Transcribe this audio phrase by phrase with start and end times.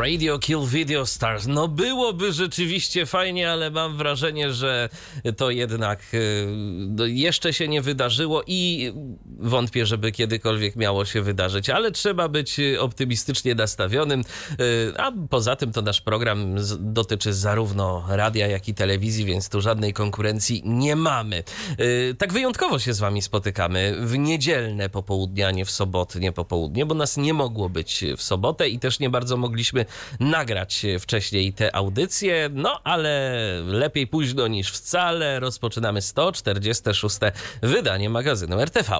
[0.00, 1.46] Radio Kill Video Stars.
[1.46, 4.88] No byłoby rzeczywiście fajnie, ale mam wrażenie, że
[5.36, 6.46] to jednak y,
[6.88, 8.92] no, jeszcze się nie wydarzyło i
[9.38, 14.24] wątpię, żeby kiedykolwiek miało się wydarzyć, ale trzeba być optymistycznie nastawionym.
[14.60, 19.60] Y, a poza tym to nasz program dotyczy zarówno radia, jak i telewizji, więc tu
[19.60, 21.44] żadnej konkurencji nie mamy.
[21.80, 26.86] Y, tak wyjątkowo się z wami spotykamy w niedzielne popołudnie, a nie w sobotnie popołudnie,
[26.86, 29.89] bo nas nie mogło być w sobotę i też nie bardzo mogliśmy
[30.20, 33.32] nagrać wcześniej te audycje, no ale
[33.66, 35.40] lepiej późno niż wcale.
[35.40, 37.18] Rozpoczynamy 146.
[37.62, 38.98] wydanie magazynu RTV.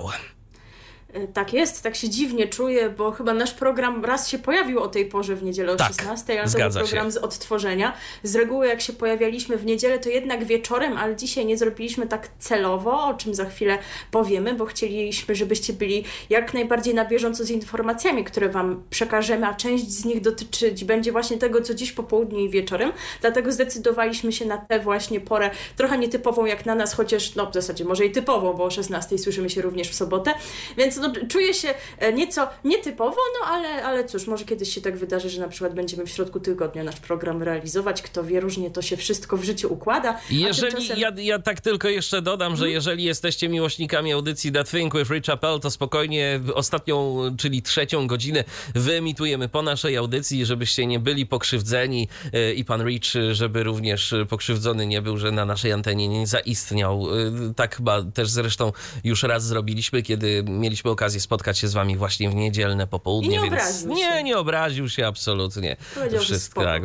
[1.13, 4.89] E, tak jest, tak się dziwnie czuję, bo chyba nasz program raz się pojawił o
[4.89, 7.11] tej porze w niedzielę o tak, 16, ale to był program się.
[7.11, 7.93] z odtworzenia.
[8.23, 12.29] Z reguły jak się pojawialiśmy w niedzielę, to jednak wieczorem, ale dzisiaj nie zrobiliśmy tak
[12.39, 13.79] celowo, o czym za chwilę
[14.11, 19.55] powiemy, bo chcieliśmy, żebyście byli jak najbardziej na bieżąco z informacjami, które Wam przekażemy, a
[19.55, 22.93] część z nich dotyczyć będzie właśnie tego, co dziś po południu i wieczorem.
[23.21, 27.55] Dlatego zdecydowaliśmy się na tę właśnie porę, trochę nietypową jak na nas, chociaż no w
[27.55, 30.35] zasadzie może i typową, bo o 16 słyszymy się również w sobotę,
[30.77, 34.97] więc no, czuję się e, nieco nietypowo, no ale, ale cóż, może kiedyś się tak
[34.97, 38.03] wydarzy, że na przykład będziemy w środku tygodnia nasz program realizować.
[38.03, 40.21] Kto wie, różnie to się wszystko w życiu układa.
[40.31, 40.99] Jeżeli, tymczasem...
[40.99, 42.75] ja, ja tak tylko jeszcze dodam, że hmm?
[42.75, 48.45] jeżeli jesteście miłośnikami audycji That Thing with Rich Appel, to spokojnie ostatnią, czyli trzecią godzinę
[48.75, 54.87] wyemitujemy po naszej audycji, żebyście nie byli pokrzywdzeni e, i pan Rich, żeby również pokrzywdzony
[54.87, 57.07] nie był, że na naszej antenie nie zaistniał.
[57.51, 58.73] E, tak chyba też zresztą
[59.05, 63.29] już raz zrobiliśmy, kiedy mieliśmy okazję spotkać się z wami właśnie w niedzielne popołudnie.
[63.29, 64.23] I nie więc obraził nie, się.
[64.23, 65.77] nie obraził się absolutnie.
[65.95, 66.83] Powiedział, Wszystko, tak.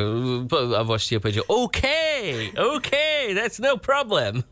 [0.78, 4.44] A właściwie powiedział, okej, okay, okej, okay, that's no problem.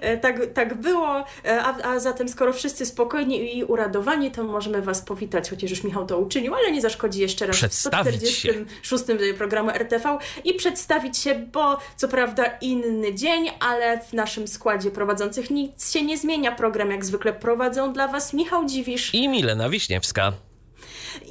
[0.00, 4.82] E, tak, tak było, e, a, a zatem skoro wszyscy spokojni i uradowani, to możemy
[4.82, 9.06] was powitać, chociaż już Michał to uczynił, ale nie zaszkodzi jeszcze raz przedstawić w 146
[9.06, 9.34] się.
[9.38, 15.50] programu RTV i przedstawić się, bo co prawda inny dzień, ale w naszym składzie prowadzących
[15.50, 16.52] nic się nie zmienia.
[16.52, 19.14] Program jak zwykle prowadzą dla was Michał Dziwisz, Dziwisz.
[19.14, 20.32] I Milena Wiśniewska.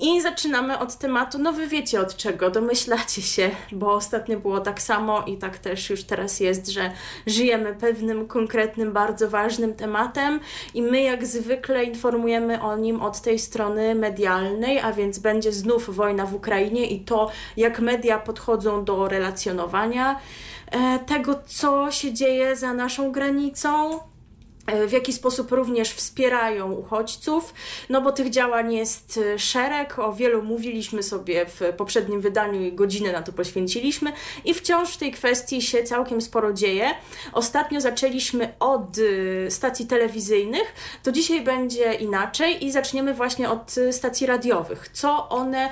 [0.01, 4.81] I zaczynamy od tematu, no wy wiecie od czego, domyślacie się, bo ostatnio było tak
[4.81, 6.91] samo i tak też już teraz jest, że
[7.27, 10.39] żyjemy pewnym konkretnym, bardzo ważnym tematem
[10.73, 15.95] i my jak zwykle informujemy o nim od tej strony medialnej, a więc będzie znów
[15.95, 20.19] wojna w Ukrainie i to, jak media podchodzą do relacjonowania
[20.71, 23.99] e, tego, co się dzieje za naszą granicą,
[24.87, 27.53] w jaki sposób również wspierają uchodźców,
[27.89, 32.73] no bo tych działań jest e, szereg, o wielu mówiliśmy sobie w poprzednim wydaniu i
[32.73, 34.13] godzinę na to poświęciliśmy
[34.45, 36.89] i wciąż w tej kwestii się całkiem sporo dzieje.
[37.33, 38.97] Ostatnio zaczęliśmy od
[39.47, 40.73] e, stacji telewizyjnych,
[41.03, 44.89] to dzisiaj będzie inaczej i zaczniemy właśnie od stacji radiowych.
[44.93, 45.69] Co one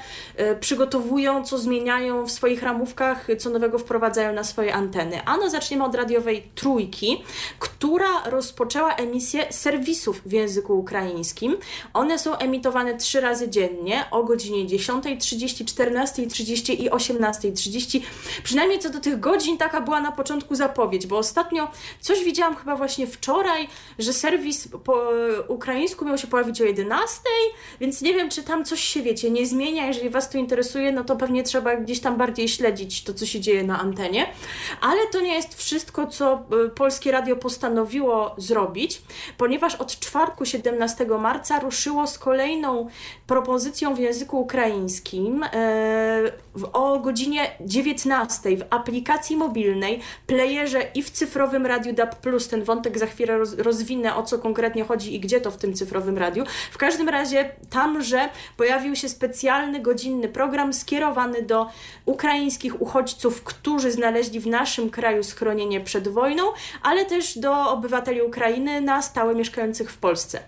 [0.59, 5.25] przygotowują, co zmieniają w swoich ramówkach, co nowego wprowadzają na swoje anteny.
[5.25, 7.23] Ano zaczniemy od radiowej Trójki,
[7.59, 11.57] która rozpoczęła emisję serwisów w języku ukraińskim.
[11.93, 18.01] One są emitowane trzy razy dziennie o godzinie 10.30, 14.30 i 18.30.
[18.43, 22.75] Przynajmniej co do tych godzin taka była na początku zapowiedź, bo ostatnio coś widziałam chyba
[22.75, 23.67] właśnie wczoraj,
[23.99, 25.03] że serwis po
[25.47, 26.95] ukraińsku miał się pojawić o 11.00,
[27.79, 29.87] więc nie wiem, czy tam coś się, wiecie, nie zmienia.
[29.87, 33.39] Jeżeli Was to interesuje, no to pewnie trzeba gdzieś tam bardziej śledzić to, co się
[33.39, 34.33] dzieje na antenie.
[34.81, 38.78] Ale to nie jest wszystko, co e, Polskie Radio postanowiło zrobić
[39.37, 42.87] ponieważ od czwartku 17 marca ruszyło z kolejną
[43.27, 46.31] propozycją w języku ukraińskim e,
[46.73, 52.15] o godzinie 19 w aplikacji mobilnej, playerze i w cyfrowym radiu DAB+.
[52.49, 56.17] Ten wątek za chwilę rozwinę, o co konkretnie chodzi i gdzie to w tym cyfrowym
[56.17, 56.43] radiu.
[56.71, 61.67] W każdym razie tamże pojawił się specjalny godzinny program skierowany do
[62.05, 66.43] ukraińskich uchodźców, którzy znaleźli w naszym kraju schronienie przed wojną,
[66.83, 70.39] ale też do obywateli Ukrainy na stałe mieszkających w Polsce.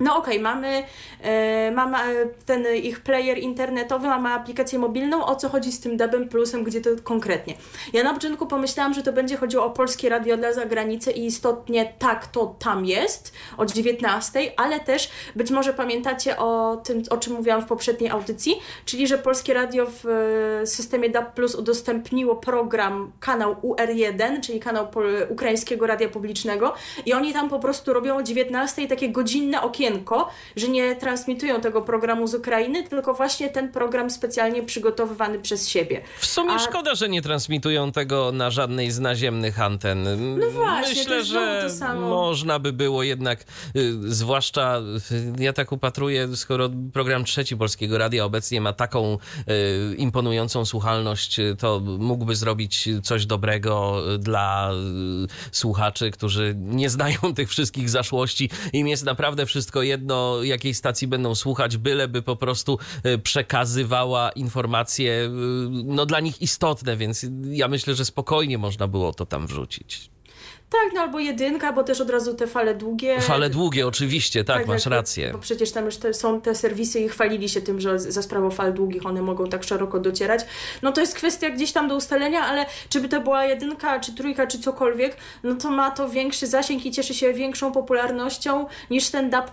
[0.00, 0.84] No okej, okay, mamy,
[1.22, 5.96] e, mamy e, ten ich player internetowy, mamy aplikację mobilną, o co chodzi z tym
[5.96, 7.54] Dubem Plusem, gdzie to konkretnie?
[7.92, 11.94] Ja na początku pomyślałam, że to będzie chodziło o polskie radio dla zagranicy i istotnie
[11.98, 17.32] tak to tam jest, od 19, ale też być może pamiętacie o tym, o czym
[17.32, 20.06] mówiłam w poprzedniej audycji, czyli że polskie radio w
[20.62, 24.86] e, systemie DAB Plus udostępniło program, kanał UR1, czyli kanał
[25.30, 26.74] Ukraińskiego Radia Publicznego
[27.06, 31.60] i oni tam po prostu robią o 19 takie godzinne okienko okienko, że nie transmitują
[31.60, 36.02] tego programu z Ukrainy, tylko właśnie ten program specjalnie przygotowywany przez siebie.
[36.18, 36.58] W sumie A...
[36.58, 40.08] szkoda, że nie transmitują tego na żadnej z naziemnych anten.
[40.38, 41.68] No właśnie, Myślę, że
[42.00, 43.44] można by było jednak,
[43.76, 44.78] y, zwłaszcza
[45.38, 51.40] y, ja tak upatruję, skoro program trzeci Polskiego Radia obecnie ma taką y, imponującą słuchalność,
[51.58, 54.70] to mógłby zrobić coś dobrego dla
[55.52, 58.50] słuchaczy, którzy nie znają tych wszystkich zaszłości.
[58.72, 64.30] Im jest naprawdę wszystko wszystko jedno, jakiej stacji będą słuchać, byleby po prostu e, przekazywała
[64.30, 65.30] informacje e,
[65.84, 70.13] no, dla nich istotne, więc ja myślę, że spokojnie można było to tam wrzucić.
[70.70, 73.20] Tak, no albo jedynka, bo też od razu te fale długie.
[73.20, 75.30] Fale długie, oczywiście, tak, tak masz tak, rację.
[75.32, 78.50] Bo przecież tam już te, są te serwisy i chwalili się tym, że za sprawą
[78.50, 80.40] fal długich one mogą tak szeroko docierać.
[80.82, 84.14] No to jest kwestia gdzieś tam do ustalenia, ale czy by to była jedynka, czy
[84.14, 89.10] trójka, czy cokolwiek, no to ma to większy zasięg i cieszy się większą popularnością niż
[89.10, 89.50] ten DAB+.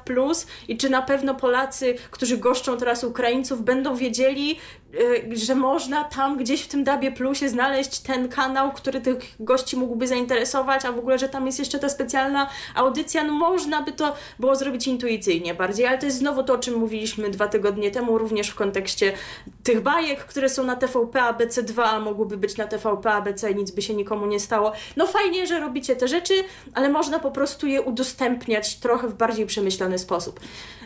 [0.68, 4.58] I czy na pewno Polacy, którzy goszczą teraz Ukraińców, będą wiedzieli,
[5.00, 9.78] Y, że można tam gdzieś w tym Dabie Plusie znaleźć ten kanał, który tych gości
[9.78, 13.92] mógłby zainteresować, a w ogóle, że tam jest jeszcze ta specjalna audycja, no można by
[13.92, 17.92] to było zrobić intuicyjnie bardziej, ale to jest znowu to, o czym mówiliśmy dwa tygodnie
[17.92, 19.14] temu, również w kontekście
[19.64, 23.72] tych bajek, które są na TVP ABC2, a mogłyby być na TVP ABC i nic
[23.72, 24.72] by się nikomu nie stało.
[24.98, 26.34] No fajnie, że robicie te rzeczy,
[26.74, 30.40] ale można po prostu je udostępniać trochę w bardziej przemyślany sposób.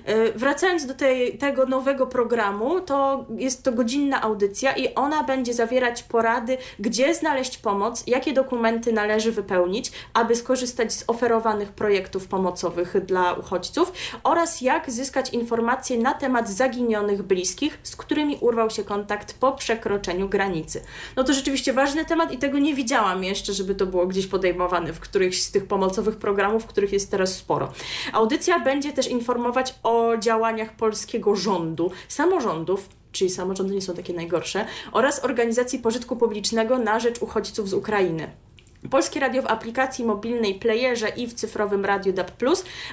[0.09, 5.53] Y, wracając do tej, tego nowego programu, to jest to godzinna audycja i ona będzie
[5.53, 13.05] zawierać porady, gdzie znaleźć pomoc, jakie dokumenty należy wypełnić, aby skorzystać z oferowanych projektów pomocowych
[13.05, 13.91] dla uchodźców
[14.23, 20.29] oraz jak zyskać informacje na temat zaginionych bliskich, z którymi urwał się kontakt po przekroczeniu
[20.29, 20.81] granicy.
[21.15, 24.93] No to rzeczywiście ważny temat i tego nie widziałam jeszcze, żeby to było gdzieś podejmowane
[24.93, 27.71] w którychś z tych pomocowych programów, których jest teraz sporo.
[28.13, 34.65] Audycja będzie też informować o działaniach polskiego rządu, samorządów, czyli samorządy nie są takie najgorsze,
[34.91, 38.44] oraz organizacji pożytku publicznego na rzecz uchodźców z Ukrainy.
[38.89, 42.31] Polskie Radio w aplikacji mobilnej, playerze i w cyfrowym Radiu DAB+,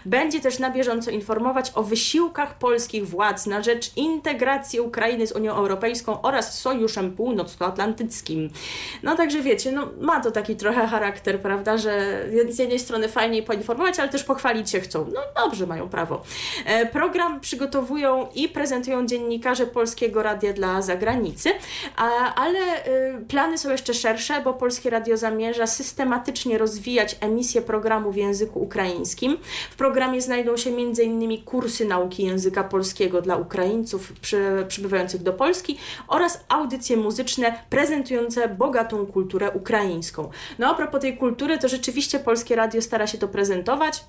[0.04, 5.54] będzie też na bieżąco informować o wysiłkach polskich władz na rzecz integracji Ukrainy z Unią
[5.54, 8.50] Europejską oraz Sojuszem Północnoatlantyckim.
[9.02, 13.42] No także wiecie, no, ma to taki trochę charakter, prawda, że z jednej strony fajnie
[13.42, 15.06] poinformować, ale też pochwalić się chcą.
[15.14, 16.22] No dobrze, mają prawo.
[16.64, 21.50] E, program przygotowują i prezentują dziennikarze Polskiego Radia dla zagranicy,
[21.96, 25.81] a, ale y, plany są jeszcze szersze, bo Polskie Radio zamierza systematycznie
[26.58, 29.38] rozwijać emisję programu w języku ukraińskim.
[29.70, 31.44] W programie znajdą się m.in.
[31.44, 39.06] kursy nauki języka polskiego dla Ukraińców przy, przybywających do Polski oraz audycje muzyczne prezentujące bogatą
[39.06, 40.30] kulturę ukraińską.
[40.58, 44.04] No a propos tej kultury, to rzeczywiście Polskie Radio stara się to prezentować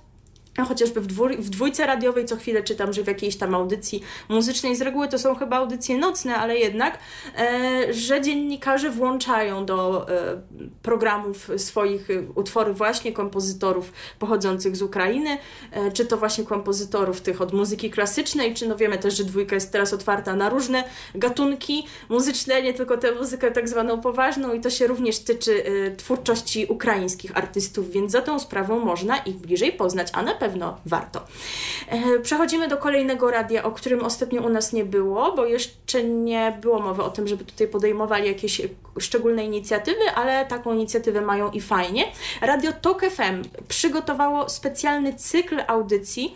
[0.58, 4.76] chociażby w, dwój, w dwójce radiowej co chwilę czytam, że w jakiejś tam audycji muzycznej,
[4.76, 7.00] z reguły to są chyba audycje nocne, ale jednak,
[7.38, 10.42] e, że dziennikarze włączają do e,
[10.82, 15.38] programów swoich e, utwory właśnie kompozytorów pochodzących z Ukrainy,
[15.72, 19.56] e, czy to właśnie kompozytorów tych od muzyki klasycznej, czy no wiemy też, że dwójka
[19.56, 20.84] jest teraz otwarta na różne
[21.16, 25.96] gatunki muzyczne, nie tylko tę muzykę tak zwaną poważną i to się również tyczy e,
[25.96, 31.22] twórczości ukraińskich artystów, więc za tą sprawą można ich bliżej poznać, a na pewno warto.
[31.88, 36.58] E, przechodzimy do kolejnego radia, o którym ostatnio u nas nie było, bo jeszcze nie
[36.62, 38.62] było mowy o tym, żeby tutaj podejmowali jakieś
[39.00, 42.04] szczególne inicjatywy, ale taką inicjatywę mają i fajnie.
[42.42, 46.36] Radio Tok FM przygotowało specjalny cykl audycji,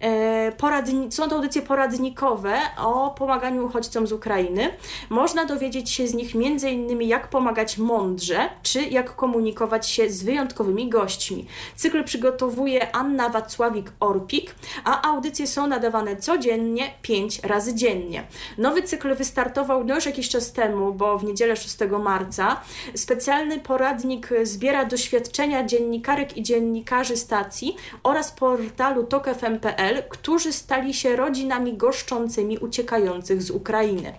[0.00, 4.70] E, poradni- są to audycje poradnikowe o pomaganiu uchodźcom z Ukrainy.
[5.10, 7.02] Można dowiedzieć się z nich m.in.
[7.02, 11.46] jak pomagać mądrze, czy jak komunikować się z wyjątkowymi gośćmi.
[11.76, 14.46] Cykl przygotowuje Anna Wacławik-Orpik,
[14.84, 18.26] a audycje są nadawane codziennie, 5 razy dziennie.
[18.58, 22.60] Nowy cykl wystartował no już jakiś czas temu, bo w niedzielę 6 marca.
[22.94, 31.76] Specjalny poradnik zbiera doświadczenia dziennikarek i dziennikarzy stacji oraz portalu tokfm.pl którzy stali się rodzinami
[31.76, 34.14] goszczącymi uciekających z Ukrainy.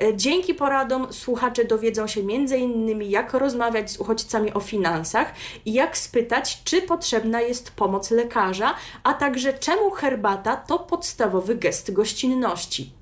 [0.00, 3.02] E, dzięki poradom słuchacze dowiedzą się m.in.
[3.02, 8.74] jak rozmawiać z uchodźcami o finansach i jak spytać, czy potrzebna jest pomoc lekarzy wyraża,
[9.02, 13.01] a także czemu herbata to podstawowy gest gościnności.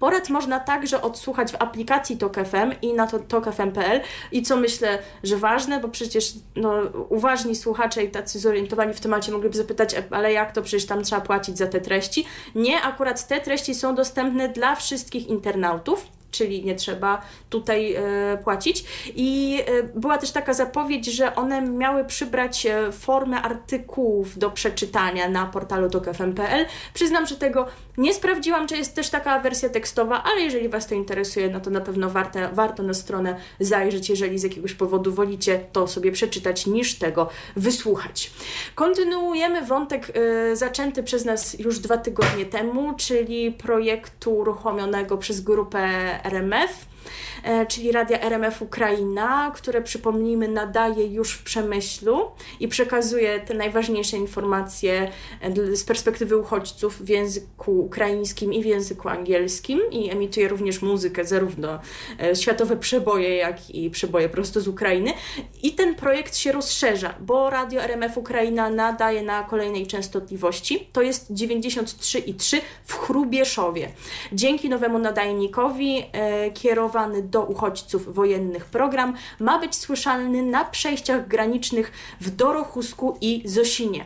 [0.00, 4.00] Porad można także odsłuchać w aplikacji TokFM i na to tokfm.pl
[4.32, 6.74] i co myślę, że ważne, bo przecież no,
[7.08, 11.02] uważni słuchacze i tacy zorientowani w temacie mogliby zapytać, e, ale jak to przecież tam
[11.02, 12.24] trzeba płacić za te treści?
[12.54, 18.02] Nie, akurat te treści są dostępne dla wszystkich internautów czyli nie trzeba tutaj e,
[18.44, 18.84] płacić.
[19.14, 25.28] I e, była też taka zapowiedź, że one miały przybrać e, formę artykułów do przeczytania
[25.28, 26.66] na portalu dokfm.pl.
[26.94, 27.66] Przyznam, że tego
[27.98, 31.70] nie sprawdziłam, czy jest też taka wersja tekstowa, ale jeżeli Was to interesuje, no to
[31.70, 36.66] na pewno warto, warto na stronę zajrzeć, jeżeli z jakiegoś powodu wolicie to sobie przeczytać,
[36.66, 38.30] niż tego wysłuchać.
[38.74, 40.12] Kontynuujemy wątek
[40.52, 45.80] y, zaczęty przez nas już dwa tygodnie temu, czyli projektu uruchomionego przez grupę
[46.24, 46.91] RMF
[47.68, 52.30] czyli radia RMF Ukraina, które przypomnijmy nadaje już w Przemyślu
[52.60, 59.08] i przekazuje te najważniejsze informacje e, z perspektywy uchodźców w języku ukraińskim i w języku
[59.08, 61.78] angielskim i emituje również muzykę, zarówno
[62.22, 65.12] e, światowe przeboje, jak i przeboje prosto z Ukrainy.
[65.62, 71.32] I ten projekt się rozszerza, bo radio RMF Ukraina nadaje na kolejnej częstotliwości, to jest
[71.32, 73.88] 93,3 w Chrubieszowie.
[74.32, 76.50] Dzięki nowemu nadajnikowi e,
[77.22, 84.04] do uchodźców wojennych program ma być słyszalny na przejściach granicznych w Dorochusku i Zosinie.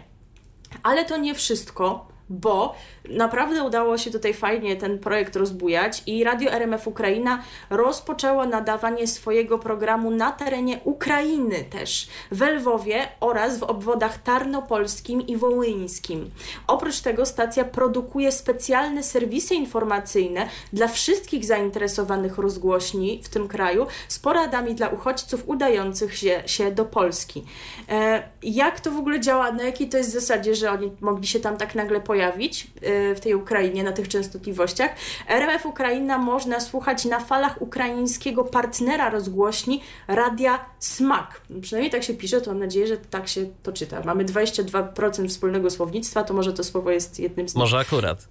[0.83, 2.75] Ale to nie wszystko, bo
[3.09, 9.59] naprawdę udało się tutaj fajnie ten projekt rozbujać i Radio RMF Ukraina rozpoczęło nadawanie swojego
[9.59, 16.31] programu na terenie Ukrainy też, w Lwowie oraz w obwodach tarnopolskim i wołyńskim.
[16.67, 24.19] Oprócz tego stacja produkuje specjalne serwisy informacyjne dla wszystkich zainteresowanych rozgłośni w tym kraju z
[24.19, 27.45] poradami dla uchodźców udających się, się do Polski.
[27.89, 29.53] E, jak to w ogóle działa?
[29.53, 32.16] Na jakiej to jest zasadzie, że oni mogli się tam tak nagle pojawić?
[32.21, 34.91] E, w tej Ukrainie na tych częstotliwościach.
[35.29, 41.41] RMF Ukraina można słuchać na falach ukraińskiego partnera rozgłośni Radia Smak.
[41.63, 44.03] Przynajmniej tak się pisze, to mam nadzieję, że tak się to czyta.
[44.05, 47.61] Mamy 22% wspólnego słownictwa, to może to słowo jest jednym z nich.
[47.61, 48.29] Może akurat.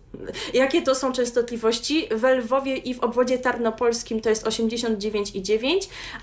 [0.53, 2.07] Jakie to są częstotliwości?
[2.11, 5.69] W Lwowie i w obwodzie tarnopolskim to jest 89,9,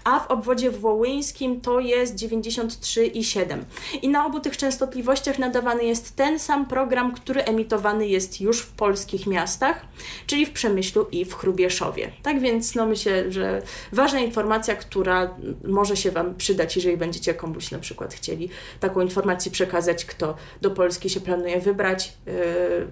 [0.05, 3.59] a w obwodzie wołyńskim to jest 93,7.
[4.03, 8.73] I na obu tych częstotliwościach nadawany jest ten sam program, który emitowany jest już w
[8.73, 9.87] polskich miastach,
[10.27, 12.13] czyli w Przemyślu i w Chrubieszowie.
[12.23, 17.71] Tak więc no myślę, że ważna informacja, która może się Wam przydać, jeżeli będziecie komuś
[17.71, 18.49] na przykład chcieli
[18.81, 22.33] taką informację przekazać, kto do Polski się planuje wybrać, yy,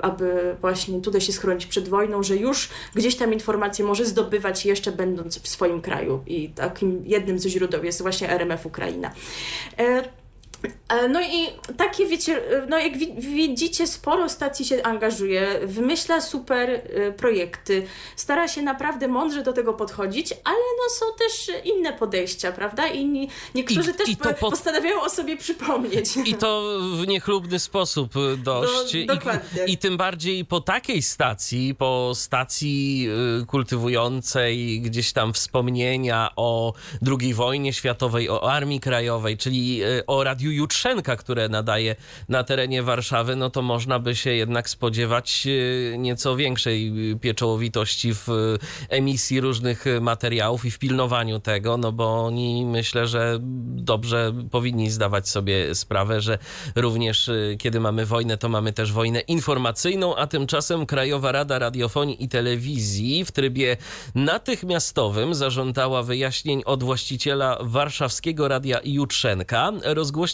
[0.01, 4.93] aby właśnie tutaj się schronić przed wojną, że już gdzieś tam informacje może zdobywać jeszcze
[4.93, 6.23] będąc w swoim kraju.
[6.27, 9.11] I takim jednym ze źródeł jest właśnie RMF Ukraina.
[9.79, 10.20] Yy,
[11.09, 17.87] no i takie, wiecie, no jak widzicie, sporo stacji się angażuje, wymyśla super e, projekty,
[18.17, 22.89] stara się naprawdę mądrze do tego podchodzić, ale no są też inne podejścia, prawda?
[22.89, 24.37] I niektórzy I, też i pod...
[24.37, 26.17] postanawiają o sobie przypomnieć.
[26.25, 28.95] I to w niechlubny sposób dość.
[29.07, 29.15] No.
[29.67, 33.09] I, I tym bardziej po takiej stacji, po stacji
[33.47, 36.73] kultywującej gdzieś tam wspomnienia o
[37.21, 41.97] II wojnie światowej, o Armii Krajowej, czyli o radiu Jutrzenka, które nadaje
[42.29, 48.29] na terenie Warszawy, no to można by się jednak spodziewać e, nieco większej pieczołowitości w
[48.89, 55.29] emisji różnych materiałów i w pilnowaniu tego, no bo oni myślę, że dobrze powinni zdawać
[55.29, 56.39] sobie sprawę, że
[56.77, 62.25] również e, kiedy mamy wojnę, to mamy też wojnę informacyjną, a tymczasem Krajowa Rada Radiofonii
[62.25, 63.77] i Telewizji w trybie
[64.15, 69.73] natychmiastowym zażądała wyjaśnień od właściciela warszawskiego radia Jutrzenka.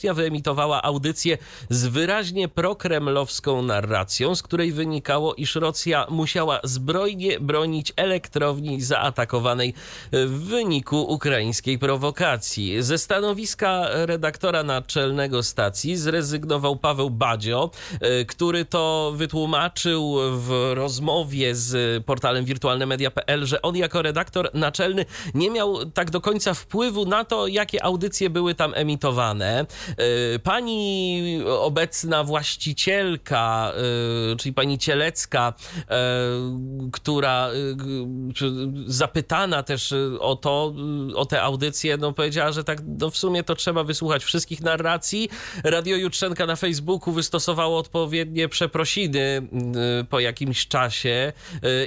[0.07, 1.39] Rozgłośnia wyemitowała audycję
[1.71, 9.75] z wyraźnie prokremlowską narracją, z której wynikało, iż Rosja musiała zbrojnie bronić elektrowni zaatakowanej
[10.13, 12.83] w wyniku ukraińskiej prowokacji.
[12.83, 17.71] Ze stanowiska redaktora naczelnego stacji zrezygnował Paweł Badzio,
[18.01, 25.51] e, który to wytłumaczył w rozmowie z portalem wirtualnemedia.pl, że on jako redaktor naczelny nie
[25.51, 29.67] miał tak do końca wpływu na to, jakie audycje były tam emitowane.
[29.97, 31.23] E, pani
[31.61, 33.73] obecna właścicielka,
[34.33, 35.97] e, czyli pani Cielecka, e,
[36.93, 37.49] która
[38.87, 40.75] zapytana też o to,
[41.15, 45.29] o te audycje, no powiedziała, że tak no w sumie to trzeba wysłuchać wszystkich narracji.
[45.65, 49.49] Radio Jutrzenka na Facebooku wystosowało odpowiednie przeprosiny
[50.11, 51.33] po jakimś czasie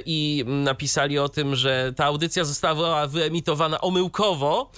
[0.06, 4.70] i napisali o tym, że ta audycja została wyemitowana omyłkowo,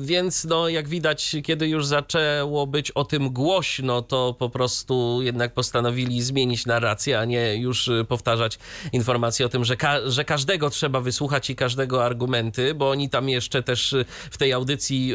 [0.00, 5.18] więc no jak widać, kiedy już zaczę zaczęło być o tym głośno, to po prostu
[5.22, 8.58] jednak postanowili zmienić narrację, a nie już powtarzać
[8.92, 13.28] informacje o tym, że, ka że każdego trzeba wysłuchać i każdego argumenty, bo oni tam
[13.28, 13.94] jeszcze też
[14.30, 15.14] w tej audycji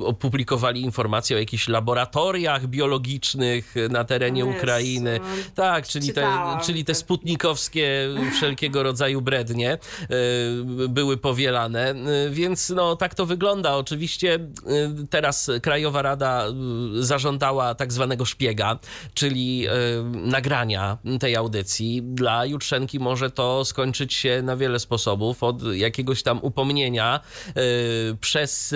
[0.00, 5.20] y, opublikowali informacje o jakichś laboratoriach biologicznych na terenie Ukrainy.
[5.54, 6.28] Tak, czyli te,
[6.62, 11.94] czyli te sputnikowskie wszelkiego rodzaju brednie y, były powielane,
[12.26, 13.76] y, więc no tak to wygląda.
[13.76, 18.78] Oczywiście y, teraz Krajowa Rada y, zażądała tak zwanego szpiega,
[19.14, 19.70] czyli y,
[20.04, 22.02] nagrania tej audycji.
[22.02, 28.74] Dla Jutrzenki może to skończyć się na wiele sposobów, od jakiegoś tam upomnienia y, przez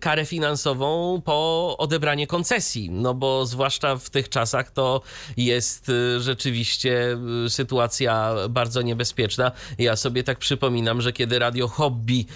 [0.00, 5.00] karę finansową po odebranie koncesji, no bo zwłaszcza w tych czasach to
[5.36, 7.18] jest rzeczywiście
[7.48, 9.52] sytuacja bardzo niebezpieczna.
[9.78, 12.26] Ja sobie tak przypominam, że kiedy Radio Hobby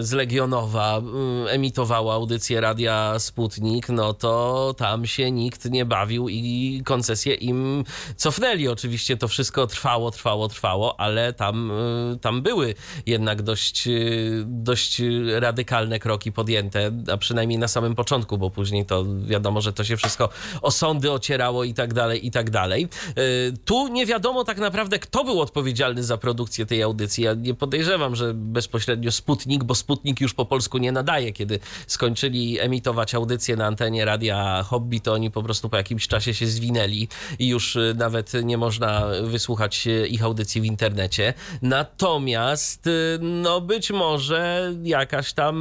[0.00, 1.02] z Legionowa
[1.48, 7.84] emitowało audycję Radia Sputnik, no to tam się nikt nie bawił i koncesję im
[8.16, 8.68] cofnęli.
[8.68, 12.74] Oczywiście to wszystko trwało, trwało, trwało, ale tam, y, tam były
[13.06, 15.02] jednak dość, y, dość
[15.38, 19.96] radykalne kroki podjęte, a przynajmniej na samym początku, bo później to wiadomo, że to się
[19.96, 20.28] wszystko
[20.62, 22.88] o sądy ocierało i tak dalej, i tak dalej.
[23.18, 27.24] Y, Tu nie wiadomo tak naprawdę, kto był odpowiedzialny za produkcję tej audycji.
[27.24, 31.32] Ja nie podejrzewam, że bezpośrednio Sputnik, bo Sputnik już po polsku nie nadaje.
[31.32, 36.34] Kiedy skończyli emitować audycję na antenie radia Hobby, to oni po prostu po jakimś czasie
[36.34, 41.34] się zwinęli i już y, nawet nie można wysłuchać y, ich audycji w internecie.
[41.62, 45.56] Natomiast, y, no być może jakaś tam,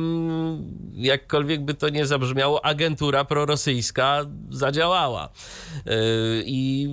[0.95, 5.29] jakkolwiek by to nie zabrzmiało, agentura prorosyjska zadziałała.
[6.45, 6.89] I,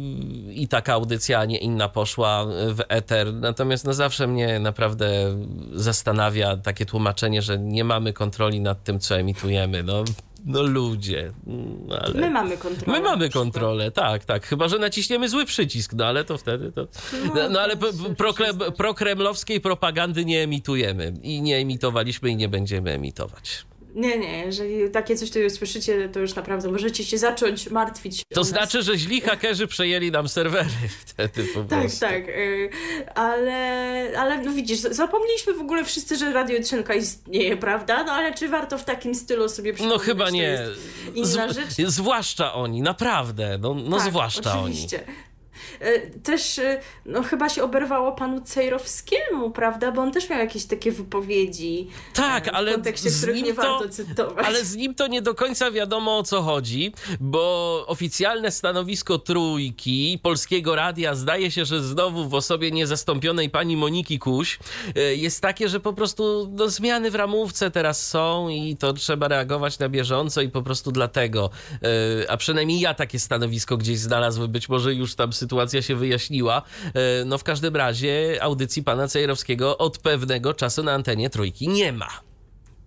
[0.51, 3.35] I taka audycja, a nie inna poszła w eter.
[3.35, 5.09] Natomiast no zawsze mnie naprawdę
[5.73, 9.83] zastanawia takie tłumaczenie, że nie mamy kontroli nad tym, co emitujemy.
[9.83, 10.05] No,
[10.47, 11.33] no ludzie.
[11.87, 12.15] No, ale...
[12.15, 12.99] My mamy kontrolę.
[12.99, 14.47] My mamy kontrolę, tak, tak.
[14.47, 16.89] Chyba, że naciśniemy zły przycisk, no ale to wtedy to.
[17.35, 17.87] No, no ale się p-
[18.25, 21.15] prokle- prokremlowskiej propagandy nie emitujemy.
[21.23, 23.67] I nie emitowaliśmy i nie będziemy emitować.
[23.97, 28.23] Nie, nie, jeżeli takie coś tutaj usłyszycie, to już naprawdę możecie się zacząć martwić.
[28.35, 28.49] To nas.
[28.49, 30.69] znaczy, że źli hakerzy przejęli nam serwery
[31.07, 32.01] wtedy po Tak, prostu.
[32.01, 32.71] tak, y,
[33.15, 38.05] ale, ale no widzisz, zapomnieliśmy w ogóle wszyscy, że Radio Jutrzenka istnieje, prawda?
[38.05, 40.03] No ale czy warto w takim stylu sobie No przypominać?
[40.07, 40.59] chyba To nie.
[41.15, 41.89] Inna Zw- rzecz.
[41.91, 43.59] zwłaszcza oni, naprawdę.
[43.61, 45.01] No, no tak, zwłaszcza oczywiście.
[45.01, 45.05] Y,
[46.23, 49.93] Też y, no, chyba się oberwało panu Cejrowskiemu, prawda?
[49.93, 51.89] Bo on też miał jakieś takie wypowiedzi.
[52.15, 54.47] Tak, e, w ale kontekście, z których nie to- warto cytować.
[54.47, 60.19] Ale z nim to nie do końca wiadomo o co chodzi, bo oficjalne stanowisko trójki
[60.23, 64.59] Polskiego Radia zdaje się, że znowu w osobie niezastąpionej pani Moniki Kuś
[64.97, 69.29] e, jest takie, że po prostu no, zmiany w ramówce teraz są i to trzeba
[69.29, 71.51] reagować na bieżąco i po prostu dlatego,
[72.25, 76.63] e, a przynajmniej ja takie stanowisko gdzieś znalazłem, być może już tam sytuacja się wyjaśniła.
[76.95, 81.93] E, No w każdym razie audycji pana Cejrowskiego od pewnego czasu na antenie trójki nie
[81.93, 82.09] ma.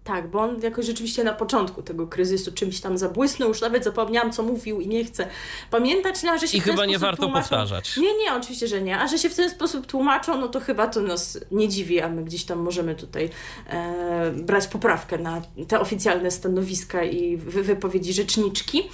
[0.10, 4.32] Tak, bo on jakoś rzeczywiście na początku tego kryzysu czymś tam zabłysnął, już nawet zapomniałam,
[4.32, 5.28] co mówił i nie chcę
[5.72, 7.42] pamiętać, no, a że się I w ten chyba nie warto tłumaczą...
[7.42, 7.98] powtarzać.
[7.98, 9.00] Nie, nie, oczywiście, że nie.
[9.00, 12.10] A że się w ten sposób tłumaczą, no to chyba to nas nie dziwi, a
[12.10, 13.30] my gdzieś tam możemy tutaj
[13.70, 18.90] e, brać poprawkę na te oficjalne stanowiska i wy, wypowiedzi rzeczniczki.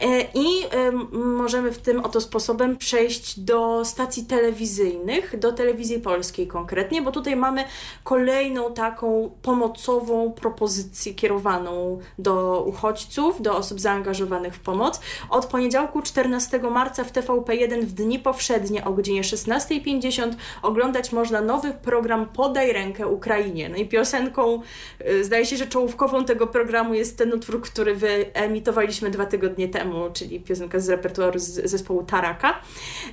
[0.00, 6.46] E, I e, możemy w tym oto sposobem przejść do stacji telewizyjnych, do telewizji polskiej
[6.46, 7.64] konkretnie, bo tutaj mamy
[8.04, 15.00] kolejną taką pomocową propozycję kierowaną do uchodźców, do osób zaangażowanych w pomoc.
[15.30, 20.32] Od poniedziałku 14 marca w TVP1 w dni powszednie o godzinie 16.50
[20.62, 23.68] oglądać można nowy program Podaj rękę Ukrainie.
[23.68, 24.62] No i piosenką,
[25.10, 30.10] y, zdaje się, że czołówkową tego programu jest ten utwór, który wyemitowaliśmy dwa tygodnie temu,
[30.12, 32.60] czyli piosenka z repertuaru z zespołu Taraka.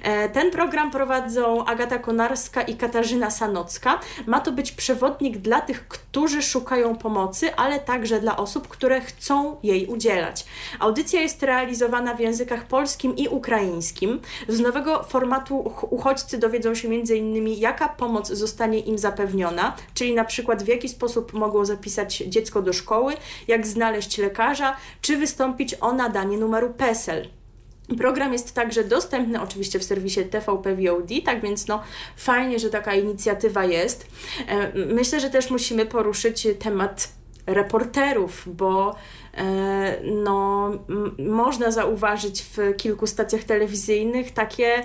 [0.04, 4.00] E, Ten program prowadzą Agata Konarska i Katarzyna Sanocka.
[4.26, 7.25] Ma to być przewodnik dla tych, którzy szukają pomocy,
[7.58, 10.46] ale także dla osób, które chcą jej udzielać.
[10.80, 14.22] Audycja jest realizowana w językach polskim i ukraińskim.
[14.48, 17.48] Z nowego formatu uch- uchodźcy dowiedzą się m.in.
[17.48, 22.74] jaka pomoc zostanie im zapewniona, czyli na przykład w jaki sposób mogą zapisać dziecko do
[22.74, 23.14] szkoły,
[23.48, 27.28] jak znaleźć lekarza, czy wystąpić o nadanie numeru PESEL.
[27.98, 31.82] Program jest także dostępny oczywiście w serwisie TVP VOD, tak więc no
[32.18, 34.08] fajnie, że taka inicjatywa jest.
[34.48, 37.14] E, Myślę, że też musimy poruszyć temat
[37.48, 38.96] reporterów, bo
[39.34, 40.72] e, no,
[41.18, 44.84] można zauważyć w kilku stacjach telewizyjnych takie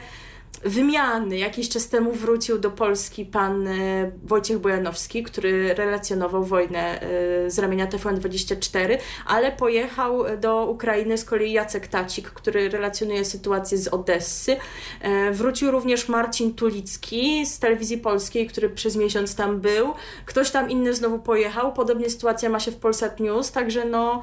[0.64, 1.38] wymiany.
[1.38, 7.58] Jakiś czas temu wrócił do Polski pan e, Wojciech Bojanowski, który relacjonował wojnę e, z
[7.58, 14.56] ramienia TVN24, ale pojechał do Ukrainy z kolei Jacek Tacik, który relacjonuje sytuację z Odessy.
[15.00, 19.94] E, wrócił również Marcin Tulicki z telewizji polskiej, który przez miesiąc tam był.
[20.24, 21.72] Ktoś tam inny znowu pojechał.
[21.72, 24.22] Podobnie sytuacja ma się w Polsat News, także no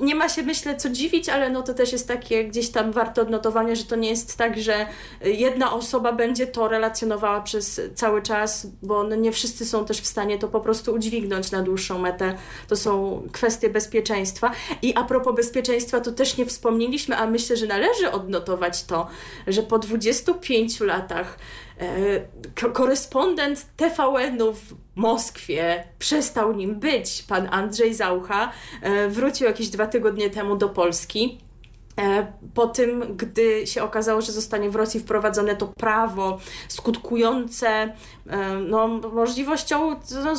[0.00, 3.22] nie ma się myślę co dziwić, ale no to też jest takie gdzieś tam warte
[3.22, 4.86] odnotowania, że to nie jest tak, że
[5.24, 10.06] jedna osoba będzie to relacjonowała przez cały czas, bo no nie wszyscy są też w
[10.06, 12.36] stanie to po prostu udźwignąć na dłuższą metę.
[12.68, 14.50] To są kwestie bezpieczeństwa.
[14.82, 19.06] I a propos bezpieczeństwa, to też nie wspomnieliśmy, a myślę, że należy odnotować to,
[19.46, 21.38] że po 25 latach
[21.80, 27.22] e, korespondent TVN-u w Moskwie przestał nim być.
[27.28, 31.38] Pan Andrzej Zaucha e, wrócił jakieś dwa tygodnie temu do Polski
[32.54, 38.88] po tym, gdy się okazało, że zostanie w Rosji wprowadzone to prawo skutkujące e, no,
[38.88, 40.34] możliwością no,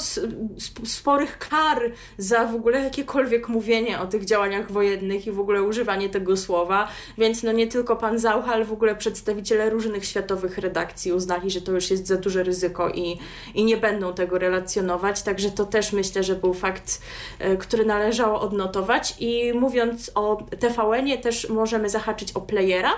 [0.86, 6.10] sporych kar za w ogóle jakiekolwiek mówienie o tych działaniach wojennych i w ogóle używanie
[6.10, 6.88] tego słowa,
[7.18, 11.62] więc no nie tylko pan Zaucha, ale w ogóle przedstawiciele różnych światowych redakcji uznali, że
[11.62, 13.20] to już jest za duże ryzyko i,
[13.54, 17.02] i nie będą tego relacjonować, także to też myślę, że był fakt,
[17.40, 19.16] e, który należało odnotować.
[19.20, 22.92] I mówiąc o TVN-ie też możemy zahaczyć o playera.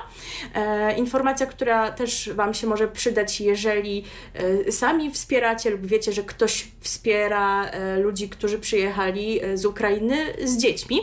[0.54, 6.24] E, informacja, która też Wam się może przydać, jeżeli e, sami wspieracie lub wiecie, że
[6.24, 11.00] ktoś wspiera e, ludzi, którzy przyjechali z Ukrainy z dziećmi,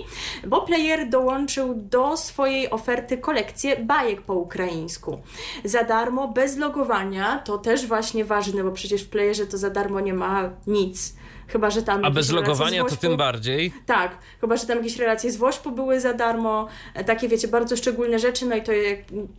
[0.46, 5.18] bo player dołączył do swojej oferty kolekcję bajek po ukraińsku.
[5.64, 10.00] Za darmo, bez logowania, to też właśnie ważne, bo przecież w playerze to za darmo
[10.00, 11.14] nie ma nic.
[11.48, 12.04] Chyba, że tam.
[12.04, 13.72] A bez logowania to tym bardziej?
[13.86, 17.76] Tak, chyba, że tam jakieś relacje z Wośpu były za darmo, e, takie wiecie, bardzo
[17.76, 18.72] szczególne rzeczy, no i to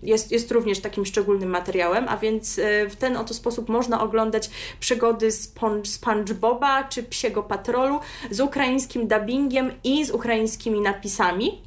[0.03, 4.49] jest, jest również takim szczególnym materiałem, a więc e, w ten oto sposób można oglądać
[4.79, 5.29] przygody
[5.83, 7.99] SpongeBoba czy Psiego Patrolu
[8.31, 11.61] z ukraińskim dubbingiem i z ukraińskimi napisami.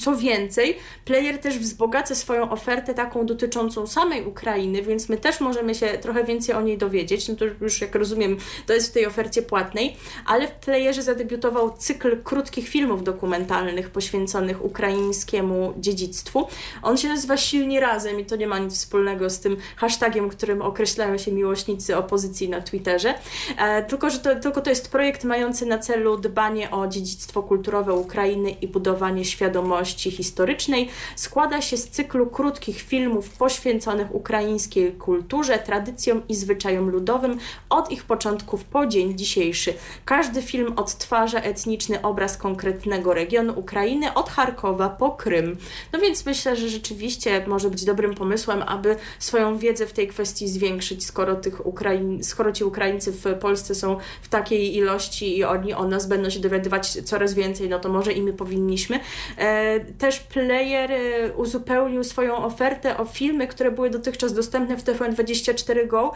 [0.00, 5.74] Co więcej, player też wzbogaca swoją ofertę taką dotyczącą samej Ukrainy, więc my też możemy
[5.74, 7.28] się trochę więcej o niej dowiedzieć.
[7.28, 9.96] No to już jak rozumiem, to jest w tej ofercie płatnej,
[10.26, 16.48] ale w playerze zadebiutował cykl krótkich filmów dokumentalnych poświęconych ukraińskiemu dziedzictwu.
[16.82, 20.62] On się nazywa Silni Razem i to nie ma nic wspólnego z tym hashtagiem, którym
[20.62, 23.14] określają się miłośnicy opozycji na Twitterze.
[23.58, 27.94] E, tylko, że to, tylko to jest projekt mający na celu dbanie o dziedzictwo kulturowe
[27.94, 36.22] Ukrainy i budowanie świadomości historycznej składa się z cyklu krótkich filmów poświęconych ukraińskiej kulturze, tradycjom
[36.28, 37.38] i zwyczajom ludowym
[37.70, 39.74] od ich początków po dzień dzisiejszy.
[40.04, 45.56] Każdy film odtwarza etniczny obraz konkretnego regionu Ukrainy od Charkowa po Krym.
[45.92, 50.48] No więc myślę, że rzeczywiście może być dobrym pomysłem, aby swoją wiedzę w tej kwestii
[50.48, 55.74] zwiększyć, skoro, tych Ukraiń, skoro ci Ukraińcy w Polsce są w takiej ilości i oni
[55.74, 59.00] o nas będą się dowiadywać coraz więcej, no to może i my powinniśmy.
[59.38, 59.65] E,
[59.98, 66.12] też player e, uzupełnił swoją ofertę o filmy, które były dotychczas dostępne w TVN24 Go.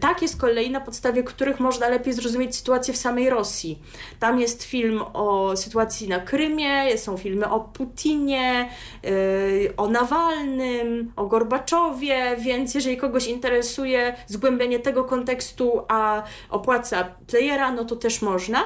[0.00, 3.82] Takie z kolei, na podstawie których można lepiej zrozumieć sytuację w samej Rosji.
[4.20, 8.68] Tam jest film o sytuacji na Krymie, są filmy o Putinie,
[9.04, 17.72] e, o Nawalnym, o Gorbaczowie, więc jeżeli kogoś interesuje zgłębienie tego kontekstu, a opłaca playera,
[17.72, 18.64] no to też można.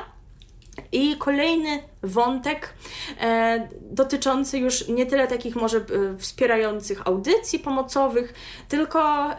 [0.93, 2.75] I kolejny wątek
[3.21, 5.83] e, dotyczący już nie tyle takich może e,
[6.19, 8.35] wspierających audycji pomocowych,
[8.69, 9.37] tylko e,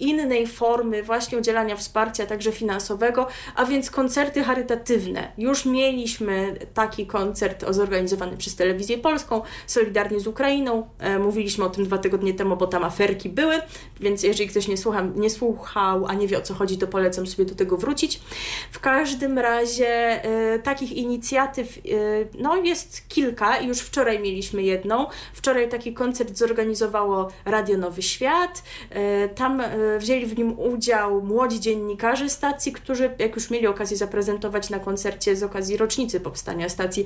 [0.00, 5.32] innej formy właśnie udzielania wsparcia, także finansowego, a więc koncerty charytatywne.
[5.38, 10.88] Już mieliśmy taki koncert zorganizowany przez Telewizję Polską, Solidarnie z Ukrainą.
[10.98, 13.54] E, mówiliśmy o tym dwa tygodnie temu, bo tam aferki były,
[14.00, 17.26] więc jeżeli ktoś nie, słucha, nie słuchał, a nie wie o co chodzi, to polecam
[17.26, 18.20] sobie do tego wrócić.
[18.70, 19.88] W każdym razie
[20.24, 22.01] e, takich inicjatyw e,
[22.38, 25.06] no jest kilka już wczoraj mieliśmy jedną.
[25.32, 28.62] Wczoraj taki koncert zorganizowało Radio Nowy Świat.
[28.90, 33.96] E, tam e, wzięli w nim udział młodzi dziennikarze stacji, którzy jak już mieli okazję
[33.96, 37.04] zaprezentować na koncercie z okazji rocznicy powstania stacji,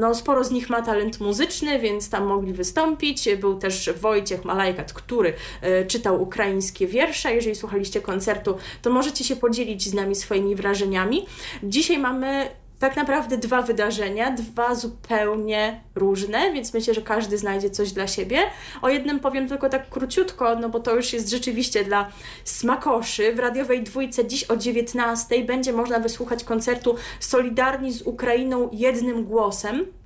[0.00, 3.28] no sporo z nich ma talent muzyczny, więc tam mogli wystąpić.
[3.36, 7.34] Był też Wojciech Malajkat, który e, czytał ukraińskie wiersze.
[7.34, 11.26] Jeżeli słuchaliście koncertu, to możecie się podzielić z nami swoimi wrażeniami.
[11.62, 17.92] Dzisiaj mamy tak naprawdę dwa wydarzenia, dwa zupełnie różne, więc myślę, że każdy znajdzie coś
[17.92, 18.38] dla siebie.
[18.82, 22.08] O jednym powiem tylko tak króciutko, no bo to już jest rzeczywiście dla
[22.44, 23.34] smakoszy.
[23.34, 29.97] W radiowej dwójce dziś o 19 będzie można wysłuchać koncertu Solidarni z Ukrainą jednym głosem.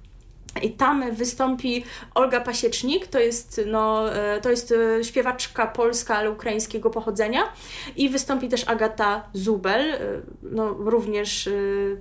[0.60, 1.84] I tam wystąpi
[2.14, 7.40] Olga Pasiecznik, to jest, no, e, to jest e, śpiewaczka polska, ale ukraińskiego pochodzenia.
[7.96, 9.98] I wystąpi też Agata Zubel, e,
[10.42, 11.48] no, również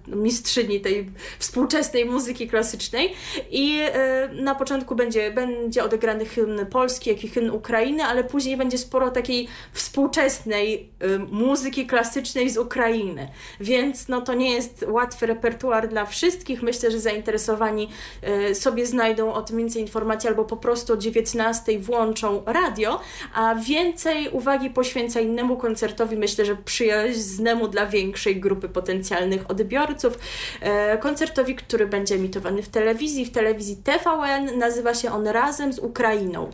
[0.08, 3.14] mistrzyni tej współczesnej muzyki klasycznej.
[3.52, 3.80] I
[4.34, 9.12] na początku będzie, będzie odegrany hymn polski, jak i hymn Ukrainy, ale później będzie sporo
[9.12, 10.90] takiej współczesnej
[11.32, 13.28] muzyki klasycznej z Ukrainy.
[13.60, 16.64] Więc no, to nie jest łatwy repertuar dla wszystkich.
[16.64, 17.90] Myślę, że zainteresowani
[18.54, 23.00] sobie znajdą o tym więcej informacji albo po prostu o 19 włączą radio,
[23.34, 30.20] a więcej uwagi poświęca innemu koncertowi, myślę, że przyjaznemu dla większej grupy potencjalnych odbiorców.
[30.62, 35.80] E, koncertowi, który będzie emitowany w telewizji, w telewizji TVN, nazywa się on Razem z
[35.80, 36.50] Ukrainą.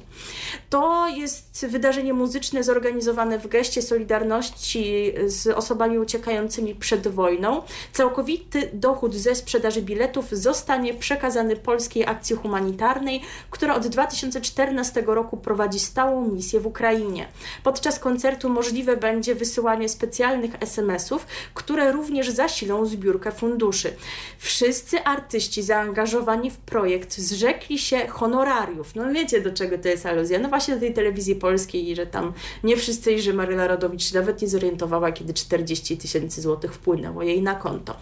[0.70, 7.62] To jest wydarzenie muzyczne zorganizowane w geście solidarności z osobami uciekającymi przed wojną.
[7.94, 15.80] Całkowity dochód ze sprzedaży biletów zostanie przekazany Polskiej Akcji Humanitarnej, która od 2014 roku prowadzi
[15.80, 17.28] stałą misję w Ukrainie.
[17.64, 23.94] Podczas koncertu możliwe będzie wysyłanie specjalnych SMS-ów, które również zasilą zbiórkę funduszy.
[24.38, 28.96] Wszyscy artyści zaangażowani w projekt zrzekli się honorariów.
[28.96, 30.40] No wiecie, do czego to jest aluzja?
[30.40, 34.42] No właśnie do tej telewizji polskiej że tam nie wszyscy i że Maryla Rodowicz nawet
[34.42, 37.96] nie zorientowała, kiedy 40 tysięcy złotych wpłynęło jej na konto.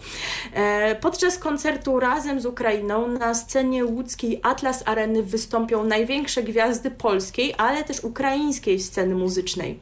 [0.52, 7.54] E, podczas koncertu razem z Ukrainą na scenie łódzkiej Atlas Areny wystąpią największe gwiazdy polskiej,
[7.58, 9.80] ale też ukraińskiej sceny muzycznej.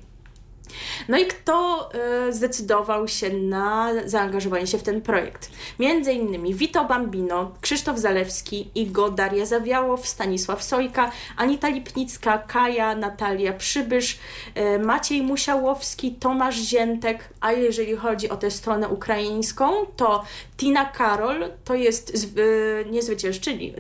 [1.09, 1.89] No i kto
[2.29, 5.51] y, zdecydował się na zaangażowanie się w ten projekt?
[5.79, 13.53] Między innymi Vito Bambino, Krzysztof Zalewski, Igo, Daria Zawiałow, Stanisław Sojka, Anita Lipnicka, Kaja, Natalia
[13.53, 14.19] Przybysz,
[14.57, 20.25] y, Maciej Musiałowski, Tomasz Ziętek, a jeżeli chodzi o tę stronę ukraińską, to
[20.57, 23.03] Tina Karol to jest y, nie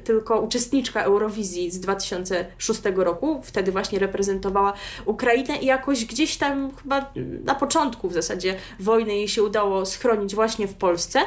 [0.04, 4.72] tylko uczestniczka Eurowizji z 2006 roku, wtedy właśnie reprezentowała
[5.04, 7.12] Ukrainę i jakoś gdzieś tam chyba
[7.44, 11.20] na początku w zasadzie wojny jej się udało schronić właśnie w Polsce.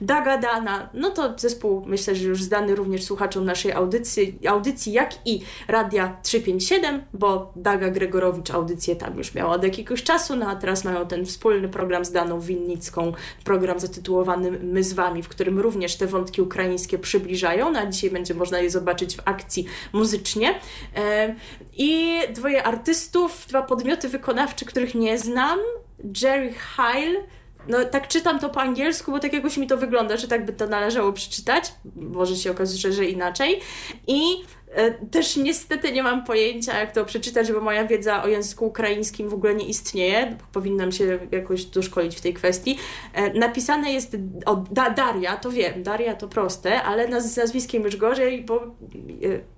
[0.00, 5.10] Daga Dana, no to zespół myślę, że już zdany również słuchaczom naszej audycji, audycji jak
[5.24, 10.56] i Radia 357, bo Daga Gregorowicz audycję tam już miała od jakiegoś czasu, no a
[10.56, 13.12] teraz mają ten wspólny program z Daną Winnicką,
[13.44, 18.10] program zatytułowany My z Wami, w którym również te wątki ukraińskie przybliżają, no a dzisiaj
[18.10, 20.60] będzie można je zobaczyć w akcji muzycznie.
[20.96, 21.34] E,
[21.76, 25.58] I dwoje artystów, dwa podmioty wykonawcze, których nie znam.
[26.22, 27.16] Jerry Heil,
[27.68, 30.52] no tak czytam to po angielsku, bo tak jakoś mi to wygląda, że tak by
[30.52, 31.72] to należało przeczytać.
[31.96, 33.60] Może się okazać, że inaczej.
[34.06, 34.42] I
[35.10, 39.34] też niestety nie mam pojęcia, jak to przeczytać, bo moja wiedza o języku ukraińskim w
[39.34, 40.36] ogóle nie istnieje.
[40.52, 42.78] Powinnam się jakoś doszkolić w tej kwestii.
[43.12, 48.44] E, napisane jest o da, Daria, to wiem, Daria to proste, ale nazwiskiem już gorzej,
[48.44, 48.68] bo e,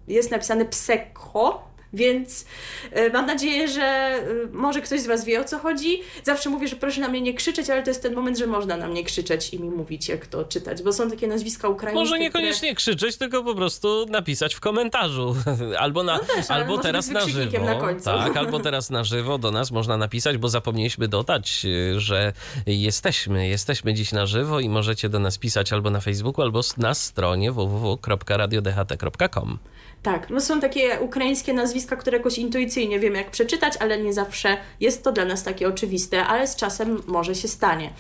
[0.08, 2.44] jest napisane Pseko więc
[2.92, 6.00] e, mam nadzieję, że e, może ktoś z Was wie o co chodzi.
[6.24, 8.76] Zawsze mówię, że proszę na mnie nie krzyczeć, ale to jest ten moment, że można
[8.76, 12.00] na mnie krzyczeć i mi mówić, jak to czytać, bo są takie nazwiska ukraińskie.
[12.00, 12.74] Może niekoniecznie które...
[12.74, 15.36] krzyczeć, tylko po prostu napisać w komentarzu.
[15.78, 17.64] Albo, na, no też, albo teraz na żywo.
[17.64, 17.94] Na.
[18.04, 22.32] Tak, albo teraz na żywo do nas można napisać, bo zapomnieliśmy dodać, e, że
[22.66, 26.94] jesteśmy, jesteśmy dziś na żywo i możecie do nas pisać albo na Facebooku, albo na
[26.94, 29.58] stronie www.radiodht.com.
[30.02, 34.56] Tak, no są takie ukraińskie nazwiska, które jakoś intuicyjnie wiemy jak przeczytać, ale nie zawsze
[34.80, 37.90] jest to dla nas takie oczywiste, ale z czasem może się stanie.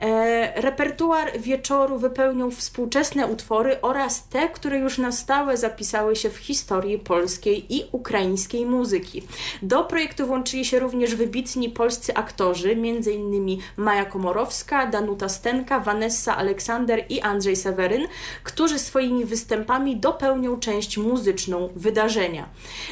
[0.00, 6.36] E, repertuar wieczoru wypełnią współczesne utwory oraz te, które już na stałe zapisały się w
[6.36, 9.22] historii polskiej i ukraińskiej muzyki.
[9.62, 13.58] Do projektu włączyli się również wybitni polscy aktorzy, m.in.
[13.76, 18.06] Maja Komorowska, Danuta Stenka, Vanessa Aleksander i Andrzej Seweryn,
[18.44, 20.98] którzy swoimi występami dopełnią część
[21.28, 22.48] muzyczną wydarzenia.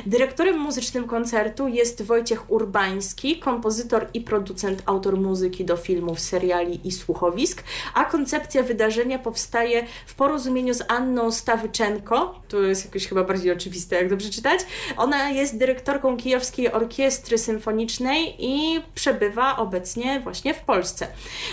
[0.06, 6.92] Dyrektorem muzycznym koncertu jest Wojciech Urbański, kompozytor i producent, autor muzyki do filmów, seriali i
[6.92, 7.62] słuchowisk,
[7.94, 13.96] a koncepcja wydarzenia powstaje w porozumieniu z Anną Stawyczenko, to jest jakoś chyba bardziej oczywiste,
[13.96, 14.60] jak dobrze czytać.
[14.96, 21.06] Ona jest dyrektorką Kijowskiej Orkiestry Symfonicznej i przebywa obecnie właśnie w Polsce.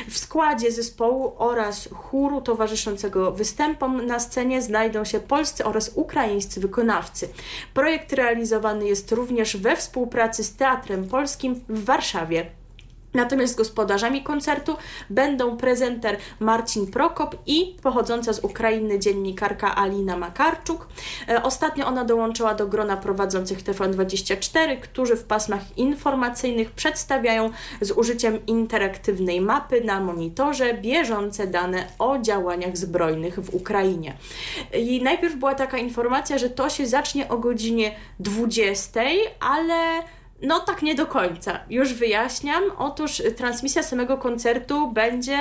[0.10, 6.73] W składzie zespołu oraz chóru towarzyszącego występom na scenie znajdą się polscy oraz ukraińscy wykonawcy.
[7.74, 12.46] Projekt realizowany jest również we współpracy z Teatrem Polskim w Warszawie.
[13.14, 14.76] Natomiast gospodarzami koncertu
[15.10, 20.88] będą prezenter Marcin Prokop i pochodząca z Ukrainy dziennikarka Alina Makarczuk.
[21.30, 27.50] E, ostatnio ona dołączyła do grona prowadzących TVN24, którzy w pasmach informacyjnych przedstawiają
[27.82, 34.14] z użyciem interaktywnej mapy na monitorze bieżące dane o działaniach zbrojnych w Ukrainie.
[34.74, 39.02] I najpierw była taka informacja, że to się zacznie o godzinie 20,
[39.40, 40.04] ale
[40.44, 41.60] no tak nie do końca.
[41.70, 42.64] Już wyjaśniam.
[42.78, 45.38] Otóż transmisja samego koncertu będzie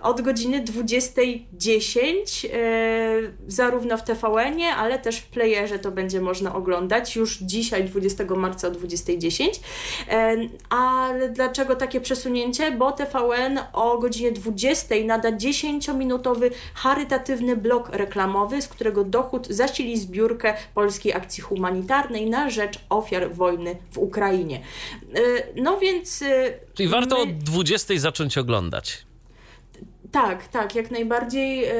[0.00, 7.16] od godziny 20.10 yy, zarówno w TVN-ie, ale też w playerze to będzie można oglądać
[7.16, 9.44] już dzisiaj 20 marca o 20.10.
[9.44, 12.72] Yy, ale dlaczego takie przesunięcie?
[12.72, 20.54] Bo TVN o godzinie 20 nada 10-minutowy charytatywny blok reklamowy, z którego dochód zasili zbiórkę
[20.74, 24.37] Polskiej Akcji Humanitarnej na rzecz ofiar wojny w Ukrainie.
[24.40, 24.62] Ukrainie.
[25.16, 26.22] Y, no więc.
[26.22, 27.22] Y, Czyli warto my...
[27.22, 29.07] od 20 zacząć oglądać.
[30.12, 31.64] Tak, tak, jak najbardziej.
[31.64, 31.72] E,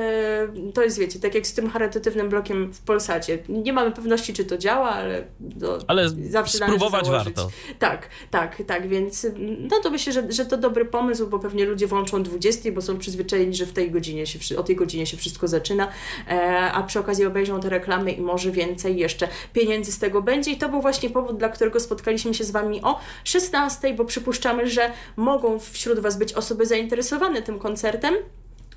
[0.75, 3.39] to jest, wiecie, tak jak z tym charytatywnym blokiem w Polsacie.
[3.49, 5.25] Nie mamy pewności, czy to działa, ale.
[5.41, 7.51] Do, ale zawsze spróbować warto.
[7.79, 9.27] Tak, tak, tak, więc
[9.59, 12.99] no to myślę, że, że to dobry pomysł, bo pewnie ludzie włączą 20, bo są
[12.99, 15.89] przyzwyczajeni, że w tej godzinie się, o tej godzinie się wszystko zaczyna,
[16.29, 20.51] e, a przy okazji obejrzą te reklamy i może więcej jeszcze pieniędzy z tego będzie.
[20.51, 24.67] I to był właśnie powód, dla którego spotkaliśmy się z Wami o 16, bo przypuszczamy,
[24.71, 28.18] że mogą wśród Was być osoby zainteresowane tym koncertem.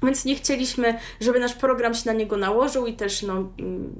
[0.03, 3.51] Więc nie chcieliśmy, żeby nasz program się na niego nałożył i też no,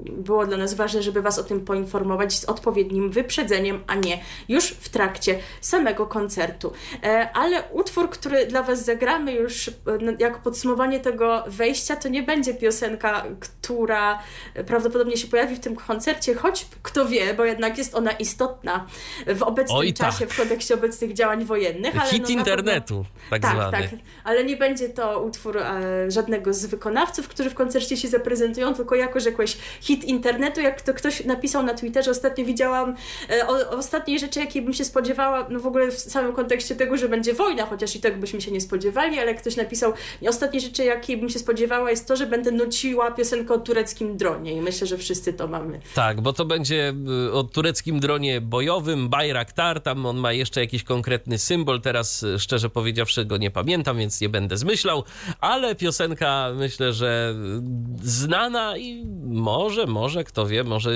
[0.08, 4.66] było dla nas ważne, żeby Was o tym poinformować z odpowiednim wyprzedzeniem, a nie już
[4.66, 6.72] w trakcie samego koncertu.
[7.02, 9.72] E, ale utwór, który dla Was zagramy już e,
[10.18, 13.61] jako podsumowanie tego wejścia, to nie będzie piosenka, która
[14.66, 18.86] prawdopodobnie się pojawi w tym koncercie, choć kto wie, bo jednak jest ona istotna
[19.26, 20.34] w obecnym Oj, czasie, tak.
[20.34, 22.00] w kontekście obecnych działań wojennych.
[22.00, 23.72] Ale Hit no, internetu, tak, tak zwany.
[23.72, 23.90] Tak,
[24.24, 28.94] ale nie będzie to utwór e, żadnego z wykonawców, którzy w koncercie się zaprezentują, tylko
[28.94, 32.94] jako, jakiś hit internetu, jak to ktoś napisał na Twitterze, ostatnio widziałam
[33.30, 36.96] e, o, ostatniej rzeczy, jakiej bym się spodziewała, no w ogóle w samym kontekście tego,
[36.96, 39.92] że będzie wojna, chociaż i tego byśmy się nie spodziewali, ale ktoś napisał,
[40.28, 44.52] ostatniej rzeczy, jakiej bym się spodziewała jest to, że będę nuciła piosenkę o tureckim dronie
[44.52, 45.80] i myślę, że wszyscy to mamy.
[45.94, 46.94] Tak, bo to będzie
[47.28, 52.38] y, o tureckim dronie bojowym, Bayraktar, tam on ma jeszcze jakiś konkretny symbol, teraz y,
[52.38, 55.04] szczerze powiedziawszy go nie pamiętam, więc nie będę zmyślał,
[55.40, 57.34] ale piosenka myślę, że
[58.02, 60.90] znana i może, może, kto wie, może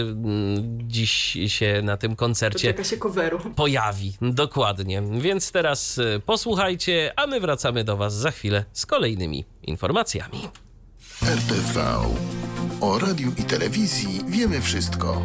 [0.83, 3.39] dziś się na tym koncercie się coveru.
[3.57, 4.13] pojawi.
[4.23, 5.03] Dokładnie.
[5.19, 10.39] Więc teraz y, posłuchajcie, a my wracamy do Was za chwilę z kolejnymi informacjami.
[11.23, 12.56] RTV.
[12.81, 15.23] O radiu i telewizji wiemy wszystko.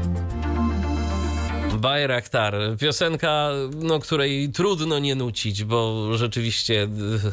[1.81, 2.55] Bayraktar.
[2.79, 6.87] Piosenka, no, której trudno nie nucić, bo rzeczywiście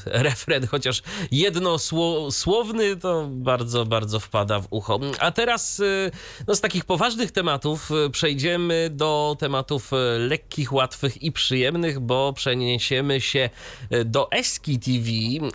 [0.06, 5.00] refren, chociaż jednosłowny, to bardzo, bardzo wpada w ucho.
[5.18, 6.10] A teraz y,
[6.46, 13.20] no, z takich poważnych tematów y, przejdziemy do tematów lekkich, łatwych i przyjemnych, bo przeniesiemy
[13.20, 13.50] się
[14.04, 15.08] do Eski TV,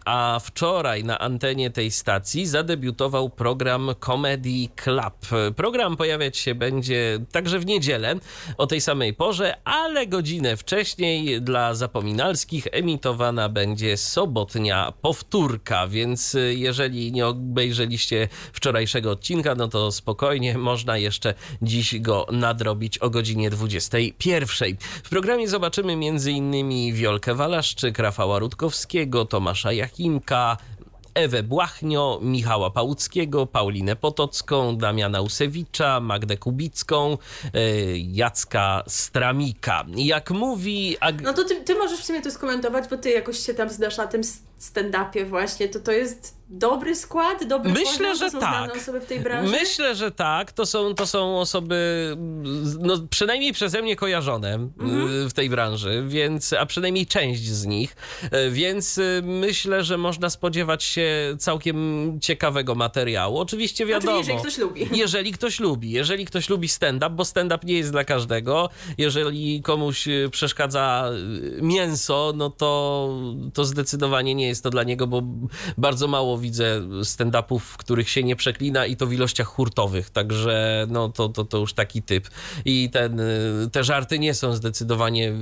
[0.06, 5.54] a wczoraj na antenie tej stacji zadebiutował program Comedy Club.
[5.56, 8.16] Program pojawiać się będzie także w niedzielę
[8.58, 16.56] o tej samej porze, ale godzinę wcześniej dla zapominalskich emitowana będzie sobotnia powtórka, więc y,
[16.58, 23.50] jeżeli nie obejrzeliście wczorajszego odcinka, no to spokojnie można jeszcze dziś go nadrobić o godzinie
[23.50, 24.78] 21.
[25.04, 26.94] W programie zobaczymy m.in.
[26.94, 30.58] Wiolkę Walaszczyk, Rafała Rutkowskiego, Tomasza Jakimka,
[31.14, 37.18] Ewę Błachnio, Michała Pałuckiego, Paulinę Potocką, Damiana Usewicza, Magdę Kubicką,
[37.54, 37.60] e,
[37.98, 39.86] Jacka Stramika.
[39.96, 40.98] Jak mówi...
[41.00, 41.22] Ag...
[41.22, 43.98] No to ty, ty możesz w sumie to skomentować, bo ty jakoś się tam zdasz
[43.98, 44.24] na tym
[44.64, 48.78] stand-upie właśnie, to to jest dobry skład, dobry Myślę, że tak.
[48.78, 49.52] osoby w tej branży?
[49.52, 50.52] Myślę, że tak.
[50.52, 51.78] To są, to są osoby
[52.80, 55.30] no, przynajmniej przeze mnie kojarzone mhm.
[55.30, 57.96] w tej branży, więc, a przynajmniej część z nich,
[58.32, 63.38] e, więc e, myślę, że można spodziewać się całkiem ciekawego materiału.
[63.38, 64.18] Oczywiście wiadomo.
[64.18, 64.88] Jeżeli ktoś lubi.
[65.04, 65.92] Jeżeli ktoś lubi.
[65.92, 68.70] Jeżeli ktoś lubi stand-up, bo stand-up nie jest dla każdego.
[68.98, 71.10] Jeżeli komuś przeszkadza
[71.62, 73.10] mięso, no to,
[73.54, 75.22] to zdecydowanie nie jest jest to dla niego, bo
[75.78, 80.88] bardzo mało widzę stand-upów, w których się nie przeklina i to w ilościach hurtowych, także
[80.90, 82.30] no to, to, to już taki typ.
[82.66, 83.22] I ten,
[83.72, 85.34] te żarty nie są zdecydowanie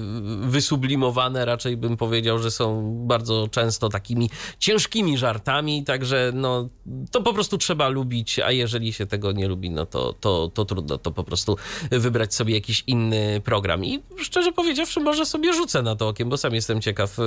[0.41, 6.69] wysublimowane, raczej bym powiedział, że są bardzo często takimi ciężkimi żartami, także no
[7.11, 10.65] to po prostu trzeba lubić, a jeżeli się tego nie lubi, no to, to, to
[10.65, 11.57] trudno, to po prostu
[11.91, 13.85] wybrać sobie jakiś inny program.
[13.85, 17.17] I szczerze powiedziawszy, może sobie rzucę na to okiem, bo sam jestem ciekaw,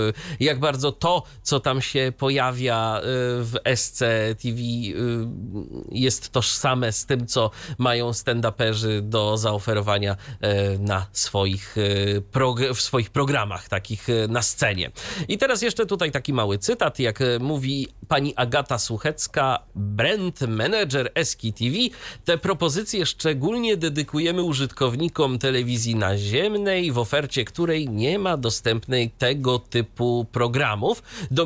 [0.40, 3.02] jak bardzo to, co tam się pojawia y,
[3.44, 3.98] w SC
[4.42, 4.94] TV y,
[5.90, 11.76] jest tożsame z tym, co mają stand-uperzy do zaoferowania y, na swoich,
[12.74, 14.90] w swoich programach, takich na scenie.
[15.28, 21.52] I teraz jeszcze tutaj taki mały cytat, jak mówi pani Agata Suchecka, brand manager Eski
[21.52, 21.76] TV.
[22.24, 30.26] Te propozycje szczególnie dedykujemy użytkownikom telewizji naziemnej, w ofercie której nie ma dostępnej tego typu
[30.32, 31.02] programów.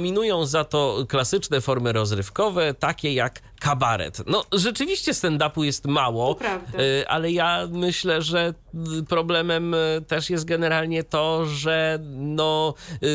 [0.08, 4.22] Dominują za to klasyczne formy rozrywkowe, takie jak kabaret.
[4.26, 6.36] No, rzeczywiście stand-upu jest mało,
[6.74, 8.54] y, ale ja myślę, że
[9.08, 13.06] problemem y, też jest generalnie to, że no y,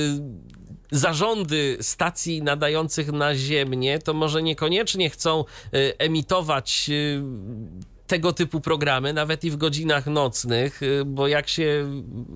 [0.91, 5.45] zarządy stacji nadających na Ziemię to może niekoniecznie chcą
[5.97, 6.89] emitować
[8.13, 11.85] tego typu programy, nawet i w godzinach nocnych, y, bo jak się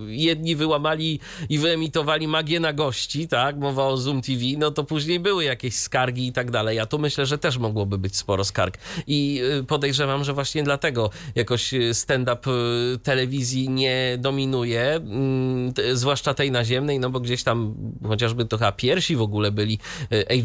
[0.08, 1.20] jedni wyłamali
[1.50, 5.76] i wyemitowali magię na gości, tak, mowa o Zoom TV, no to później były jakieś
[5.76, 6.78] skargi i tak dalej.
[6.78, 8.78] Ja tu myślę, że też mogłoby być sporo skarg.
[9.08, 16.52] I y, podejrzewam, że właśnie dlatego jakoś stand-up y, telewizji nie dominuje, mm, zwłaszcza tej
[16.52, 17.76] naziemnej, no bo gdzieś tam
[18.08, 19.80] chociażby to chyba pierwsi w ogóle byli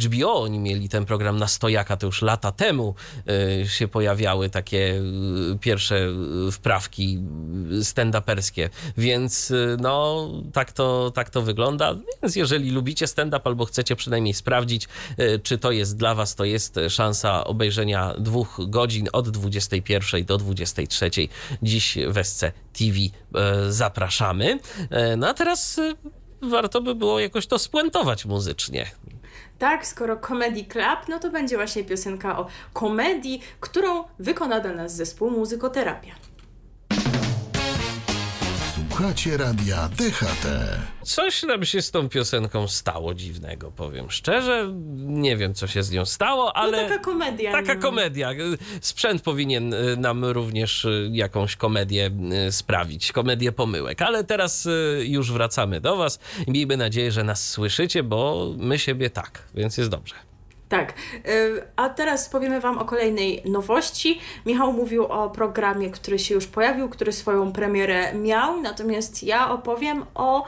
[0.05, 2.95] HBO, oni mieli ten program na stojaka, to już lata temu
[3.67, 5.03] się pojawiały takie
[5.61, 6.09] pierwsze
[6.53, 7.19] wprawki
[7.83, 11.95] stand-uperskie, więc no tak to, tak to wygląda.
[12.23, 14.89] Więc jeżeli lubicie stand-up albo chcecie przynajmniej sprawdzić,
[15.43, 21.11] czy to jest dla was, to jest szansa obejrzenia dwóch godzin od 21 do 23.
[21.63, 22.99] Dziś w SC TV
[23.69, 24.59] zapraszamy.
[25.17, 25.81] No a teraz
[26.43, 28.91] warto by było jakoś to spuentować muzycznie
[29.63, 34.97] tak, skoro Comedy Club, no to będzie właśnie piosenka o komedii, którą wykona dla nas
[34.97, 36.15] zespół Muzykoterapia.
[39.03, 40.47] Słuchacie radia DHT.
[41.03, 44.73] Coś nam się z tą piosenką stało dziwnego, powiem szczerze.
[44.97, 46.83] Nie wiem, co się z nią stało, no ale.
[46.83, 47.53] No taka komedia.
[47.53, 47.81] Taka no.
[47.81, 48.31] komedia.
[48.81, 52.11] Sprzęt powinien y, nam również y, jakąś komedię
[52.49, 54.03] y, sprawić, komedię pomyłek.
[54.03, 54.69] Ale teraz
[55.03, 59.77] już wracamy do Was i miejmy nadzieję, że nas słyszycie, bo my siebie tak, więc
[59.77, 60.15] jest dobrze.
[60.73, 60.93] Tak.
[61.29, 64.21] Y, a teraz powiemy Wam o kolejnej nowości.
[64.47, 70.05] Michał mówił o programie, który się już pojawił, który swoją premierę miał, natomiast ja opowiem
[70.15, 70.45] o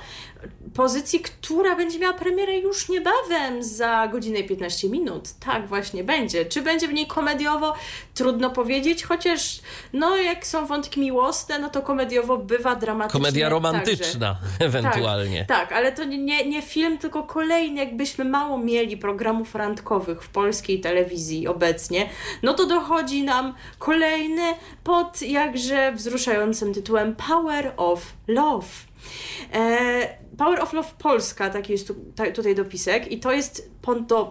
[0.75, 5.29] pozycji, która będzie miała premierę już niebawem, za godzinę i 15 minut.
[5.47, 6.45] Tak właśnie będzie.
[6.45, 7.75] Czy będzie w niej komediowo?
[8.15, 9.61] Trudno powiedzieć, chociaż
[9.93, 13.21] no jak są wątki miłosne, no to komediowo bywa dramatycznie.
[13.21, 14.65] Komedia romantyczna także.
[14.65, 15.45] ewentualnie.
[15.49, 20.29] Tak, tak, ale to nie, nie film, tylko kolejny, jakbyśmy mało mieli programów randkowych w
[20.29, 22.09] polskiej telewizji obecnie,
[22.43, 24.55] no to dochodzi nam kolejny
[24.85, 28.67] pod jakże wzruszającym tytułem Power of Love.
[29.53, 31.95] E, Power of Love Polska, taki jest tu,
[32.35, 33.71] tutaj dopisek, i to jest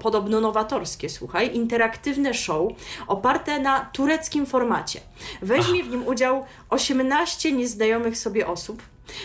[0.02, 2.72] podobno nowatorskie, słuchaj, interaktywne show
[3.08, 5.00] oparte na tureckim formacie.
[5.42, 8.82] Weźmie w nim udział 18 nieznajomych sobie osób.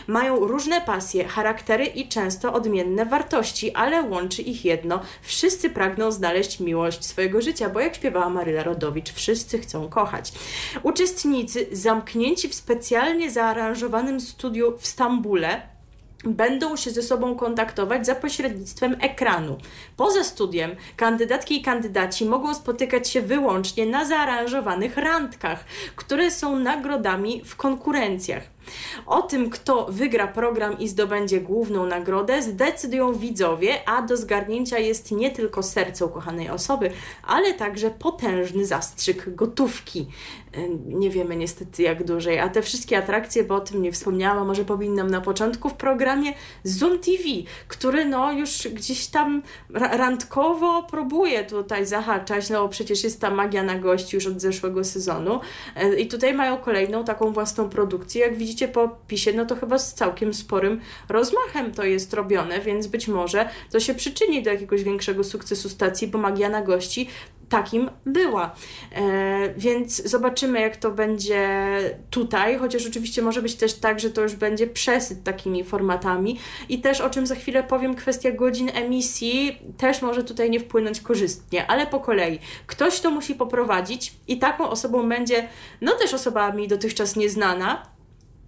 [0.06, 5.00] Mają różne pasje, charaktery i często odmienne wartości, ale łączy ich jedno.
[5.22, 10.32] Wszyscy pragną znaleźć miłość swojego życia, bo jak śpiewała Maryla Rodowicz, wszyscy chcą kochać.
[10.82, 15.77] Uczestnicy zamknięci w specjalnie zaaranżowanym studiu w Stambule
[16.24, 19.58] będą się ze sobą kontaktować za pośrednictwem ekranu.
[19.96, 25.64] Poza studiem kandydatki i kandydaci mogą spotykać się wyłącznie na zaaranżowanych randkach,
[25.96, 28.42] które są nagrodami w konkurencjach.
[29.06, 35.12] O tym, kto wygra program i zdobędzie główną nagrodę, zdecydują widzowie, a do zgarnięcia jest
[35.12, 36.90] nie tylko serce ukochanej osoby,
[37.22, 40.06] ale także potężny zastrzyk gotówki.
[40.86, 44.64] Nie wiemy niestety jak dłużej, a te wszystkie atrakcje, bo o tym nie wspomniałam, może
[44.64, 46.32] powinnam na początku w programie
[46.64, 47.22] Zoom TV,
[47.68, 53.78] który no już gdzieś tam randkowo próbuje tutaj zahaczać, no przecież jest ta magia na
[53.78, 55.40] gości już od zeszłego sezonu.
[55.76, 59.78] E, i tutaj mają kolejną taką własną produkcję, jak widzicie po opisie, no to chyba
[59.78, 64.82] z całkiem sporym rozmachem to jest robione, więc być może to się przyczyni do jakiegoś
[64.82, 67.08] większego sukcesu stacji, bo magia na gości
[67.48, 68.54] takim była.
[68.92, 71.58] E, więc zobaczymy, jak to będzie
[72.10, 76.38] tutaj, chociaż oczywiście może być też tak, że to już będzie przesyt takimi formatami
[76.68, 81.00] i też o czym za chwilę powiem, kwestia godzin emisji też może tutaj nie wpłynąć
[81.00, 82.38] korzystnie, ale po kolei.
[82.66, 85.48] Ktoś to musi poprowadzić i taką osobą będzie,
[85.80, 87.97] no też osoba mi dotychczas nieznana,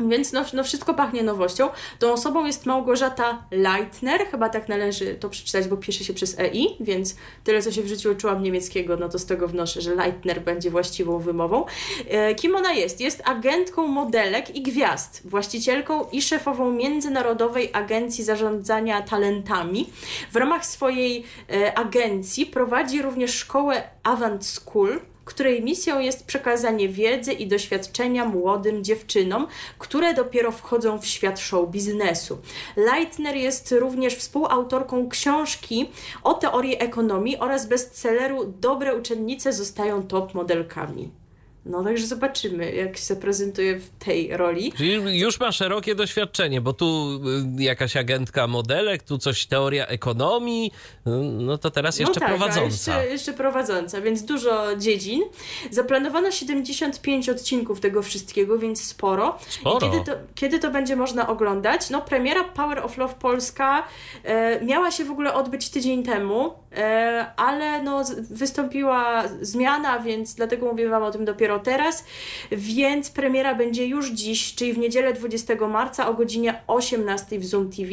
[0.08, 1.68] więc no, no wszystko pachnie nowością.
[1.98, 6.76] Tą osobą jest Małgorzata Leitner, chyba tak należy to przeczytać, bo pisze się przez EI,
[6.80, 10.42] więc tyle co się w życiu uczyłam niemieckiego, no to z tego wnoszę, że Leitner
[10.42, 11.64] będzie właściwą wymową.
[12.08, 13.00] E, kim ona jest?
[13.00, 19.90] Jest agentką modelek i gwiazd, właścicielką i szefową Międzynarodowej Agencji Zarządzania Talentami.
[20.32, 27.32] W ramach swojej e, agencji prowadzi również szkołę Avant School, której misją jest przekazanie wiedzy
[27.32, 29.46] i doświadczenia młodym dziewczynom,
[29.78, 32.38] które dopiero wchodzą w świat show biznesu.
[32.76, 35.90] Leitner jest również współautorką książki
[36.22, 41.19] o teorii ekonomii oraz bestselleru Dobre uczennice zostają top modelkami.
[41.66, 44.72] No także zobaczymy, jak się zaprezentuje w tej roli.
[44.72, 47.20] Czyli już ma szerokie doświadczenie, bo tu
[47.58, 50.72] y, jakaś agentka modelek, tu coś teoria ekonomii,
[51.06, 52.96] y, no to teraz no jeszcze no tak, prowadząca.
[52.96, 55.22] Jeszcze, jeszcze prowadząca, więc dużo dziedzin.
[55.70, 59.38] Zaplanowano 75 odcinków tego wszystkiego, więc sporo.
[59.48, 59.76] sporo.
[59.86, 61.90] I kiedy to, kiedy to będzie można oglądać?
[61.90, 63.84] No premiera Power of Love Polska
[64.24, 70.66] e, miała się w ogóle odbyć tydzień temu, e, ale no wystąpiła zmiana, więc dlatego
[70.66, 72.04] mówię wam o tym dopiero teraz,
[72.52, 77.70] więc premiera będzie już dziś, czyli w niedzielę 20 marca o godzinie 18 w Zoom
[77.70, 77.90] TV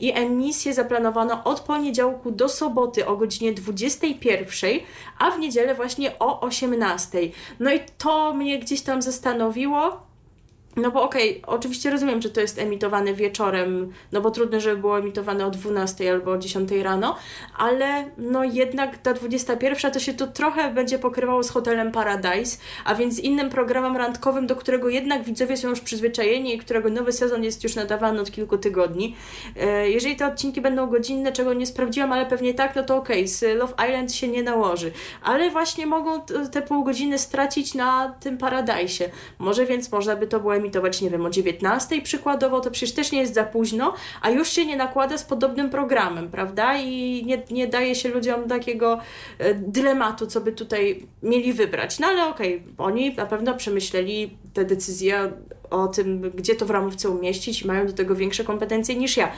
[0.00, 4.70] i emisję zaplanowano od poniedziałku do soboty o godzinie 21,
[5.18, 7.18] a w niedzielę właśnie o 18.
[7.60, 10.07] No i to mnie gdzieś tam zastanowiło,
[10.78, 14.76] no bo okej, okay, oczywiście rozumiem, że to jest emitowane wieczorem, no bo trudno, żeby
[14.76, 17.16] było emitowane o 12 albo o 10 rano,
[17.58, 22.94] ale no jednak ta 21 to się tu trochę będzie pokrywało z Hotelem Paradise, a
[22.94, 27.44] więc innym programem randkowym, do którego jednak widzowie są już przyzwyczajeni i którego nowy sezon
[27.44, 29.16] jest już nadawany od kilku tygodni.
[29.56, 33.16] E, jeżeli te odcinki będą godzinne, czego nie sprawdziłam, ale pewnie tak, no to okej,
[33.16, 36.20] okay, z Love Island się nie nałoży, ale właśnie mogą
[36.52, 39.10] te pół godziny stracić na tym Paradise.
[39.38, 42.94] Może więc można by to było emitować emitować, nie wiem, o 19 przykładowo, to przecież
[42.94, 46.78] też nie jest za późno, a już się nie nakłada z podobnym programem, prawda?
[46.78, 48.98] I nie, nie daje się ludziom takiego
[49.38, 51.98] e, dylematu, co by tutaj mieli wybrać.
[51.98, 55.32] No ale okej, okay, oni na pewno przemyśleli te decyzje
[55.70, 59.32] o tym, gdzie to w ramówce umieścić i mają do tego większe kompetencje niż ja.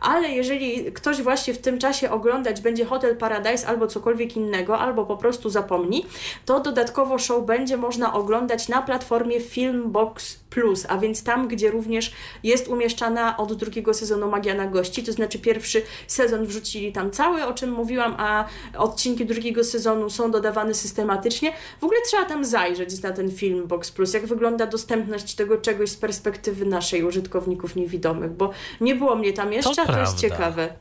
[0.00, 5.06] Ale jeżeli ktoś właśnie w tym czasie oglądać będzie Hotel Paradise albo cokolwiek innego, albo
[5.06, 6.06] po prostu zapomni,
[6.44, 12.12] to dodatkowo show będzie można oglądać na platformie Filmbox Plus, a więc tam, gdzie również
[12.42, 17.44] jest umieszczana od drugiego sezonu Magia na gości, to znaczy pierwszy sezon wrzucili tam cały,
[17.44, 18.44] o czym mówiłam, a
[18.78, 21.52] odcinki drugiego sezonu są dodawane systematycznie.
[21.80, 25.96] W ogóle trzeba tam zajrzeć na ten Filmbox Plus, jak wygląda dostępność tego czegoś z
[25.96, 28.50] perspektywy naszej użytkowników niewidomych, bo
[28.80, 30.74] nie było mnie tam jeszcze, to a to jest ciekawe.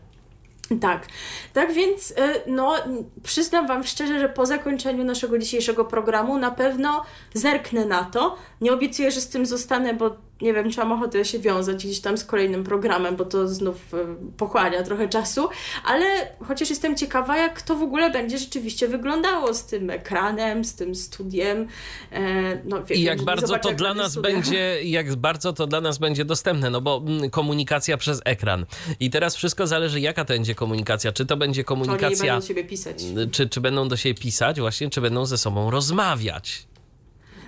[0.81, 1.07] Tak,
[1.53, 2.15] tak więc y,
[2.47, 2.75] no,
[3.23, 8.35] przyznam Wam szczerze, że po zakończeniu naszego dzisiejszego programu na pewno zerknę na to.
[8.61, 11.99] Nie obiecuję, że z tym zostanę, bo nie wiem, czy mam ochotę się wiązać gdzieś
[11.99, 13.97] tam z kolejnym programem, bo to znów y,
[14.37, 15.49] pochłania trochę czasu,
[15.85, 16.05] ale
[16.47, 20.95] chociaż jestem ciekawa, jak to w ogóle będzie rzeczywiście wyglądało z tym ekranem, z tym
[20.95, 21.67] studiem.
[22.11, 22.21] E,
[22.65, 24.31] no, I jak bardzo to dla nas studia.
[24.31, 28.65] będzie, jak bardzo to dla nas będzie dostępne, no bo mm, komunikacja przez ekran.
[28.99, 31.11] I teraz wszystko zależy, jaka to będzie komunikacja.
[31.11, 32.09] Czy to będzie komunikacja.
[32.09, 33.03] Czy będą do siebie pisać.
[33.31, 36.72] Czy, czy będą do siebie pisać, właśnie, czy będą ze sobą rozmawiać.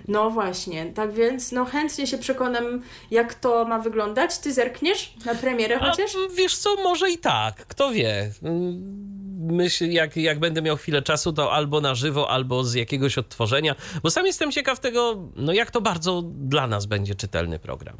[0.07, 2.81] No właśnie, tak więc no chętnie się przekonam,
[3.11, 4.37] jak to ma wyglądać.
[4.37, 6.15] Ty zerkniesz na premierę chociaż?
[6.15, 8.31] A, wiesz co, może i tak, kto wie.
[9.39, 13.75] Myślę, jak, jak będę miał chwilę czasu, to albo na żywo, albo z jakiegoś odtworzenia,
[14.03, 17.97] bo sam jestem ciekaw tego, no jak to bardzo dla nas będzie czytelny program.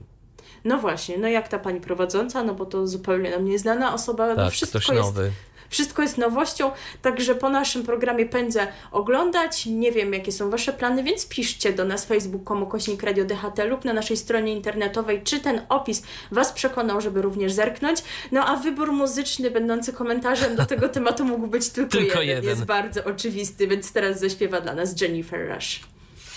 [0.66, 4.36] No właśnie, no jak ta pani prowadząca, no bo to zupełnie nam nieznana osoba, no
[4.36, 5.24] tak, no wszystko ktoś nowy.
[5.24, 5.36] jest
[5.76, 6.71] wszystko jest nowością,
[7.01, 9.65] także po naszym programie pędzę oglądać.
[9.65, 13.86] Nie wiem, jakie są Wasze plany, więc piszcie do nas facebook.com kośnik Radio DHT lub
[13.86, 18.03] na naszej stronie internetowej, czy ten opis Was przekonał, żeby również zerknąć.
[18.32, 22.36] No a wybór muzyczny będący komentarzem do tego tematu mógł być tylko, tylko jeden.
[22.36, 22.49] jeden.
[22.49, 25.80] Jest bardzo oczywisty, więc teraz zaśpiewa dla nas Jennifer Rush.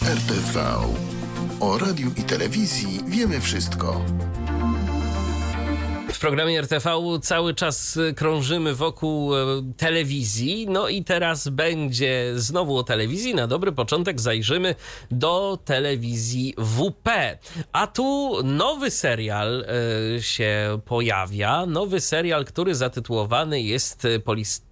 [0.03, 0.65] RTV.
[1.61, 4.05] O radiu i telewizji wiemy wszystko.
[6.19, 6.91] W programie RTV
[7.23, 9.39] cały czas krążymy wokół e,
[9.77, 13.35] telewizji, no i teraz będzie znowu o telewizji.
[13.35, 14.75] Na dobry początek zajrzymy
[15.11, 17.39] do telewizji WP.
[17.73, 19.65] A tu nowy serial
[20.17, 21.67] e, się pojawia.
[21.67, 24.07] Nowy serial, który zatytułowany jest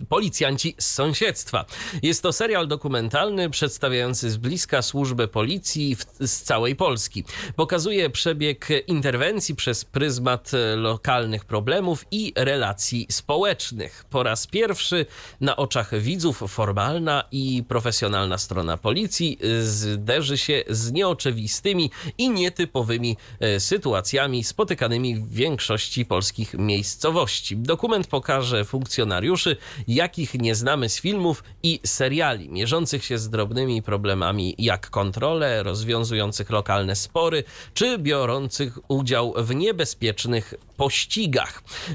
[0.08, 1.64] Policjanci z sąsiedztwa.
[2.02, 7.24] Jest to serial dokumentalny przedstawiający z bliska służbę policji z całej Polski.
[7.56, 14.04] Pokazuje przebieg interwencji przez pryzmat lokalnych problemów i relacji społecznych.
[14.10, 15.06] Po raz pierwszy
[15.40, 23.60] na oczach widzów formalna i profesjonalna strona policji zderzy się z nieoczywistymi i nietypowymi e,
[23.60, 27.56] sytuacjami spotykanymi w większości polskich miejscowości.
[27.56, 29.56] Dokument pokaże funkcjonariuszy,
[29.88, 36.50] jakich nie znamy z filmów i seriali, mierzących się z drobnymi problemami jak kontrole, rozwiązujących
[36.50, 41.25] lokalne spory, czy biorących udział w niebezpiecznych pościgach.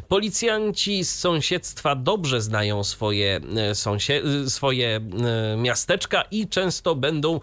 [0.07, 7.39] Policjanci z sąsiedztwa dobrze znają swoje, e, sąsie e, swoje e, miasteczka i często będą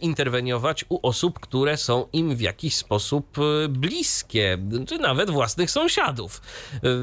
[0.00, 3.36] interweniować u osób, które są im w jakiś sposób
[3.68, 4.58] bliskie,
[4.88, 6.42] czy nawet własnych sąsiadów.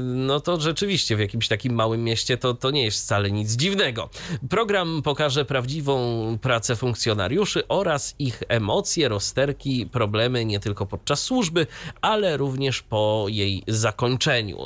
[0.04, 4.08] No to rzeczywiście w jakimś takim małym mieście to, to nie jest wcale nic dziwnego.
[4.50, 5.98] Program pokaże prawdziwą
[6.42, 11.66] pracę funkcjonariuszy oraz ich emocje, rozterki, problemy nie tylko podczas służby,
[12.00, 14.17] ale również po jej zakończeniu.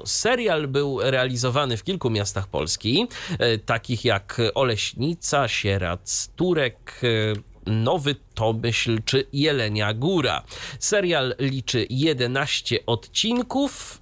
[0.04, 3.06] Serial był realizowany w kilku miastach Polski,
[3.38, 10.42] e, takich jak Oleśnica, Sierac, Turek, e, Nowy Tomyśl czy Jelenia Góra.
[10.78, 14.01] Serial liczy 11 odcinków.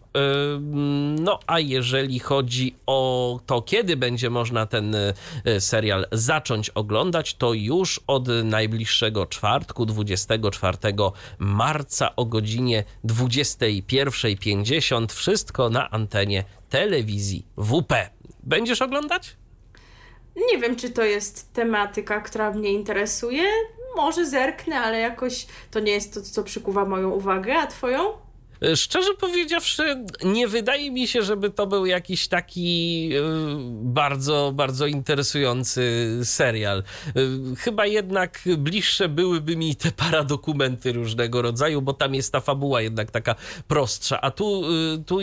[1.20, 5.14] No, a jeżeli chodzi o to, kiedy będzie można ten e,
[5.61, 10.78] serial zacząć oglądać, to już od najbliższego czwartku, 24
[11.38, 15.14] marca o godzinie 21.50.
[15.14, 18.11] Wszystko na antenie telewizji WP.
[18.42, 19.36] Będziesz oglądać?
[20.36, 23.42] Nie wiem, czy to jest tematyka, która mnie interesuje.
[23.96, 28.30] Może zerknę, ale jakoś to nie jest to, co przykuwa moją uwagę, a twoją?
[28.76, 33.22] Szczerze powiedziawszy, nie wydaje mi się, żeby to był jakiś taki e,
[33.70, 36.78] bardzo, bardzo interesujący serial.
[36.78, 37.12] E,
[37.58, 43.11] chyba jednak bliższe byłyby mi te paradokumenty różnego rodzaju, bo tam jest ta fabuła jednak
[43.11, 43.34] taka
[43.68, 44.20] prostsza.
[44.20, 45.18] A tu, e, tu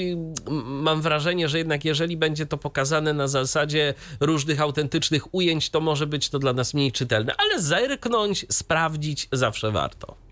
[0.66, 6.08] mam wrażenie, że jednak jeżeli będzie to pokazane na zasadzie różnych autentycznych ujęć, to może
[6.08, 7.34] być to dla nas mniej czytelne.
[7.38, 10.27] Ale zerknąć, sprawdzić zawsze warto.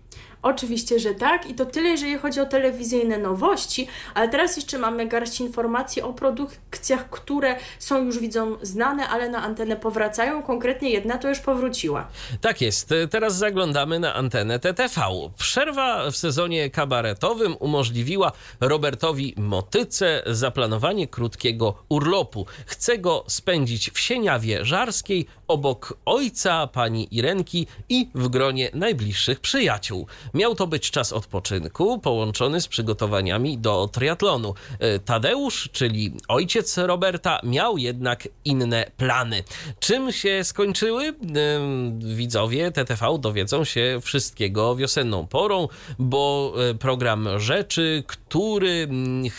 [0.46, 5.06] Oczywiście, że tak i to tyle, jeżeli chodzi o telewizyjne nowości, ale teraz jeszcze mamy
[5.06, 10.42] garść informacji o produkcjach, które są już widzom znane, ale na antenę powracają.
[10.42, 12.08] Konkretnie jedna to już powróciła.
[12.40, 12.94] Tak jest.
[13.10, 15.02] Teraz zaglądamy na antenę TTV.
[15.38, 22.46] Przerwa w sezonie kabaretowym umożliwiła Robertowi Motyce zaplanowanie krótkiego urlopu.
[22.66, 30.06] Chce go spędzić w Sieniawie Żarskiej obok ojca, pani Irenki i w gronie najbliższych przyjaciół.
[30.34, 34.54] Miał to być czas odpoczynku połączony z przygotowaniami do triatlonu.
[34.78, 39.44] E, Tadeusz, czyli ojciec Roberta, miał jednak inne plany.
[39.80, 41.08] Czym się skończyły?
[41.08, 41.14] E,
[41.98, 45.68] widzowie TTV dowiedzą się wszystkiego wiosenną porą,
[45.98, 48.88] bo e, program Rzeczy, który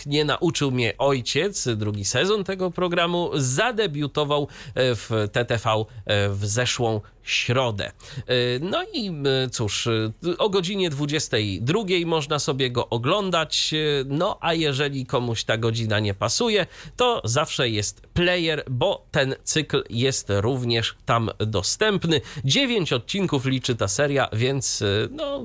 [0.05, 5.85] nie nauczył mnie ojciec, drugi sezon tego programu, zadebiutował w TTV
[6.29, 7.91] w zeszłą środę.
[8.17, 13.73] E, no i e, cóż, e, o godzinie 22 można sobie go oglądać.
[14.05, 16.65] No a jeżeli komuś ta godzina nie pasuje,
[16.95, 22.21] to zawsze jest player, bo ten cykl jest również tam dostępny.
[22.45, 25.43] Dziewięć odcinków liczy ta seria, więc no,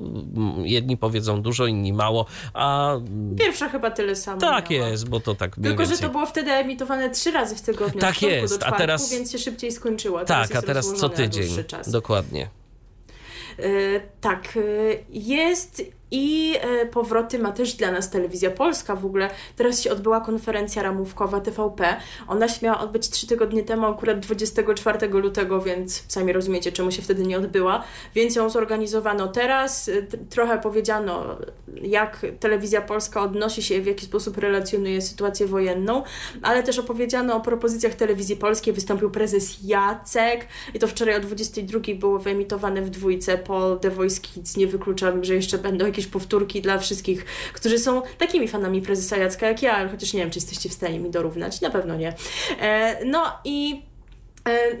[0.63, 2.95] jedni powiedzą dużo, inni mało, a...
[3.39, 4.87] Pierwsza chyba tyle samo Tak miała.
[4.87, 5.97] jest, bo to tak Tylko, więcej...
[5.97, 8.01] że to było wtedy emitowane trzy razy w tygodniu.
[8.01, 9.11] Tak jest, czwartku, a teraz...
[9.11, 10.25] Więc się szybciej skończyło.
[10.25, 11.49] Tak, a teraz co tydzień.
[11.87, 12.49] Dokładnie.
[13.57, 15.83] Yy, tak, yy, jest
[16.13, 18.95] i e, powroty ma też dla nas telewizja polska.
[18.95, 21.95] W ogóle teraz się odbyła konferencja ramówkowa TVP.
[22.27, 27.01] Ona się miała odbyć trzy tygodnie temu, akurat 24 lutego, więc sami rozumiecie, czemu się
[27.01, 27.83] wtedy nie odbyła.
[28.15, 29.89] Więc ją zorganizowano teraz.
[29.89, 31.37] E, trochę powiedziano,
[31.81, 36.03] jak telewizja polska odnosi się, w jaki sposób relacjonuje sytuację wojenną,
[36.41, 38.73] ale też opowiedziano o propozycjach telewizji polskiej.
[38.73, 44.21] Wystąpił prezes Jacek i to wczoraj o 22 było wyemitowane w dwójce po The Voice
[44.21, 44.57] Kids.
[44.57, 49.17] Nie wykluczam, że jeszcze będą jakieś jakieś powtórki dla wszystkich, którzy są takimi fanami prezesa
[49.17, 52.13] Jacka jak ja, chociaż nie wiem, czy jesteście w stanie mi dorównać, na pewno nie.
[52.61, 53.81] E, no i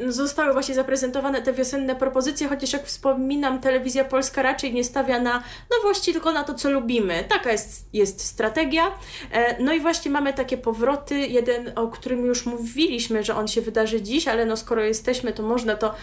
[0.07, 5.43] zostały właśnie zaprezentowane te wiosenne propozycje, chociaż jak wspominam, telewizja polska raczej nie stawia na
[5.77, 7.23] nowości, tylko na to, co lubimy.
[7.29, 8.91] Taka jest, jest strategia.
[9.31, 11.15] E, no i właśnie mamy takie powroty.
[11.15, 15.43] Jeden, o którym już mówiliśmy, że on się wydarzy dziś, ale no skoro jesteśmy, to
[15.43, 15.93] można to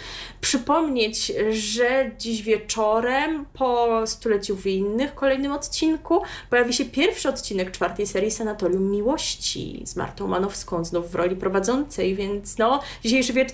[0.40, 8.30] przypomnieć, że dziś wieczorem po stuleciu winnych, kolejnym odcinku, pojawi się pierwszy odcinek czwartej serii
[8.30, 13.49] Sanatorium Miłości z Martą Manowską, znów w roli prowadzącej, więc no, dzisiejszy wieczór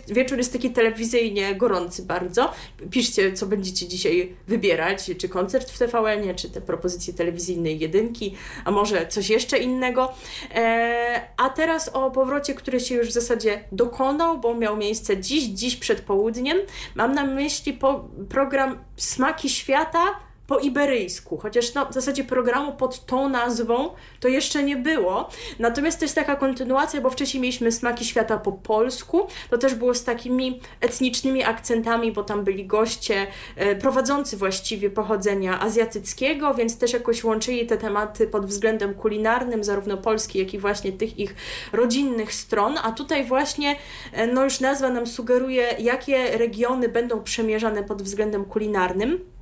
[0.53, 2.53] taki telewizyjnie gorący bardzo.
[2.91, 8.35] Piszcie, co będziecie dzisiaj wybierać, czy koncert w TVN-ie, czy te propozycje telewizyjne jedynki,
[8.65, 10.15] a może coś jeszcze innego.
[10.55, 15.45] E, a teraz o powrocie, który się już w zasadzie dokonał, bo miał miejsce dziś,
[15.45, 16.59] dziś przed południem.
[16.95, 23.07] Mam na myśli po, program Smaki Świata, po iberyjsku, chociaż no, w zasadzie programu pod
[23.07, 23.91] tą nazwą
[24.21, 25.29] to jeszcze nie było.
[25.59, 29.95] Natomiast to jest taka kontynuacja, bo wcześniej mieliśmy Smaki Świata po polsku, to też było
[29.95, 33.27] z takimi etnicznymi akcentami, bo tam byli goście
[33.57, 39.97] e, prowadzący właściwie pochodzenia azjatyckiego, więc też jakoś łączyli te tematy pod względem kulinarnym, zarówno
[39.97, 41.35] Polski, jak i właśnie tych ich
[41.73, 43.77] rodzinnych stron, a tutaj właśnie,
[44.13, 49.36] e, no już nazwa nam sugeruje, jakie regiony będą przemierzane pod względem kulinarnym.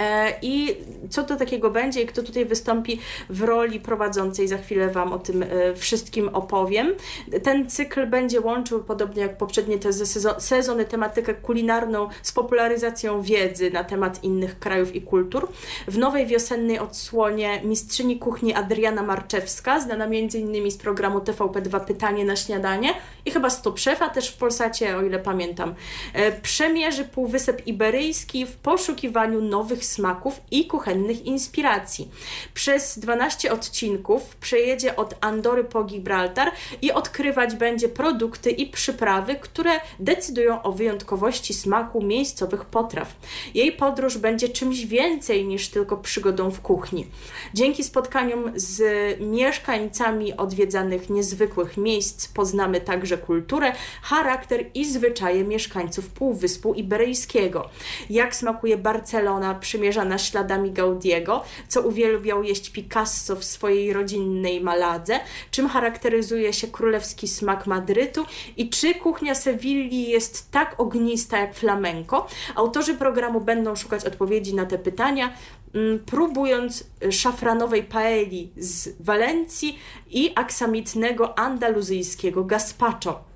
[0.00, 0.76] E, I
[1.10, 5.18] co to takiego będzie i kto tutaj wystąpi w roli prowadzącej, za chwilę Wam o
[5.18, 6.94] tym e, wszystkim opowiem.
[7.42, 9.92] Ten cykl będzie łączył, podobnie jak poprzednie te
[10.38, 15.48] sezony, tematykę kulinarną z popularyzacją wiedzy na temat innych krajów i kultur.
[15.88, 20.70] W nowej wiosennej odsłonie mistrzyni kuchni Adriana Marczewska, znana m.in.
[20.70, 22.94] z programu TVP2 Pytanie na śniadanie
[23.24, 25.74] i chyba Stop Szefa też w Polsacie, o ile pamiętam,
[26.12, 32.10] e, przemierzy Półwysep Iberyjski w poszukiwaniu nowych smaków i kuchennych inspiracji.
[32.54, 39.70] Przez 12 odcinków przejedzie od Andory po Gibraltar i odkrywać będzie produkty i przyprawy, które
[39.98, 43.16] decydują o wyjątkowości smaku miejscowych potraw.
[43.54, 47.06] Jej podróż będzie czymś więcej niż tylko przygodą w kuchni.
[47.54, 48.80] Dzięki spotkaniom z
[49.20, 53.72] mieszkańcami odwiedzanych niezwykłych miejsc poznamy także kulturę,
[54.02, 57.68] charakter i zwyczaje mieszkańców Półwyspu Iberyjskiego.
[58.10, 65.20] Jak smakuje Barcelona przymierzana śladami Gaudiego, co uwielbiał jeść Picasso w swojej rodzinnej Maladze,
[65.50, 68.26] czym charakteryzuje się królewski smak Madrytu
[68.56, 72.26] i czy kuchnia Sewilli jest tak ognista jak flamenco.
[72.54, 75.32] Autorzy programu będą szukać odpowiedzi na te pytania,
[75.74, 79.78] mm, próbując szafranowej paeli z Walencji
[80.10, 83.29] i aksamitnego andaluzyjskiego gazpacho.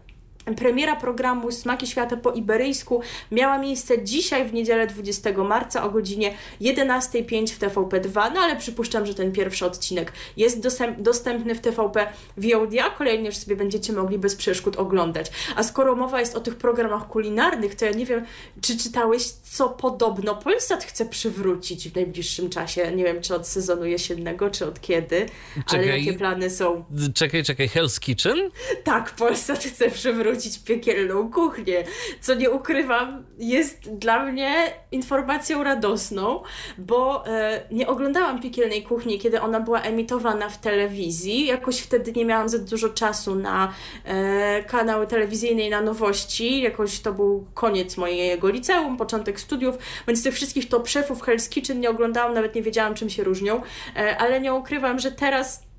[0.56, 6.34] Premiera programu Smaki Świata po iberyjsku miała miejsce dzisiaj w niedzielę 20 marca o godzinie
[6.60, 10.66] 11.05 w TVP2, no ale przypuszczam, że ten pierwszy odcinek jest
[10.98, 15.30] dostępny w TVP VOD, a kolejny już sobie będziecie mogli bez przeszkód oglądać.
[15.56, 18.24] A skoro mowa jest o tych programach kulinarnych, to ja nie wiem,
[18.60, 22.92] czy czytałeś, co podobno Polsat chce przywrócić w najbliższym czasie.
[22.96, 25.26] Nie wiem, czy od sezonu jesiennego, czy od kiedy,
[25.66, 26.84] czekaj, ale jakie plany są.
[27.14, 28.50] Czekaj, czekaj, Hell's Kitchen?
[28.84, 31.84] Tak, Polsat chce przywrócić wrócić piekielną kuchnię,
[32.20, 36.42] co nie ukrywam, jest dla mnie informacją radosną,
[36.78, 41.46] bo e, nie oglądałam piekielnej kuchni, kiedy ona była emitowana w telewizji.
[41.46, 43.72] Jakoś wtedy nie miałam za dużo czasu na
[44.04, 46.62] e, kanały telewizyjne i na nowości.
[46.62, 49.78] Jakoś to był koniec mojego liceum, początek studiów,
[50.08, 53.62] więc tych wszystkich top szefów Hell's Kitchen nie oglądałam, nawet nie wiedziałam czym się różnią,
[53.96, 55.73] e, ale nie ukrywam, że teraz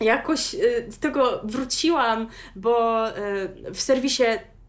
[0.00, 3.14] jakoś y, do tego wróciłam, bo y,
[3.74, 4.24] w serwisie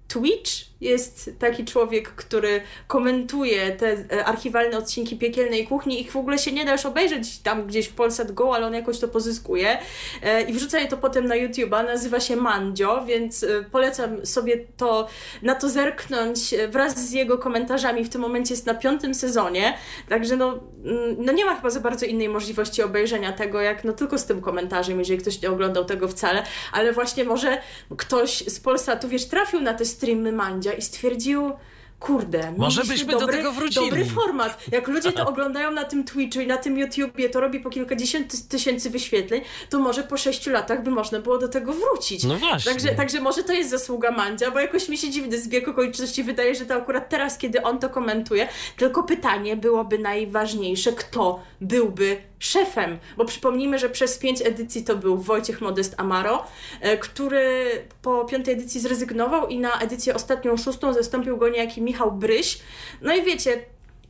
[0.09, 6.01] Twitch jest taki człowiek, który komentuje te e, archiwalne odcinki Piekielnej Kuchni.
[6.01, 8.73] Ich w ogóle się nie da już obejrzeć tam gdzieś w Polsat Go, ale on
[8.73, 9.77] jakoś to pozyskuje
[10.23, 11.85] e, i wrzuca je to potem na YouTube'a.
[11.85, 15.07] Nazywa się Mandzio, więc e, polecam sobie to
[15.41, 18.05] na to zerknąć wraz z jego komentarzami.
[18.05, 19.77] W tym momencie jest na piątym sezonie,
[20.09, 23.93] także no, mm, no nie ma chyba za bardzo innej możliwości obejrzenia tego, jak no
[23.93, 27.61] tylko z tym komentarzem, jeżeli ktoś nie oglądał tego wcale, ale właśnie może
[27.97, 31.51] ktoś z Polsatu, wiesz, trafił na te streamy Mandzio i stwierdził,
[31.99, 33.89] kurde, może byśmy dobry, do tego wrócili.
[33.89, 34.71] Dobry format.
[34.71, 38.47] Jak ludzie to oglądają na tym Twitchu i na tym YouTubie, to robi po kilkadziesiąt
[38.47, 42.23] tysięcy wyświetleń, to może po sześciu latach by można było do tego wrócić.
[42.23, 42.71] No właśnie.
[42.71, 46.55] Także, także może to jest zasługa Mandzia, bo jakoś mi się dziwny zbieg okoliczności wydaje,
[46.55, 48.47] że to akurat teraz, kiedy on to komentuje,
[48.77, 55.17] tylko pytanie byłoby najważniejsze, kto byłby szefem, bo przypomnijmy, że przez pięć edycji to był
[55.17, 56.43] Wojciech Modest Amaro,
[56.81, 57.69] e, który
[58.01, 62.59] po piątej edycji zrezygnował i na edycję ostatnią, szóstą zastąpił go niejaki Michał Bryś.
[63.01, 63.65] No i wiecie,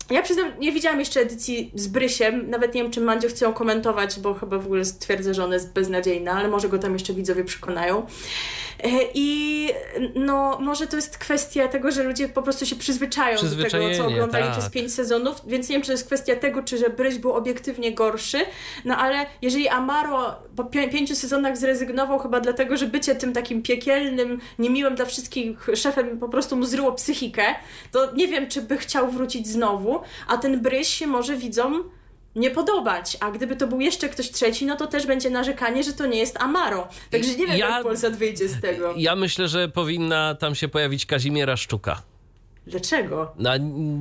[0.10, 3.54] Ja przyznam, nie widziałam jeszcze edycji z Brysiem, nawet nie wiem, czy Mandzio chce ją
[3.54, 7.14] komentować, bo chyba w ogóle stwierdzę, że ona jest beznadziejna, ale może go tam jeszcze
[7.14, 8.06] widzowie przekonają.
[8.84, 9.70] E, I
[10.16, 14.08] no, może to jest kwestia tego, że ludzie po prostu się przyzwyczają do tego, co
[14.08, 14.58] oglądali tak.
[14.58, 17.34] przez pięć sezonów, więc nie wiem, czy to jest kwestia tego, czy że Bryś był
[17.34, 18.38] obiektywnie gorszy,
[18.86, 23.62] no ale jeżeli Amaro po pi pięciu sezonach zrezygnował chyba dlatego, że bycie tym takim
[23.62, 27.44] piekielnym, niemiłym dla wszystkich szefem po prostu mu zryło psychikę,
[27.92, 31.84] to nie wiem, czy by chciał wrócić znowu, a ten Bryś się może widzom
[32.36, 33.18] nie podobać.
[33.20, 36.20] A gdyby to był jeszcze ktoś trzeci, no to też będzie narzekanie, że to nie
[36.20, 36.88] jest Amaro.
[37.12, 38.94] Także nie wiem, ja, jak Polsat wyjdzie z tego.
[38.98, 42.02] Ja myślę, że powinna tam się pojawić Kazimiera Sztuka.
[42.70, 43.32] Dlaczego?
[43.38, 43.50] No,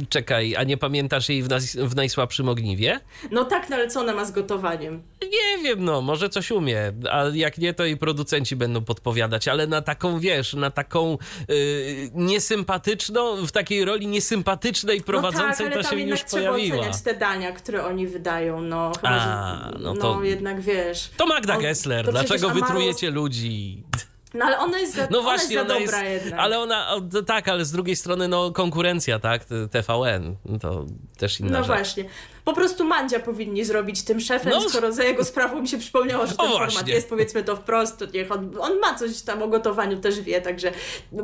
[0.08, 3.00] czekaj, a nie pamiętasz jej w, nas, w najsłabszym ogniwie?
[3.30, 5.02] No tak, no ale co ona ma z gotowaniem?
[5.22, 9.66] Nie wiem, no, może coś umie, a jak nie, to i producenci będą podpowiadać, ale
[9.66, 11.56] na taką, wiesz, na taką yy,
[12.14, 16.78] niesympatyczną, w takiej roli niesympatycznej prowadzącej no tak, to się już trzeba pojawiła.
[16.78, 18.92] oceniać te dania, które oni wydają, no.
[18.96, 21.10] Chyba, a, no, to, no jednak wiesz.
[21.16, 23.82] To Magda on, Gessler, to dlaczego wytrujecie ludzi?
[24.34, 26.44] No ale ona jest za, no właśnie, ona jest dobra jest, jednak.
[26.44, 26.94] Ale ona,
[27.26, 30.84] tak, ale z drugiej strony no konkurencja, tak, TVN, to
[31.18, 31.66] też inna No rzecz.
[31.66, 32.04] właśnie.
[32.48, 34.68] Po prostu Mandzia powinni zrobić tym szefem, no.
[34.68, 36.94] skoro za jego sprawą mi się przypomniało, że ten o, format właśnie.
[36.94, 40.40] jest, powiedzmy to wprost, to niech on, on ma coś tam o gotowaniu, też wie,
[40.40, 40.72] także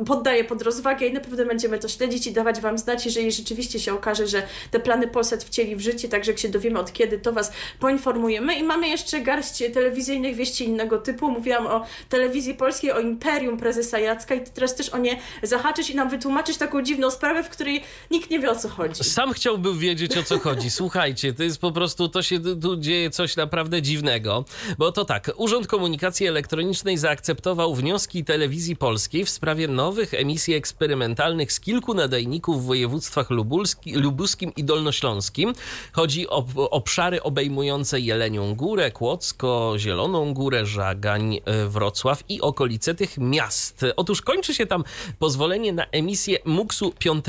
[0.05, 3.79] poddaję pod rozwagę i na pewno będziemy to śledzić i dawać Wam znać, jeżeli rzeczywiście
[3.79, 7.19] się okaże, że te plany Polsat wcieli w życie, także jak się dowiemy od kiedy,
[7.19, 11.31] to Was poinformujemy i mamy jeszcze garść telewizyjnych wieści innego typu.
[11.31, 15.95] Mówiłam o telewizji polskiej, o imperium prezesa Jacka i teraz też o nie zahaczysz i
[15.95, 19.03] nam wytłumaczysz taką dziwną sprawę, w której nikt nie wie o co chodzi.
[19.03, 20.69] Sam chciałbym wiedzieć o co chodzi.
[21.15, 24.45] Słuchajcie, to jest po prostu, to się tu dzieje coś naprawdę dziwnego,
[24.77, 31.51] bo to tak, Urząd Komunikacji Elektronicznej zaakceptował wnioski telewizji polskiej w sprawie nowych emisji eksperymentalnych
[31.51, 35.53] z kilku nadajników w województwach lubulski, lubuskim i dolnośląskim.
[35.91, 43.17] Chodzi o obszary obejmujące Jelenią Górę, Kłodzko, Zieloną Górę, Żagań, e, Wrocław i okolice tych
[43.17, 43.85] miast.
[43.95, 44.83] Otóż kończy się tam
[45.19, 47.25] pozwolenie na emisję MUKS-u 5.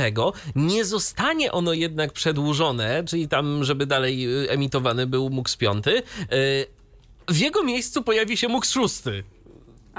[0.56, 5.86] Nie zostanie ono jednak przedłużone, czyli tam, żeby dalej y, emitowany był MUX 5.
[5.86, 6.02] Y,
[7.28, 9.02] w jego miejscu pojawi się MUX 6.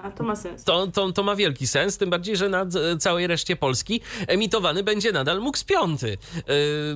[0.03, 0.63] A to ma sens.
[0.63, 2.65] To, to, to ma wielki sens, tym bardziej, że na
[2.99, 6.01] całej reszcie Polski emitowany będzie nadal MUX 5.
[6.01, 6.17] Yy,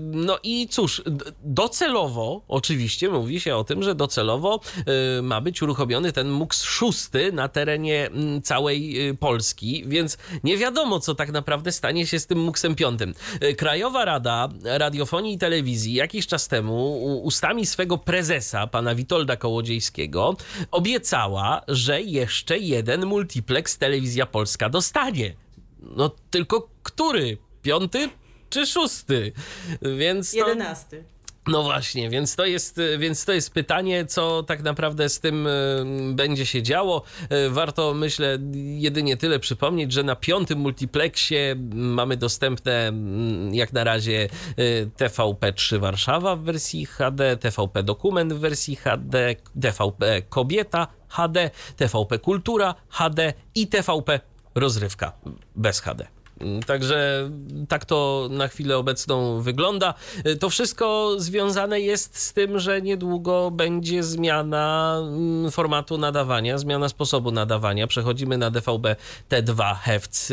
[0.01, 1.01] no i cóż,
[1.43, 7.09] docelowo, oczywiście mówi się o tym, że docelowo yy, ma być uruchomiony ten MUX 6
[7.33, 8.09] na terenie
[8.43, 12.99] całej Polski, więc nie wiadomo, co tak naprawdę stanie się z tym MUXem 5.
[13.41, 20.35] Yy, Krajowa Rada Radiofonii i Telewizji jakiś czas temu ustami swego prezesa, pana Witolda Kołodziejskiego,
[20.71, 25.35] obiecała, że jeszcze jeden jeden multiplex telewizja polska dostanie.
[25.79, 27.37] No tylko który?
[27.61, 28.09] Piąty
[28.49, 29.31] czy szósty?
[29.97, 30.31] Więc.
[30.31, 30.37] To...
[30.37, 31.03] Jedenasty.
[31.47, 35.47] No właśnie, więc to, jest, więc to jest pytanie, co tak naprawdę z tym
[36.13, 37.03] będzie się działo.
[37.29, 42.91] E, warto, myślę, jedynie tyle przypomnieć, że na piątym multiplexie mamy dostępne
[43.51, 50.21] jak na razie e, TVP3 Warszawa w wersji HD, TVP Dokument w wersji HD, TVP
[50.29, 54.19] Kobieta HD, TVP Kultura HD i TVP
[54.55, 55.11] Rozrywka
[55.55, 56.20] bez HD.
[56.65, 57.29] Także
[57.67, 59.93] tak to na chwilę obecną wygląda.
[60.39, 67.31] To wszystko związane jest z tym, że niedługo będzie zmiana mm, formatu nadawania, zmiana sposobu
[67.31, 67.87] nadawania.
[67.87, 68.95] Przechodzimy na DVB
[69.29, 70.31] T2 Hz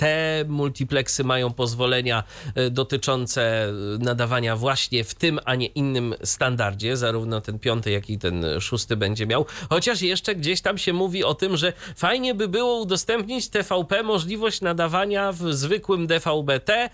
[0.00, 2.24] te multiplexy mają pozwolenia
[2.54, 6.96] e, dotyczące e, nadawania właśnie w tym, a nie innym standardzie.
[6.96, 9.46] Zarówno ten piąty, jak i ten szósty będzie miał.
[9.70, 14.60] Chociaż jeszcze gdzieś tam się mówi o tym, że fajnie by było udostępnić TVP możliwość
[14.60, 16.90] nadawania w zwykłym DVB-T e,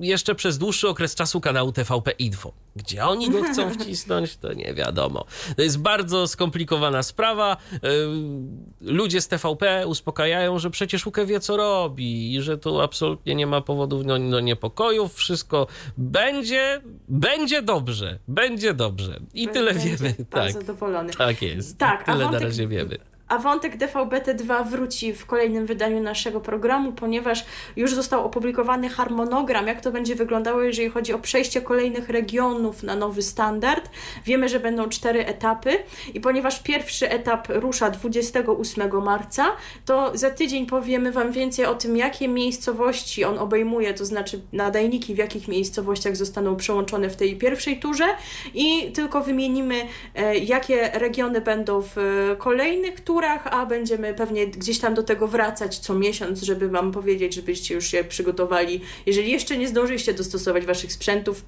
[0.00, 2.52] jeszcze przez dłuższy okres czasu kanału TVP Info.
[2.76, 5.24] Gdzie oni go chcą wcisnąć, to nie wiadomo.
[5.56, 7.56] To jest bardzo skomplikowana sprawa.
[8.80, 13.46] Ludzie z TVP uspokajają, że przecież UKE wie, co robi i że tu absolutnie nie
[13.46, 15.14] ma powodów do, do niepokojów.
[15.14, 15.66] Wszystko
[15.98, 18.18] będzie, będzie dobrze.
[18.28, 19.20] Będzie dobrze.
[19.34, 20.14] I tyle wiemy.
[20.30, 20.52] Tak.
[20.52, 21.12] Zadowolony.
[21.12, 21.78] Tak jest.
[21.78, 22.98] Tak, tyle na razie wiemy.
[23.28, 27.44] A wątek DVB-T2 wróci w kolejnym wydaniu naszego programu, ponieważ
[27.76, 32.96] już został opublikowany harmonogram, jak to będzie wyglądało, jeżeli chodzi o przejście kolejnych regionów na
[32.96, 33.90] nowy standard.
[34.24, 35.70] Wiemy, że będą cztery etapy
[36.14, 39.46] i ponieważ pierwszy etap rusza 28 marca,
[39.84, 45.14] to za tydzień powiemy Wam więcej o tym, jakie miejscowości on obejmuje, to znaczy nadajniki,
[45.14, 48.06] w jakich miejscowościach zostaną przełączone w tej pierwszej turze
[48.54, 49.74] i tylko wymienimy,
[50.14, 51.96] e, jakie regiony będą w
[52.38, 57.34] kolejnych turach a będziemy pewnie gdzieś tam do tego wracać co miesiąc, żeby Wam powiedzieć,
[57.34, 58.80] żebyście już się przygotowali.
[59.06, 61.44] Jeżeli jeszcze nie zdążyliście dostosować Waszych sprzętów,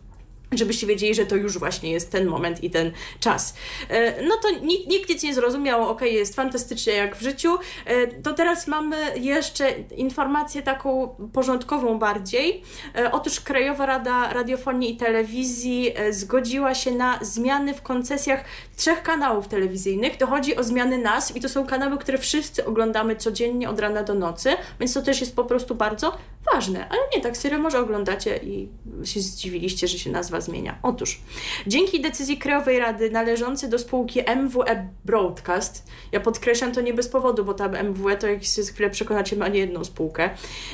[0.53, 3.55] żebyście wiedzieli, że to już właśnie jest ten moment i ten czas.
[3.89, 7.59] E, no to nikt, nikt nic nie zrozumiał, ok, jest fantastycznie jak w życiu.
[7.87, 12.63] E, to teraz mamy jeszcze informację taką porządkową bardziej.
[12.97, 18.45] E, otóż Krajowa Rada Radiofonii i Telewizji zgodziła się na zmiany w koncesjach
[18.77, 20.17] trzech kanałów telewizyjnych.
[20.17, 24.03] To chodzi o zmiany nazw i to są kanały, które wszyscy oglądamy codziennie od rana
[24.03, 26.13] do nocy, więc to też jest po prostu bardzo
[26.53, 26.89] ważne.
[26.89, 28.69] Ale nie, tak serio może oglądacie i
[29.05, 30.79] się zdziwiliście, że się nazwa zmienia.
[30.83, 31.21] Otóż,
[31.67, 37.45] dzięki decyzji Krajowej Rady należącej do spółki MWE Broadcast, ja podkreślam to nie bez powodu,
[37.45, 40.31] bo tam MWE to jak się chwilę przekonacie ma nie jedną spółkę,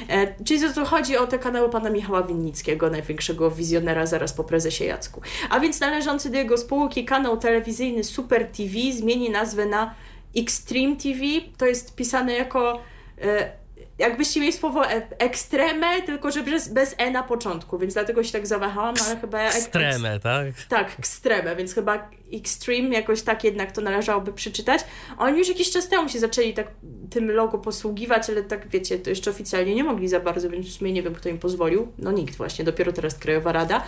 [0.09, 4.85] e, czyli to chodzi o te kanały pana Michała Winnickiego, największego wizjonera zaraz po prezesie
[4.85, 5.21] Jacku.
[5.51, 9.95] A więc należący do jego spółki kanał telewizyjny Super TV zmieni nazwę na
[10.37, 11.21] Extreme TV,
[11.57, 12.81] to jest pisane jako...
[13.23, 13.66] E,
[13.99, 18.33] jakbyście mieli słowo e ekstreme, tylko że bez, bez e na początku, więc dlatego się
[18.33, 19.41] tak zawahałam, ale chyba...
[19.41, 20.47] Ekstreme, tak?
[20.69, 24.81] Tak, ekstreme, więc chyba extreme jakoś tak jednak to należałoby przeczytać.
[25.19, 26.71] Oni już jakiś czas temu się zaczęli tak
[27.11, 30.73] tym logo posługiwać, ale tak wiecie, to jeszcze oficjalnie nie mogli za bardzo, więc w
[30.73, 31.93] sumie nie wiem, kto im pozwolił.
[31.99, 33.83] No nikt właśnie, dopiero teraz Krajowa Rada.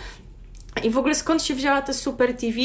[0.83, 2.57] I w ogóle skąd się wzięła ta Super TV?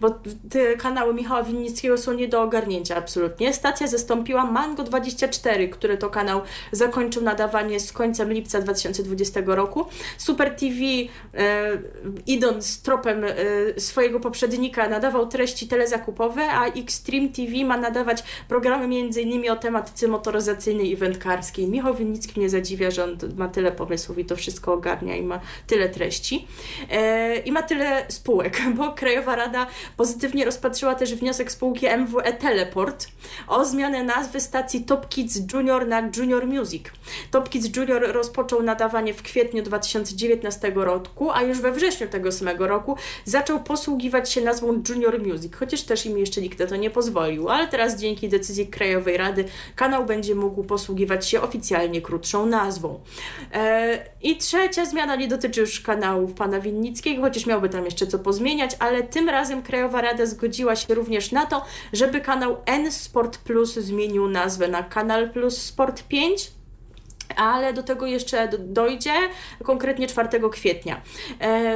[0.00, 0.10] Bo
[0.50, 3.54] te kanały Michała Winnickiego są nie do ogarnięcia absolutnie.
[3.54, 6.40] Stacja zastąpiła Mango24, który to kanał
[6.72, 9.86] zakończył nadawanie z końcem lipca 2020 roku.
[10.18, 10.76] Super TV,
[11.34, 11.78] e,
[12.26, 19.50] idąc tropem e, swojego poprzednika, nadawał treści telezakupowe, a Extreme TV ma nadawać programy m.in.
[19.50, 21.68] o tematyce motoryzacyjnej i wędkarskiej.
[21.68, 25.40] Michał Winnicki mnie zadziwia, że on ma tyle pomysłów i to wszystko ogarnia i ma
[25.66, 26.46] tyle treści.
[26.90, 29.66] E, i ma tyle spółek, bo Krajowa Rada
[29.96, 33.06] pozytywnie rozpatrzyła też wniosek spółki MWE Teleport
[33.48, 36.84] o zmianę nazwy stacji Top Kids Junior na Junior Music.
[37.30, 42.66] Top Kids Junior rozpoczął nadawanie w kwietniu 2019 roku, a już we wrześniu tego samego
[42.66, 46.90] roku zaczął posługiwać się nazwą Junior Music, chociaż też im jeszcze nikt na to nie
[46.90, 49.44] pozwolił, ale teraz dzięki decyzji Krajowej Rady
[49.76, 53.00] kanał będzie mógł posługiwać się oficjalnie krótszą nazwą.
[53.52, 58.18] Eee, I trzecia zmiana nie dotyczy już kanałów pana Winnickiego, chociaż miałby tam jeszcze co
[58.18, 63.38] pozmieniać, ale tym razem Krajowa Rada zgodziła się również na to, żeby kanał N Sport
[63.38, 66.50] Plus zmienił nazwę na Kanal Plus Sport 5
[67.36, 69.12] ale do tego jeszcze dojdzie,
[69.64, 71.00] konkretnie 4 kwietnia.
[71.40, 71.74] E,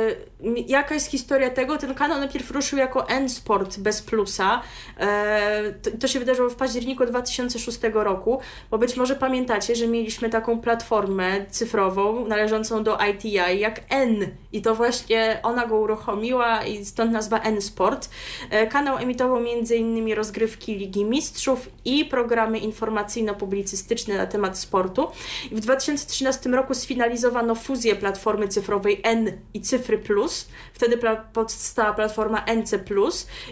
[0.66, 1.78] jaka jest historia tego?
[1.78, 4.62] Ten kanał najpierw ruszył jako N-Sport bez plusa.
[5.00, 8.40] E, to, się wydarzyło w październiku 2006 roku,
[8.70, 14.62] bo być może pamiętacie, że mieliśmy taką platformę cyfrową należącą do ITI jak N i
[14.62, 18.08] to właśnie ona go uruchomiła i stąd nazwa N-Sport.
[18.50, 20.14] E, kanał emitował m.in.
[20.14, 25.08] rozgrywki Ligi Mistrzów i programy informacyjno-publicystyczne na temat sportu.
[25.52, 30.33] W 2013 roku sfinalizowano fuzję platformy cyfrowej N i Cyfry Plus.
[30.74, 30.98] Wtedy
[31.32, 32.72] powstała platforma NC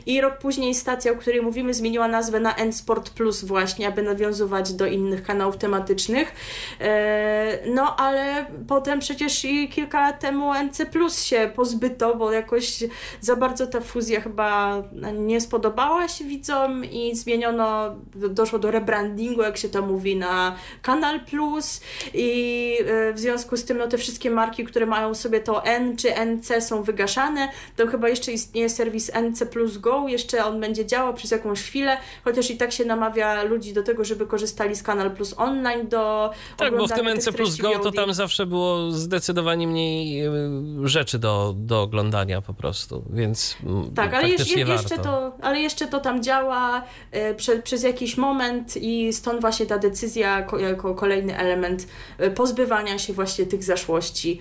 [0.06, 4.02] i rok później stacja, o której mówimy, zmieniła nazwę na N Sport Plus właśnie, aby
[4.02, 6.34] nawiązywać do innych kanałów tematycznych.
[6.80, 10.78] E, no ale potem przecież i kilka lat temu NC
[11.24, 12.84] się pozbyto, bo jakoś
[13.20, 14.82] za bardzo ta fuzja chyba
[15.18, 21.20] nie spodobała się widzom i zmieniono, doszło do rebrandingu, jak się to mówi, na Kanal
[21.20, 21.80] Plus
[22.14, 25.96] i e, w związku z tym no, te wszystkie marki, które mają sobie to N
[25.96, 27.48] czy NC są wygaszane.
[27.76, 31.96] To chyba jeszcze istnieje serwis NC Plus Go, jeszcze on będzie działał przez jakąś chwilę,
[32.24, 36.30] chociaż i tak się namawia ludzi do tego, żeby korzystali z Kanal Plus Online do
[36.56, 40.32] Tak, bo w tym NC Plus Go to tam zawsze było zdecydowanie mniej e,
[40.84, 43.56] rzeczy do, do oglądania po prostu, więc
[43.94, 48.76] Tak, ale jeszcze, jeszcze, to, ale jeszcze to tam działa e, prze, przez jakiś moment
[48.76, 51.86] i stąd właśnie ta decyzja jako kolejny element
[52.18, 54.40] E, pozbywania się właśnie tych zaszłości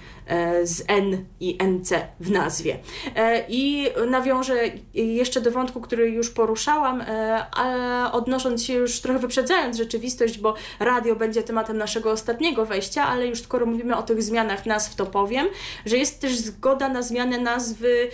[0.64, 2.78] z N i NC w nazwie.
[3.16, 4.56] E, I nawiążę
[4.94, 7.04] jeszcze do wątku, który już poruszałam,
[7.52, 13.28] ale odnosząc się już trochę wyprzedzając rzeczywistość, bo radio będzie tematem naszego ostatniego wejścia, ale
[13.28, 15.48] już skoro mówimy o tych zmianach nazw, to powiem,
[15.86, 18.10] że jest też zgoda na zmianę nazwy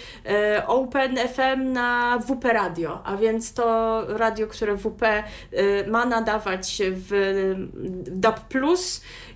[0.68, 5.24] Open FM na WP Radio, a więc to radio, które WP
[5.88, 7.12] ma nadawać w
[8.08, 9.27] DAB+, E,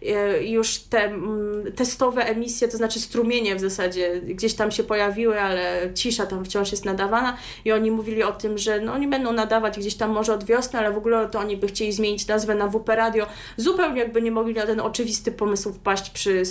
[0.41, 1.14] już te
[1.76, 6.72] testowe emisje, to znaczy strumienie w zasadzie gdzieś tam się pojawiły, ale cisza tam wciąż
[6.72, 7.38] jest nadawana.
[7.66, 10.80] I oni mówili o tym, że no, oni będą nadawać gdzieś tam może od wiosny,
[10.80, 13.28] ale w ogóle to oni by chcieli zmienić nazwę na WP Radio,
[13.58, 16.43] zupełnie jakby nie mogli na ten oczywisty pomysł wpaść przy,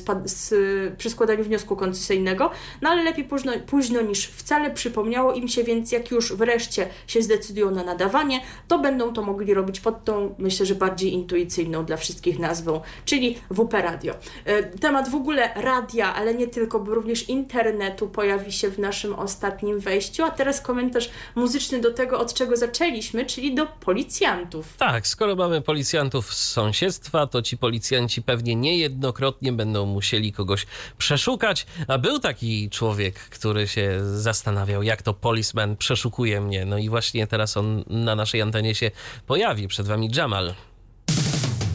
[0.99, 2.51] przy składaniu wniosku koncesyjnego,
[2.83, 4.71] no ale lepiej późno, późno niż wcale.
[4.71, 9.55] Przypomniało im się, więc jak już wreszcie się zdecydują na nadawanie, to będą to mogli
[9.55, 14.15] robić pod tą, myślę, że bardziej intuicyjną dla wszystkich nazwą, czyli WP Radio.
[14.45, 19.15] E, temat w ogóle radia, ale nie tylko, bo również internetu pojawi się w naszym
[19.15, 20.25] ostatnim wejściu.
[20.25, 24.77] A teraz komentarz muzyczny do tego, od czego zaczęliśmy, czyli do policjantów.
[24.77, 30.67] Tak, skoro mamy policjantów z sąsiedztwa, to ci policjanci pewnie niejednokrotnie będą musieli kogoś
[30.99, 31.67] przeszukać.
[31.89, 36.65] A był taki człowiek, który się zastanawiał, jak to policeman przeszukuje mnie.
[36.65, 38.91] No i właśnie teraz on na naszej antenie się
[39.27, 39.69] pojawi.
[39.69, 40.55] Przed wami Jamal.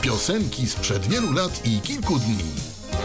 [0.05, 2.45] Piosenki sprzed wielu lat i kilku dni.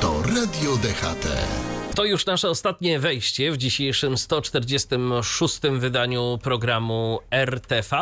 [0.01, 1.70] To Radio DHT.
[2.01, 7.97] To już nasze ostatnie wejście w dzisiejszym 146 wydaniu programu RTV.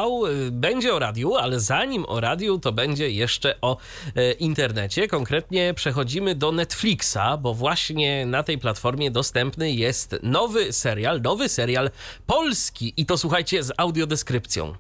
[0.51, 3.77] Będzie o radiu, ale zanim o radiu, to będzie jeszcze o
[4.17, 5.09] e, internecie.
[5.09, 11.91] Konkretnie przechodzimy do Netflixa, bo właśnie na tej platformie dostępny jest nowy serial, nowy serial
[12.27, 14.69] polski i to słuchajcie z audiodeskrypcją.
[14.71, 14.75] E,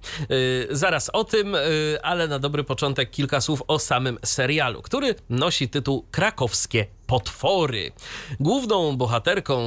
[0.70, 1.60] zaraz o tym, e,
[2.02, 7.92] ale na dobry początek kilka słów o samym serialu, który nosi tytuł Krakowskie potwory.
[8.40, 9.59] Główną bohaterką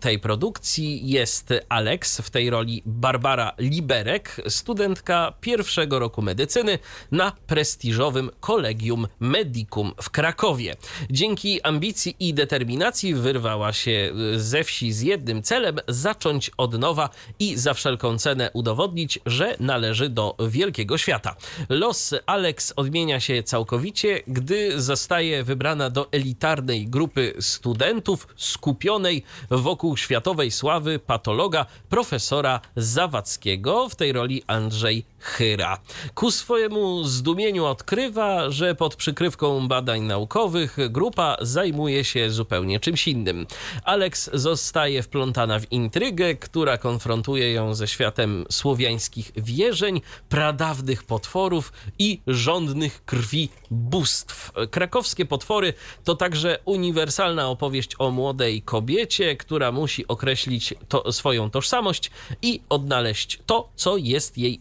[0.00, 6.78] tej produkcji jest Alex, w tej roli Barbara Liberek, studentka pierwszego roku medycyny
[7.10, 10.76] na prestiżowym Collegium Medicum w Krakowie.
[11.10, 17.56] Dzięki ambicji i determinacji wyrwała się ze wsi z jednym celem zacząć od nowa i
[17.56, 21.36] za wszelką cenę udowodnić, że należy do wielkiego świata.
[21.68, 30.50] Los Alex odmienia się całkowicie, gdy zostaje wybrana do elitarnej grupy studentów skupionej wokół światowej
[30.50, 35.78] sławy patologa profesora Zawadzkiego, w tej roli Andrzej Chyra.
[36.14, 43.46] Ku swojemu zdumieniu odkrywa, że pod przykrywką badań naukowych grupa zajmuje się zupełnie czymś innym.
[43.84, 52.20] Alex zostaje wplątana w intrygę, która konfrontuje ją ze światem słowiańskich wierzeń, pradawnych potworów i
[52.26, 54.52] żądnych krwi bóstw.
[54.70, 62.10] Krakowskie potwory to także uniwersalna opowieść o młodej kobiecie, która musi określić to, swoją tożsamość
[62.42, 64.58] i odnaleźć to, co jest jej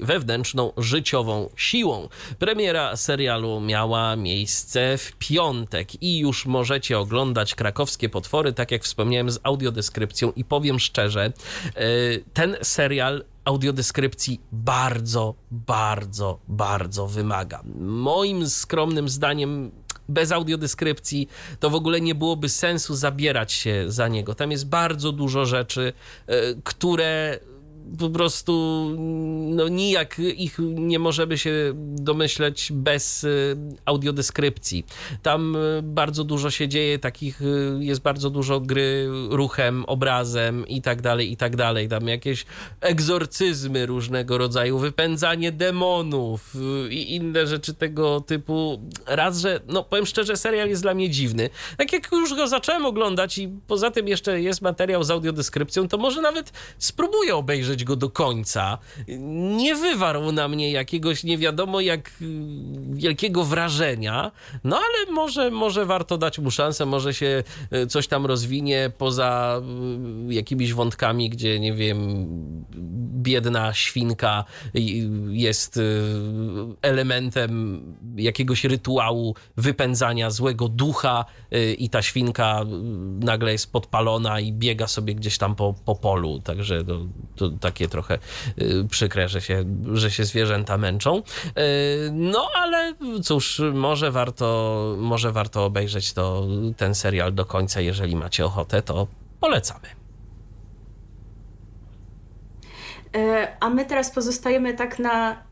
[0.47, 2.09] wewnętrzną życiową siłą.
[2.39, 9.31] Premiera serialu miała miejsce w piątek i już możecie oglądać krakowskie potwory, tak jak wspomniałem,
[9.31, 11.33] z audiodeskrypcją i powiem szczerze,
[12.33, 17.63] ten serial audiodeskrypcji bardzo, bardzo, bardzo wymaga.
[17.79, 19.71] Moim skromnym zdaniem
[20.09, 21.27] bez audiodeskrypcji
[21.59, 24.35] to w ogóle nie byłoby sensu zabierać się za niego.
[24.35, 25.93] Tam jest bardzo dużo rzeczy,
[26.63, 27.39] które
[27.99, 28.85] po prostu
[29.49, 33.25] no nijak ich nie możemy się domyśleć bez
[33.85, 34.85] audiodeskrypcji.
[35.23, 37.39] Tam bardzo dużo się dzieje, takich
[37.79, 41.89] jest bardzo dużo gry ruchem, obrazem i tak dalej, i tak dalej.
[41.89, 42.45] Tam jakieś
[42.81, 46.53] egzorcyzmy różnego rodzaju, wypędzanie demonów
[46.89, 48.81] i inne rzeczy tego typu.
[49.05, 51.49] Raz, że no powiem szczerze, serial jest dla mnie dziwny.
[51.77, 55.97] Tak jak już go zacząłem oglądać i poza tym jeszcze jest materiał z audiodeskrypcją, to
[55.97, 58.77] może nawet spróbuję obejrzeć go do końca.
[59.57, 62.11] Nie wywarł na mnie jakiegoś nie wiadomo jak
[62.89, 64.31] wielkiego wrażenia,
[64.63, 67.43] no ale może, może warto dać mu szansę, może się
[67.89, 69.61] coś tam rozwinie poza
[70.29, 72.27] jakimiś wątkami, gdzie nie wiem,
[73.21, 74.43] biedna świnka
[75.29, 75.79] jest
[76.81, 77.81] elementem
[78.15, 81.25] jakiegoś rytuału wypędzania złego ducha
[81.77, 82.65] i ta świnka
[83.19, 87.87] nagle jest podpalona i biega sobie gdzieś tam po, po polu, także to, to takie
[87.87, 88.19] trochę
[88.89, 91.23] przykre, że się, że się zwierzęta męczą.
[92.11, 92.93] No ale
[93.23, 96.47] cóż, może warto, może warto obejrzeć to,
[96.77, 99.07] ten serial do końca, jeżeli macie ochotę, to
[99.39, 99.87] polecamy.
[103.59, 105.43] A my teraz pozostajemy tak na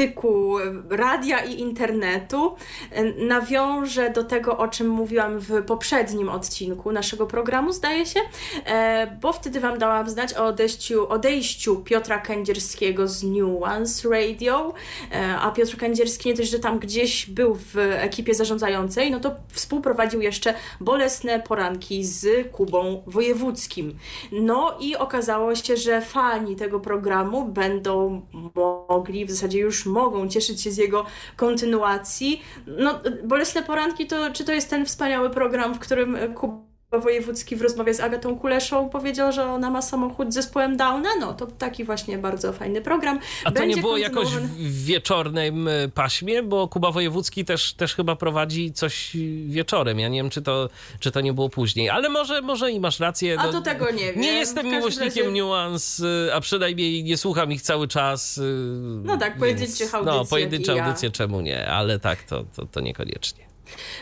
[0.00, 0.56] styku
[0.90, 2.54] radia i internetu.
[3.16, 8.20] Nawiążę do tego, o czym mówiłam w poprzednim odcinku naszego programu, zdaje się,
[9.20, 14.72] bo wtedy Wam dałam znać o odejściu, odejściu Piotra Kędzierskiego z Nuance Radio,
[15.40, 20.20] a Piotr Kędzierski nie dość, że tam gdzieś był w ekipie zarządzającej, no to współprowadził
[20.20, 23.98] jeszcze Bolesne Poranki z Kubą Wojewódzkim.
[24.32, 28.22] No i okazało się, że fani tego programu będą
[28.88, 32.42] mogli, w zasadzie już mogą cieszyć się z jego kontynuacji.
[32.66, 37.62] No, Bolesne Poranki to, czy to jest ten wspaniały program, w którym Kuba Wojewódzki w
[37.62, 41.84] rozmowie z Agatą Kuleszą powiedział, że ona ma samochód z zespołem Downa, no to taki
[41.84, 43.18] właśnie bardzo fajny program.
[43.44, 48.16] A to Będzie nie było jakoś w wieczornym paśmie, bo Kuba Wojewódzki też, też chyba
[48.16, 49.16] prowadzi coś
[49.46, 50.00] wieczorem.
[50.00, 50.68] Ja nie wiem, czy to,
[51.00, 53.36] czy to nie było później, ale może, może i masz rację.
[53.36, 54.20] No, a to tego nie wiem.
[54.20, 55.32] Nie jestem miłośnikiem razie...
[55.32, 56.02] niuans,
[56.34, 58.40] a przynajmniej nie słucham ich cały czas.
[59.02, 60.18] No tak, pojedyncze audycje.
[60.18, 61.12] No, pojedyncze audycje, ja.
[61.12, 63.49] czemu nie, ale tak, to, to, to niekoniecznie.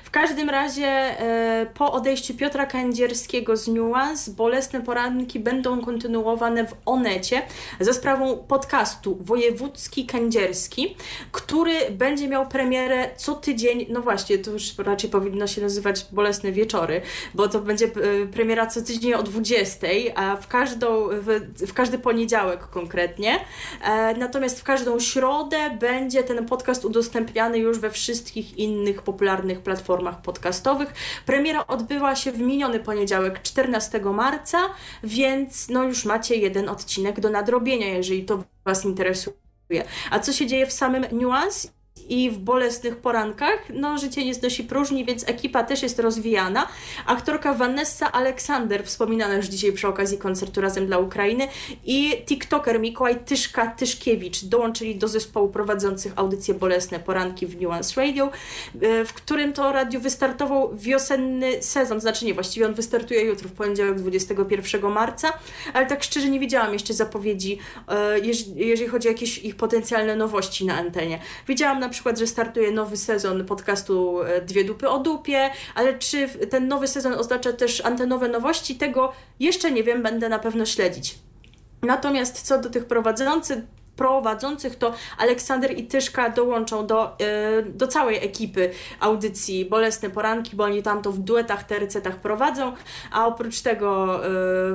[0.04, 6.74] W każdym razie e, po odejściu Piotra Kędzierskiego z Nuance Bolesne Poranki będą kontynuowane w
[6.86, 7.42] Onecie
[7.80, 10.96] za sprawą podcastu Wojewódzki Kędzierski,
[11.32, 16.52] który będzie miał premierę co tydzień, no właśnie, to już raczej powinno się nazywać Bolesne
[16.52, 17.00] Wieczory,
[17.34, 21.98] bo to będzie e, premiera co tydzień o 20, a w, każdą, w, w każdy
[21.98, 23.38] poniedziałek konkretnie.
[23.84, 30.22] E, natomiast w każdą środę będzie ten podcast udostępniany już we wszystkich innych popularnych platformach
[30.22, 30.94] podcastowych.
[31.26, 34.58] Premiera odbyła się w miniony poniedziałek 14 marca,
[35.02, 39.34] więc no już macie jeden odcinek do nadrobienia, jeżeli to Was interesuje.
[40.10, 41.68] A co się dzieje w samym Nuance
[42.08, 46.68] i w bolesnych porankach, no życie nie znosi próżni, więc ekipa też jest rozwijana.
[47.06, 51.48] Aktorka Vanessa Aleksander, wspominana już dzisiaj przy okazji koncertu Razem dla Ukrainy
[51.84, 58.30] i tiktoker Mikołaj Tyszka-Tyszkiewicz dołączyli do zespołu prowadzących audycje Bolesne Poranki w Nuance Radio,
[58.80, 63.52] e, w którym to radiu wystartował wiosenny sezon, znaczy nie, właściwie on wystartuje jutro, w
[63.52, 65.32] poniedziałek 21 marca,
[65.72, 67.58] ale tak szczerze nie widziałam jeszcze zapowiedzi,
[67.88, 68.18] e,
[68.54, 71.18] jeżeli chodzi o jakieś ich potencjalne nowości na antenie.
[71.48, 76.28] Widziałam na przykład, że startuje nowy sezon podcastu e, Dwie dupy o dupie, ale czy
[76.28, 81.18] ten nowy sezon oznacza też antenowe nowości, tego jeszcze nie wiem, będę na pewno śledzić.
[81.82, 83.58] Natomiast co do tych prowadzących,
[83.98, 88.70] prowadzących, to Aleksander i Tyszka dołączą do, yy, do całej ekipy
[89.00, 92.72] audycji Bolesne Poranki, bo oni tam to w duetach, tercetach prowadzą,
[93.12, 94.20] a oprócz tego yy,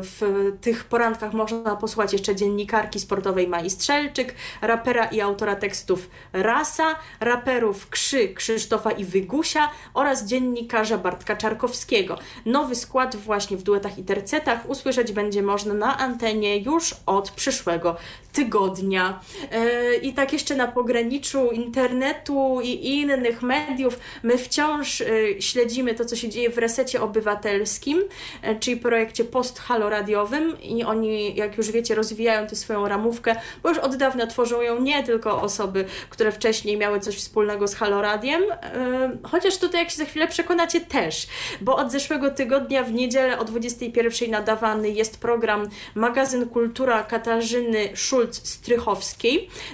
[0.01, 0.21] w
[0.61, 7.89] tych porankach można posłuchać jeszcze dziennikarki sportowej Mai Strzelczyk, rapera i autora tekstów Rasa, raperów
[7.89, 12.17] Krzy, Krzysztofa i Wygusia oraz dziennikarza Bartka Czarkowskiego.
[12.45, 17.95] Nowy skład właśnie w duetach i tercetach usłyszeć będzie można na antenie już od przyszłego
[18.33, 19.12] tygodnia.
[19.51, 25.05] E, I tak jeszcze na pograniczu internetu i innych mediów, my wciąż e,
[25.41, 28.03] śledzimy to, co się dzieje w resecie obywatelskim,
[28.41, 33.77] e, czyli projekcie post-haloradiowym i oni, jak już wiecie, rozwijają tę swoją ramówkę, bo już
[33.77, 38.41] od dawna tworzą ją nie tylko osoby, które wcześniej miały coś wspólnego z haloradiem,
[39.23, 41.27] chociaż tutaj, jak się za chwilę przekonacie, też,
[41.61, 49.02] bo od zeszłego tygodnia w niedzielę o 21 nadawany jest program Magazyn Kultura Katarzyny Szulc-Strychowskiej.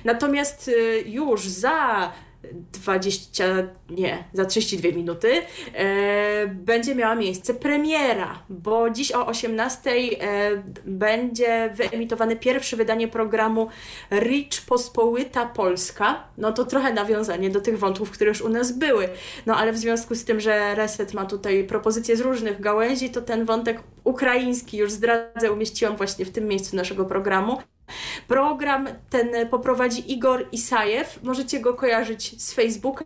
[0.06, 2.12] Natomiast y, już za
[2.54, 3.46] 20,
[3.90, 5.42] nie, za 32 minuty
[5.74, 13.70] e, będzie miała miejsce premiera, bo dziś o 18 e, będzie wyemitowane pierwsze wydanie programu
[14.12, 16.24] Rich Pospołyta Polska.
[16.38, 19.10] No to trochę nawiązanie do tych wątków, które już u nas były.
[19.46, 23.22] No ale w związku z tym, że Reset ma tutaj propozycje z różnych gałęzi, to
[23.22, 27.58] ten wątek ukraiński już zdradzę, umieściłam właśnie w tym miejscu naszego programu.
[28.28, 31.24] Program ten poprowadzi Igor Isajew.
[31.24, 33.06] Możecie go kojarzyć z Facebooka.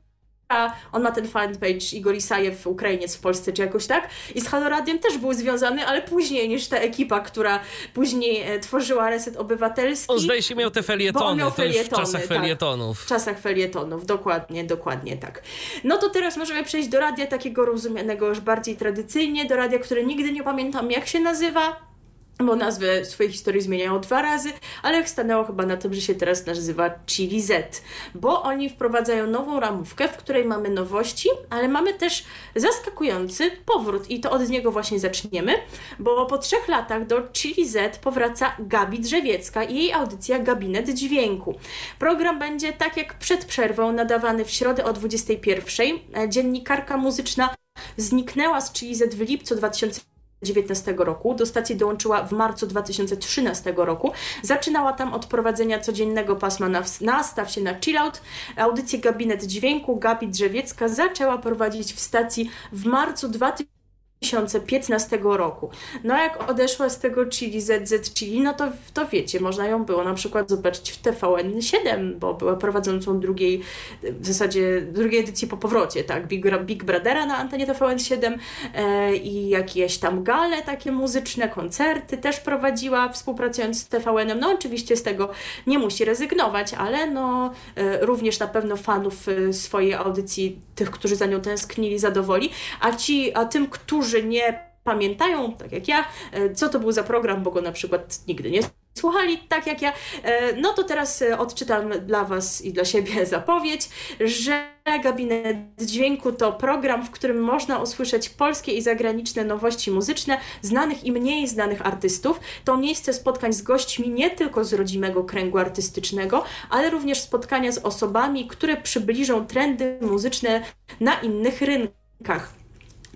[0.91, 4.09] On ma ten fanpage Igor Isajew, Ukrainiec w Polsce czy jakoś tak.
[4.35, 7.59] I z Haloradiem też był związany, ale później niż ta ekipa, która
[7.93, 10.13] później e, tworzyła Reset Obywatelski.
[10.13, 12.37] On zdaje się miał te felietony, on miał felietony, to w czasach tak.
[12.37, 12.99] felietonów.
[12.99, 15.43] w czasach felietonów, dokładnie, dokładnie tak.
[15.83, 20.03] No to teraz możemy przejść do radia takiego rozumianego już bardziej tradycyjnie, do radia, które
[20.03, 21.92] nigdy nie pamiętam jak się nazywa,
[22.39, 24.49] bo nazwę swojej historii zmieniają dwa razy,
[24.83, 27.81] ale stanęło chyba na tym, że się teraz nazywa Chili Z,
[28.15, 32.23] bo oni wprowadzają nową ramówkę, w której mamy nowości, ale mamy też
[32.55, 35.53] zaskakujący powrót i to od niego właśnie zaczniemy,
[35.99, 41.55] bo po trzech latach do Chili Z powraca Gabi Drzewiecka i jej audycja Gabinet Dźwięku.
[41.99, 45.99] Program będzie tak jak przed przerwą nadawany w środę o 21.
[46.29, 47.55] Dziennikarka muzyczna
[47.97, 50.12] zniknęła z Chili Z w lipcu 2000
[50.43, 51.33] 2019 roku.
[51.33, 54.11] Do stacji dołączyła w marcu 2013 roku.
[54.41, 58.21] Zaczynała tam od prowadzenia codziennego pasma na Nastaw się na chillout.
[58.57, 63.82] Audycję Gabinet Dźwięku Gabi Drzewiecka zaczęła prowadzić w stacji w marcu 2000
[64.23, 65.69] 2015 roku.
[66.03, 70.03] No jak odeszła z tego Chili ZZ Chili, no to, to wiecie, można ją było
[70.03, 73.61] na przykład zobaczyć w TVN7, bo była prowadzącą drugiej,
[74.03, 78.37] w zasadzie drugiej edycji po powrocie, tak, Big, Big Brothera na antenie TVN7
[78.73, 84.39] e, i jakieś tam gale takie muzyczne, koncerty też prowadziła, współpracując z TVN-em.
[84.39, 85.29] No oczywiście z tego
[85.67, 91.15] nie musi rezygnować, ale no e, również na pewno fanów e, swojej audycji, tych, którzy
[91.15, 92.49] za nią tęsknili, zadowoli,
[92.81, 96.91] a ci, a tym, którzy którzy nie pamiętają, tak jak ja, e, co to był
[96.91, 98.59] za program, bo go na przykład nigdy nie
[98.97, 103.25] słuchali, tak jak ja, e, no to teraz e, odczytam dla Was i dla siebie
[103.35, 104.73] zapowiedź, że
[105.03, 111.11] Gabinet Dźwięku to program, w którym można usłyszeć polskie i zagraniczne nowości muzyczne znanych i
[111.11, 112.39] mniej znanych artystów.
[112.65, 117.77] To miejsce spotkań z gośćmi nie tylko z rodzimego kręgu artystycznego, ale również spotkania z
[117.77, 120.61] osobami, które przybliżą trendy muzyczne
[120.99, 122.62] na innych rynkach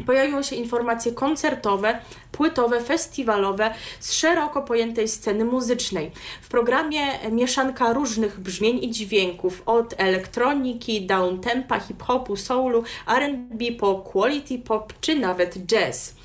[0.05, 1.99] pojawią się informacje koncertowe,
[2.31, 6.11] płytowe, festiwalowe z szeroko pojętej sceny muzycznej.
[6.41, 14.59] W programie mieszanka różnych brzmień i dźwięków, od elektroniki, downtempa, hip-hopu, soulu, R&B po quality
[14.59, 16.15] pop czy nawet jazz.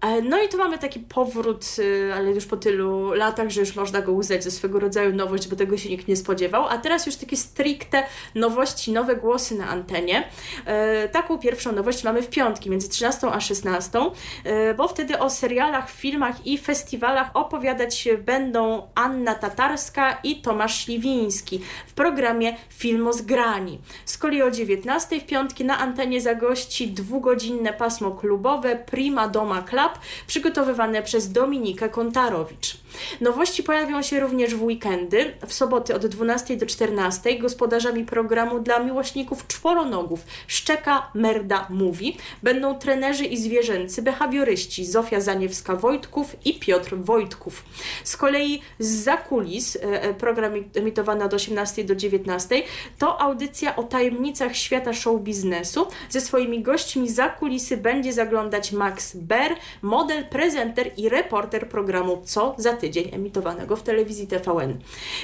[0.00, 3.76] E, no i tu mamy taki powrót, y, ale już po tylu latach, że już
[3.76, 6.66] można go uznać za swego rodzaju nowość, bo tego się nikt nie spodziewał.
[6.68, 8.02] A teraz już takie stricte
[8.34, 10.28] nowości, nowe głosy na antenie.
[10.66, 14.00] E, taką pierwszą nowość mamy w piątki, między 13 a 16,
[14.44, 21.60] e, bo wtedy o serialach, filmach i festiwalach opowiadać będą Anna Tatarska i Tomasz Śliwiński
[21.86, 23.78] w programie Filmozgrani.
[24.04, 29.87] Z kolei o 19 w piątki na antenie zagości dwugodzinne pasmo klubowe Prima Doma Club,
[30.26, 32.76] przygotowywane przez Dominikę Kontarowicz.
[33.20, 37.38] Nowości pojawią się również w weekendy, w soboty od 12 do 14.
[37.38, 46.24] Gospodarzami programu dla miłośników czworonogów Szczeka Merda Mówi będą trenerzy i zwierzęcy behawioryści Zofia Zaniewska-Wojtków
[46.44, 47.64] i Piotr Wojtków.
[48.04, 52.62] Z kolei z zakulis, e, e, program emitowany od 18 do 19,
[52.98, 55.86] to audycja o tajemnicach świata show biznesu.
[56.08, 59.52] Ze swoimi gośćmi za kulisy będzie zaglądać Max Ber,
[59.82, 64.78] model, prezenter i reporter programu Co za tydzień emitowanego w telewizji TVN.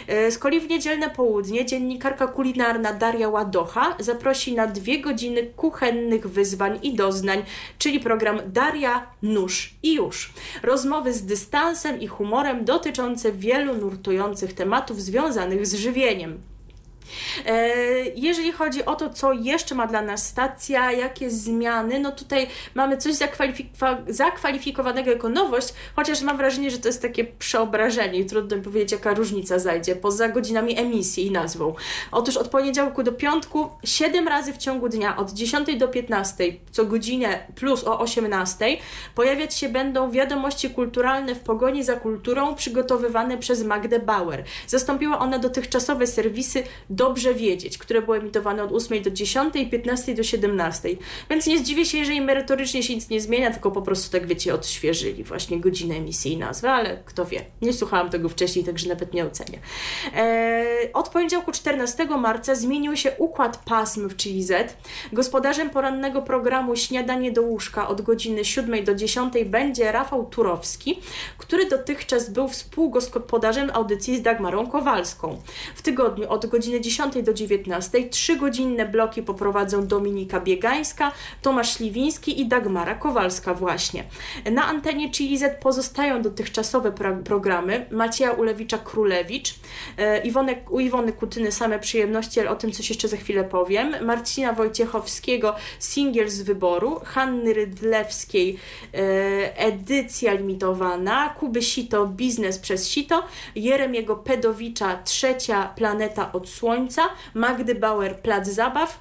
[0.07, 6.29] E, z kolei w niedzielne południe dziennikarka kulinarna Daria Ładocha zaprosi na dwie godziny kuchennych
[6.29, 7.43] wyzwań i doznań,
[7.79, 10.33] czyli program Daria Nóż i już.
[10.63, 16.54] Rozmowy z dystansem i humorem dotyczące wielu nurtujących tematów związanych z żywieniem.
[17.47, 17.69] E,
[18.17, 22.97] jeżeli chodzi o to, co jeszcze ma dla nas stacja, jakie zmiany, no tutaj mamy
[22.97, 23.15] coś
[24.09, 28.93] zakwalifikowanego jako nowość, chociaż mam wrażenie, że to jest takie przeobrażenie i trudno mi powiedzieć,
[28.93, 31.75] jaka różnica zajdzie poza godzinami emisji i nazwą.
[32.13, 36.85] Otóż od poniedziałku do piątku, 7 razy w ciągu dnia, od 10 do 15, co
[36.85, 38.77] godzinę plus o 18,
[39.15, 44.45] pojawiać się będą wiadomości kulturalne w pogoni za kulturą przygotowywane przez Magdę Bauer.
[44.67, 46.63] Zastąpiła ona dotychczasowe serwisy
[46.95, 50.89] dobrze wiedzieć, które były emitowane od 8 do 10 i 15 do 17.
[51.31, 54.55] Więc nie zdziwię się, jeżeli merytorycznie się nic nie zmienia, tylko po prostu tak wiecie,
[54.55, 57.45] odświeżyli właśnie godzinę emisji i nazwę, ale kto wie.
[57.63, 59.59] Nie słuchałam tego wcześniej, także nawet nie ocenię.
[60.15, 64.77] Eee, od poniedziałku 14 marca zmienił się układ pasm w Chili Z.
[65.13, 71.01] Gospodarzem porannego programu Śniadanie do łóżka od godziny 7 do 10 będzie Rafał Turowski,
[71.39, 75.43] który dotychczas był współgospodarzem audycji z Dagmarą Kowalską.
[75.75, 81.13] W tygodniu od godziny 10 do 19 trzygodzinne bloki poprowadzą Dominika Biegańska,
[81.43, 84.05] Tomasz Śliwiński i Dagmara Kowalska właśnie.
[84.53, 87.87] Na antenie Chili Z pozostają dotychczasowe pro programy.
[87.91, 89.55] Macieja Ulewicza-Królewicz,
[89.99, 93.95] e, Iwone, u Iwony Kutyny same przyjemności, ale o tym coś jeszcze za chwilę powiem,
[94.03, 98.59] Marcina Wojciechowskiego Singiel z wyboru, Hanny Rydlewskiej
[98.95, 103.25] e, edycja limitowana, Kuby Sito Biznes przez Sito,
[103.55, 106.74] Jeremiego Pedowicza Trzecia Planeta od Słońca,
[107.35, 108.99] Magdy Bauer Plac Zabaw,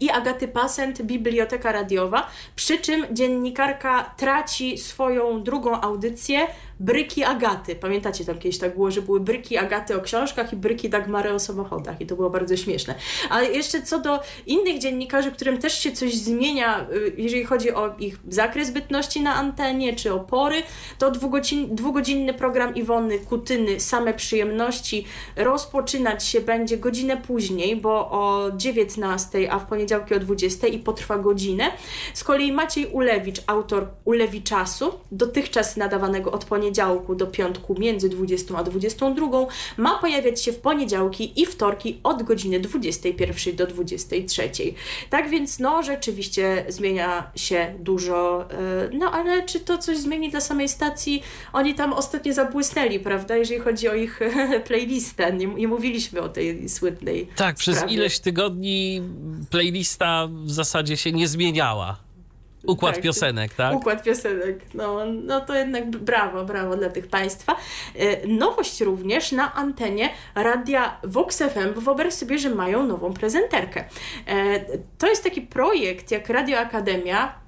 [0.00, 6.46] i Agaty Pasent Biblioteka Radiowa, przy czym dziennikarka traci swoją drugą audycję
[6.80, 7.76] Bryki Agaty.
[7.76, 11.38] Pamiętacie, tam kiedyś tak było, że były Bryki Agaty o książkach i Bryki Dagmary o
[11.38, 12.94] samochodach i to było bardzo śmieszne.
[13.30, 17.94] Ale jeszcze co do innych dziennikarzy, którym też się coś zmienia, y, jeżeli chodzi o
[17.98, 20.62] ich zakres bytności na antenie czy opory,
[20.98, 25.04] to dwugodzin, dwugodzinny program Iwony Kutyny Same Przyjemności
[25.36, 31.18] rozpoczynać się będzie godzinę później, bo o 19, a w poniedziałki o 20 i potrwa
[31.18, 31.64] godzinę.
[32.14, 38.56] Z kolei Maciej Ulewicz, autor Ulewiczasu, dotychczas nadawanego od poniedziałku poniedziałku do piątku między 20
[38.58, 44.50] a 22 ma pojawiać się w poniedziałki i wtorki od godziny 21 do 23.
[45.10, 50.40] Tak więc no rzeczywiście zmienia się dużo, e, no ale czy to coś zmieni dla
[50.40, 51.22] samej stacji?
[51.52, 54.20] Oni tam ostatnio zabłysnęli, prawda, jeżeli chodzi o ich
[54.68, 55.32] playlistę.
[55.32, 57.78] Nie, nie mówiliśmy o tej słynnej Tak, sprawie.
[57.80, 59.02] przez ileś tygodni
[59.50, 62.09] playlista w zasadzie się nie zmieniała.
[62.66, 63.74] Układ tak, piosenek, tak?
[63.76, 64.74] Układ piosenek.
[64.74, 67.56] No, no to jednak brawo, brawo dla tych Państwa.
[67.96, 73.84] E, nowość również na antenie radia Vox FM, bo wyobraź sobie, że mają nową prezenterkę.
[74.26, 74.60] E,
[74.98, 77.40] to jest taki projekt jak Radio Akademia,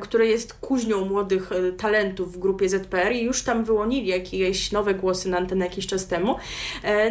[0.00, 4.94] który jest kuźnią młodych e, talentów w grupie ZPR i już tam wyłonili jakieś nowe
[4.94, 6.36] głosy na antenę jakiś czas temu.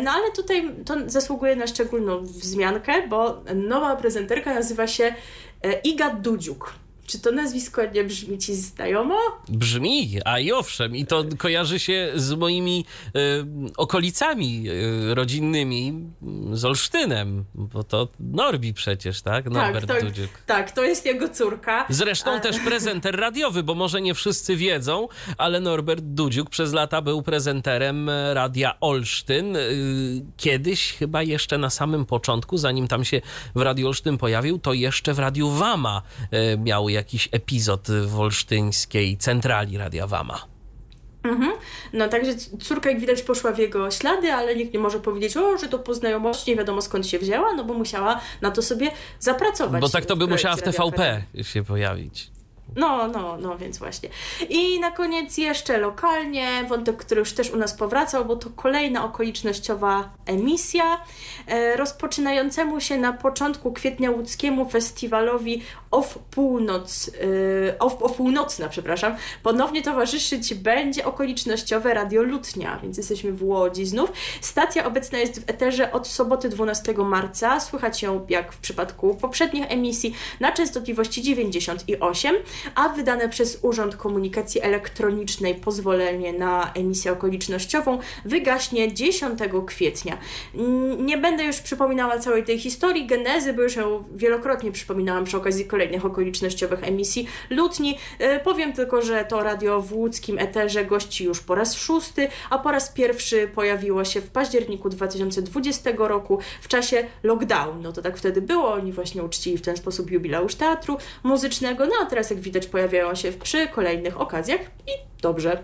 [0.03, 5.15] No ale tutaj to zasługuje na szczególną wzmiankę, bo nowa prezenterka nazywa się
[5.83, 6.73] Iga Dudziuk
[7.09, 9.15] Czy to nazwisko nie brzmi ci znajomo?
[9.47, 13.19] Brzmi, a i owszem, i to kojarzy się z moimi e,
[13.77, 14.65] okolicami
[15.11, 15.93] e, rodzinnymi,
[16.51, 19.45] z Olsztynem, bo to Norbi przecież, tak?
[19.49, 20.29] Norbert tak, to, Dudziuk.
[20.45, 21.85] tak, to jest jego córka.
[21.89, 25.07] Zresztą A- też prezenter radiowy, bo może nie wszyscy wiedzą,
[25.37, 29.55] ale Norbert Dudziuk przez lata był prezenterem Radia Olsztyn.
[29.55, 29.59] E,
[30.37, 33.21] Kiedyś, chyba jeszcze na samym początku, zanim tam się
[33.55, 36.01] w Radiu Olsztyn pojawił, to jeszcze w Radiu Wama
[36.57, 40.45] miał jakiś epizod w olsztyńskiej centrali Radia Wama.
[41.93, 42.31] No także
[42.61, 45.79] córka jak widać poszła w jego ślady, ale nikt nie może powiedzieć, o, że to
[45.79, 49.81] po znajomości nie wiadomo skąd się wzięła, no bo musiała na to sobie zapracować.
[49.81, 52.31] Bo tak to by musiała w TVP się pojawić.
[52.75, 54.09] No, no, no, więc właśnie.
[54.49, 59.05] I na koniec jeszcze lokalnie, wątek, który już też u nas powracał, bo to kolejna
[59.05, 61.01] okolicznościowa emisja,
[61.47, 67.11] e, rozpoczynającemu się na początku kwietnia łódzkiemu festiwalowi Off Północ,
[67.69, 73.85] e, off, off Północna, przepraszam, ponownie towarzyszyć będzie okolicznościowe Radio Lutnia, więc jesteśmy w Łodzi
[73.85, 74.11] znów.
[74.41, 79.71] Stacja obecna jest w eterze od soboty 12 marca, słychać ją jak w przypadku poprzednich
[79.71, 82.35] emisji na częstotliwości 98,
[82.75, 90.17] a wydane przez Urząd Komunikacji Elektronicznej pozwolenie na emisję okolicznościową wygaśnie 10 kwietnia.
[90.97, 95.65] Nie będę już przypominała całej tej historii, genezy, bo już ją wielokrotnie przypominałam przy okazji
[95.65, 97.97] kolejnych okolicznościowych emisji Lutni.
[98.19, 102.59] E, Powiem tylko, że to radio w łódzkim eterze gości już po raz szósty, a
[102.59, 107.93] po raz pierwszy pojawiło się w październiku 2020 roku w czasie lockdownu.
[107.93, 112.05] To tak wtedy było, oni właśnie uczcili w ten sposób jubileusz teatru muzycznego, no a
[112.05, 115.63] teraz jak widać pojawiają się przy kolejnych okazjach i dobrze.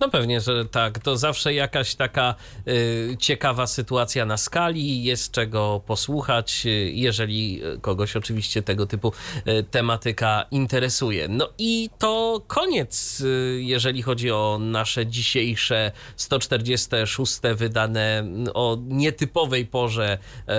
[0.00, 0.98] No pewnie, że tak.
[0.98, 2.34] To zawsze jakaś taka
[2.68, 9.12] y, ciekawa sytuacja na skali, jest czego posłuchać, y, jeżeli kogoś oczywiście tego typu
[9.48, 11.28] y, tematyka interesuje.
[11.28, 18.24] No i to koniec, y, jeżeli chodzi o nasze dzisiejsze 146 wydane
[18.54, 20.18] o nietypowej porze
[20.48, 20.52] y,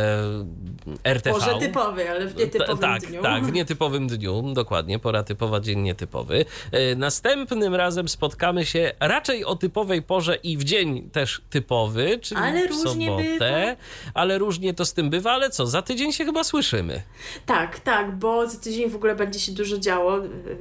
[1.03, 1.39] RTV.
[1.39, 3.21] Może typowy, ale w nietypowym Ta- tak, dniu.
[3.21, 6.45] Tak, w nietypowym dniu, dokładnie, pora typowa, dzień nietypowy.
[6.71, 12.41] E, Następnym razem spotkamy się raczej o typowej porze i w dzień też typowy, czyli
[12.41, 13.75] Ale w sobotę, bywa.
[14.13, 17.01] ale różnie to z tym bywa, ale co, za tydzień się chyba słyszymy.
[17.45, 20.19] Tak, tak, bo za tydzień w ogóle będzie się dużo działo,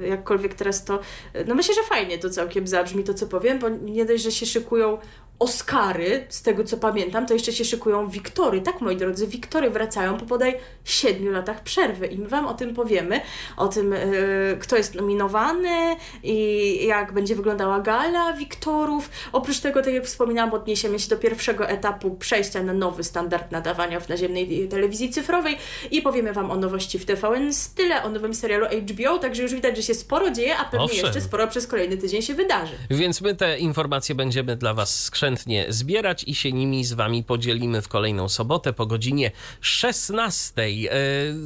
[0.09, 0.99] jakkolwiek teraz to,
[1.47, 4.45] no myślę, że fajnie to całkiem zabrzmi to, co powiem, bo nie dość, że się
[4.45, 4.97] szykują
[5.41, 8.61] Oscary, z tego co pamiętam, to jeszcze się szykują Wiktory.
[8.61, 12.75] Tak, moi drodzy, Wiktory wracają po bodaj siedmiu latach przerwy i my Wam o tym
[12.75, 13.21] powiemy,
[13.57, 19.09] o tym, yy, kto jest nominowany i jak będzie wyglądała gala Wiktorów.
[19.31, 23.99] Oprócz tego, tak jak wspominałam, odniesiemy się do pierwszego etapu przejścia na nowy standard nadawania
[23.99, 25.57] w naziemnej telewizji cyfrowej
[25.91, 29.77] i powiemy Wam o nowości w TVN Style, o nowym serialu HBO, także już widać,
[29.77, 31.05] że się sporo dzieje, a pewnie Owszem.
[31.05, 32.73] jeszcze sporo przez kolejny tydzień się wydarzy.
[32.89, 37.81] Więc my te informacje będziemy dla Was skrzętnie zbierać i się nimi z Wami podzielimy
[37.81, 39.31] w kolejną sobotę po godzinie
[39.61, 40.61] 16.
[40.61, 40.67] E,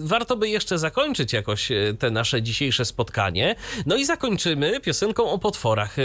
[0.04, 3.56] Warto by jeszcze zakończyć jakoś e, te nasze dzisiejsze spotkanie.
[3.86, 6.00] No i zakończymy piosenką o potworach.
[6.00, 6.04] E,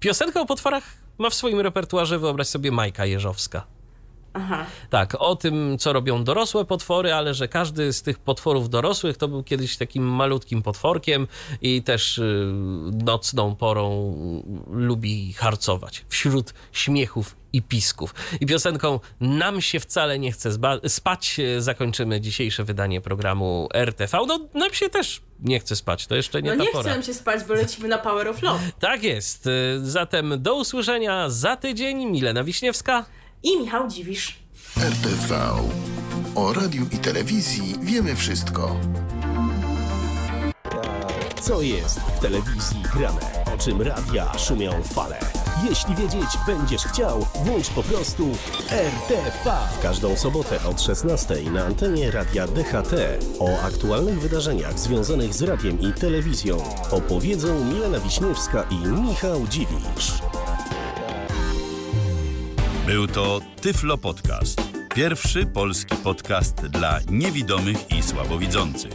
[0.00, 0.84] Piosenkę o potworach
[1.18, 3.77] ma w swoim repertuarze, wyobraź sobie, Majka Jeżowska.
[4.38, 4.66] Aha.
[4.90, 9.28] Tak, o tym, co robią dorosłe potwory, ale że każdy z tych potworów dorosłych to
[9.28, 11.26] był kiedyś takim malutkim potworkiem
[11.62, 12.50] i też y,
[13.04, 14.14] nocną porą
[14.70, 18.14] lubi harcować wśród śmiechów i pisków.
[18.40, 20.50] I piosenką Nam się wcale nie chce
[20.88, 24.18] spać y, zakończymy dzisiejsze wydanie programu RTV.
[24.26, 26.82] No, nam się też nie chce spać, to jeszcze nie No ta nie pora.
[26.82, 28.60] chcę nam się spać, bo lecimy na Power of Love.
[28.80, 29.46] Tak jest.
[29.46, 29.50] Y,
[29.82, 32.04] Zatem do usłyszenia za tydzień.
[32.06, 33.04] Milena Wiśniewska.
[33.42, 34.38] I Michał Dziwisz.
[34.76, 35.40] RTV.
[36.34, 38.76] O radiu i telewizji wiemy wszystko.
[41.40, 43.20] Co jest w telewizji grane?
[43.54, 45.18] O czym radia szumią fale?
[45.68, 48.28] Jeśli wiedzieć będziesz chciał, włącz po prostu
[48.70, 49.58] RTV.
[49.78, 52.94] W każdą sobotę od 16 na antenie radia DHT.
[53.38, 56.56] O aktualnych wydarzeniach związanych z radiem i telewizją
[56.90, 60.12] opowiedzą Milena Wiśniewska i Michał Dziwisz.
[62.88, 64.62] Był to Tyflo Podcast.
[64.94, 68.92] Pierwszy polski podcast dla niewidomych i słabowidzących.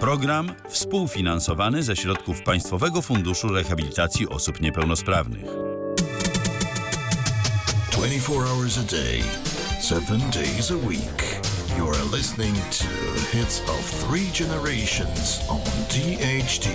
[0.00, 5.44] Program współfinansowany ze środków Państwowego Funduszu Rehabilitacji Osób Niepełnosprawnych.
[7.92, 9.22] 24 hours a day,
[9.82, 11.40] 7 days a week.
[11.78, 12.86] You are listening to
[13.36, 16.68] hits of three generations on DHT.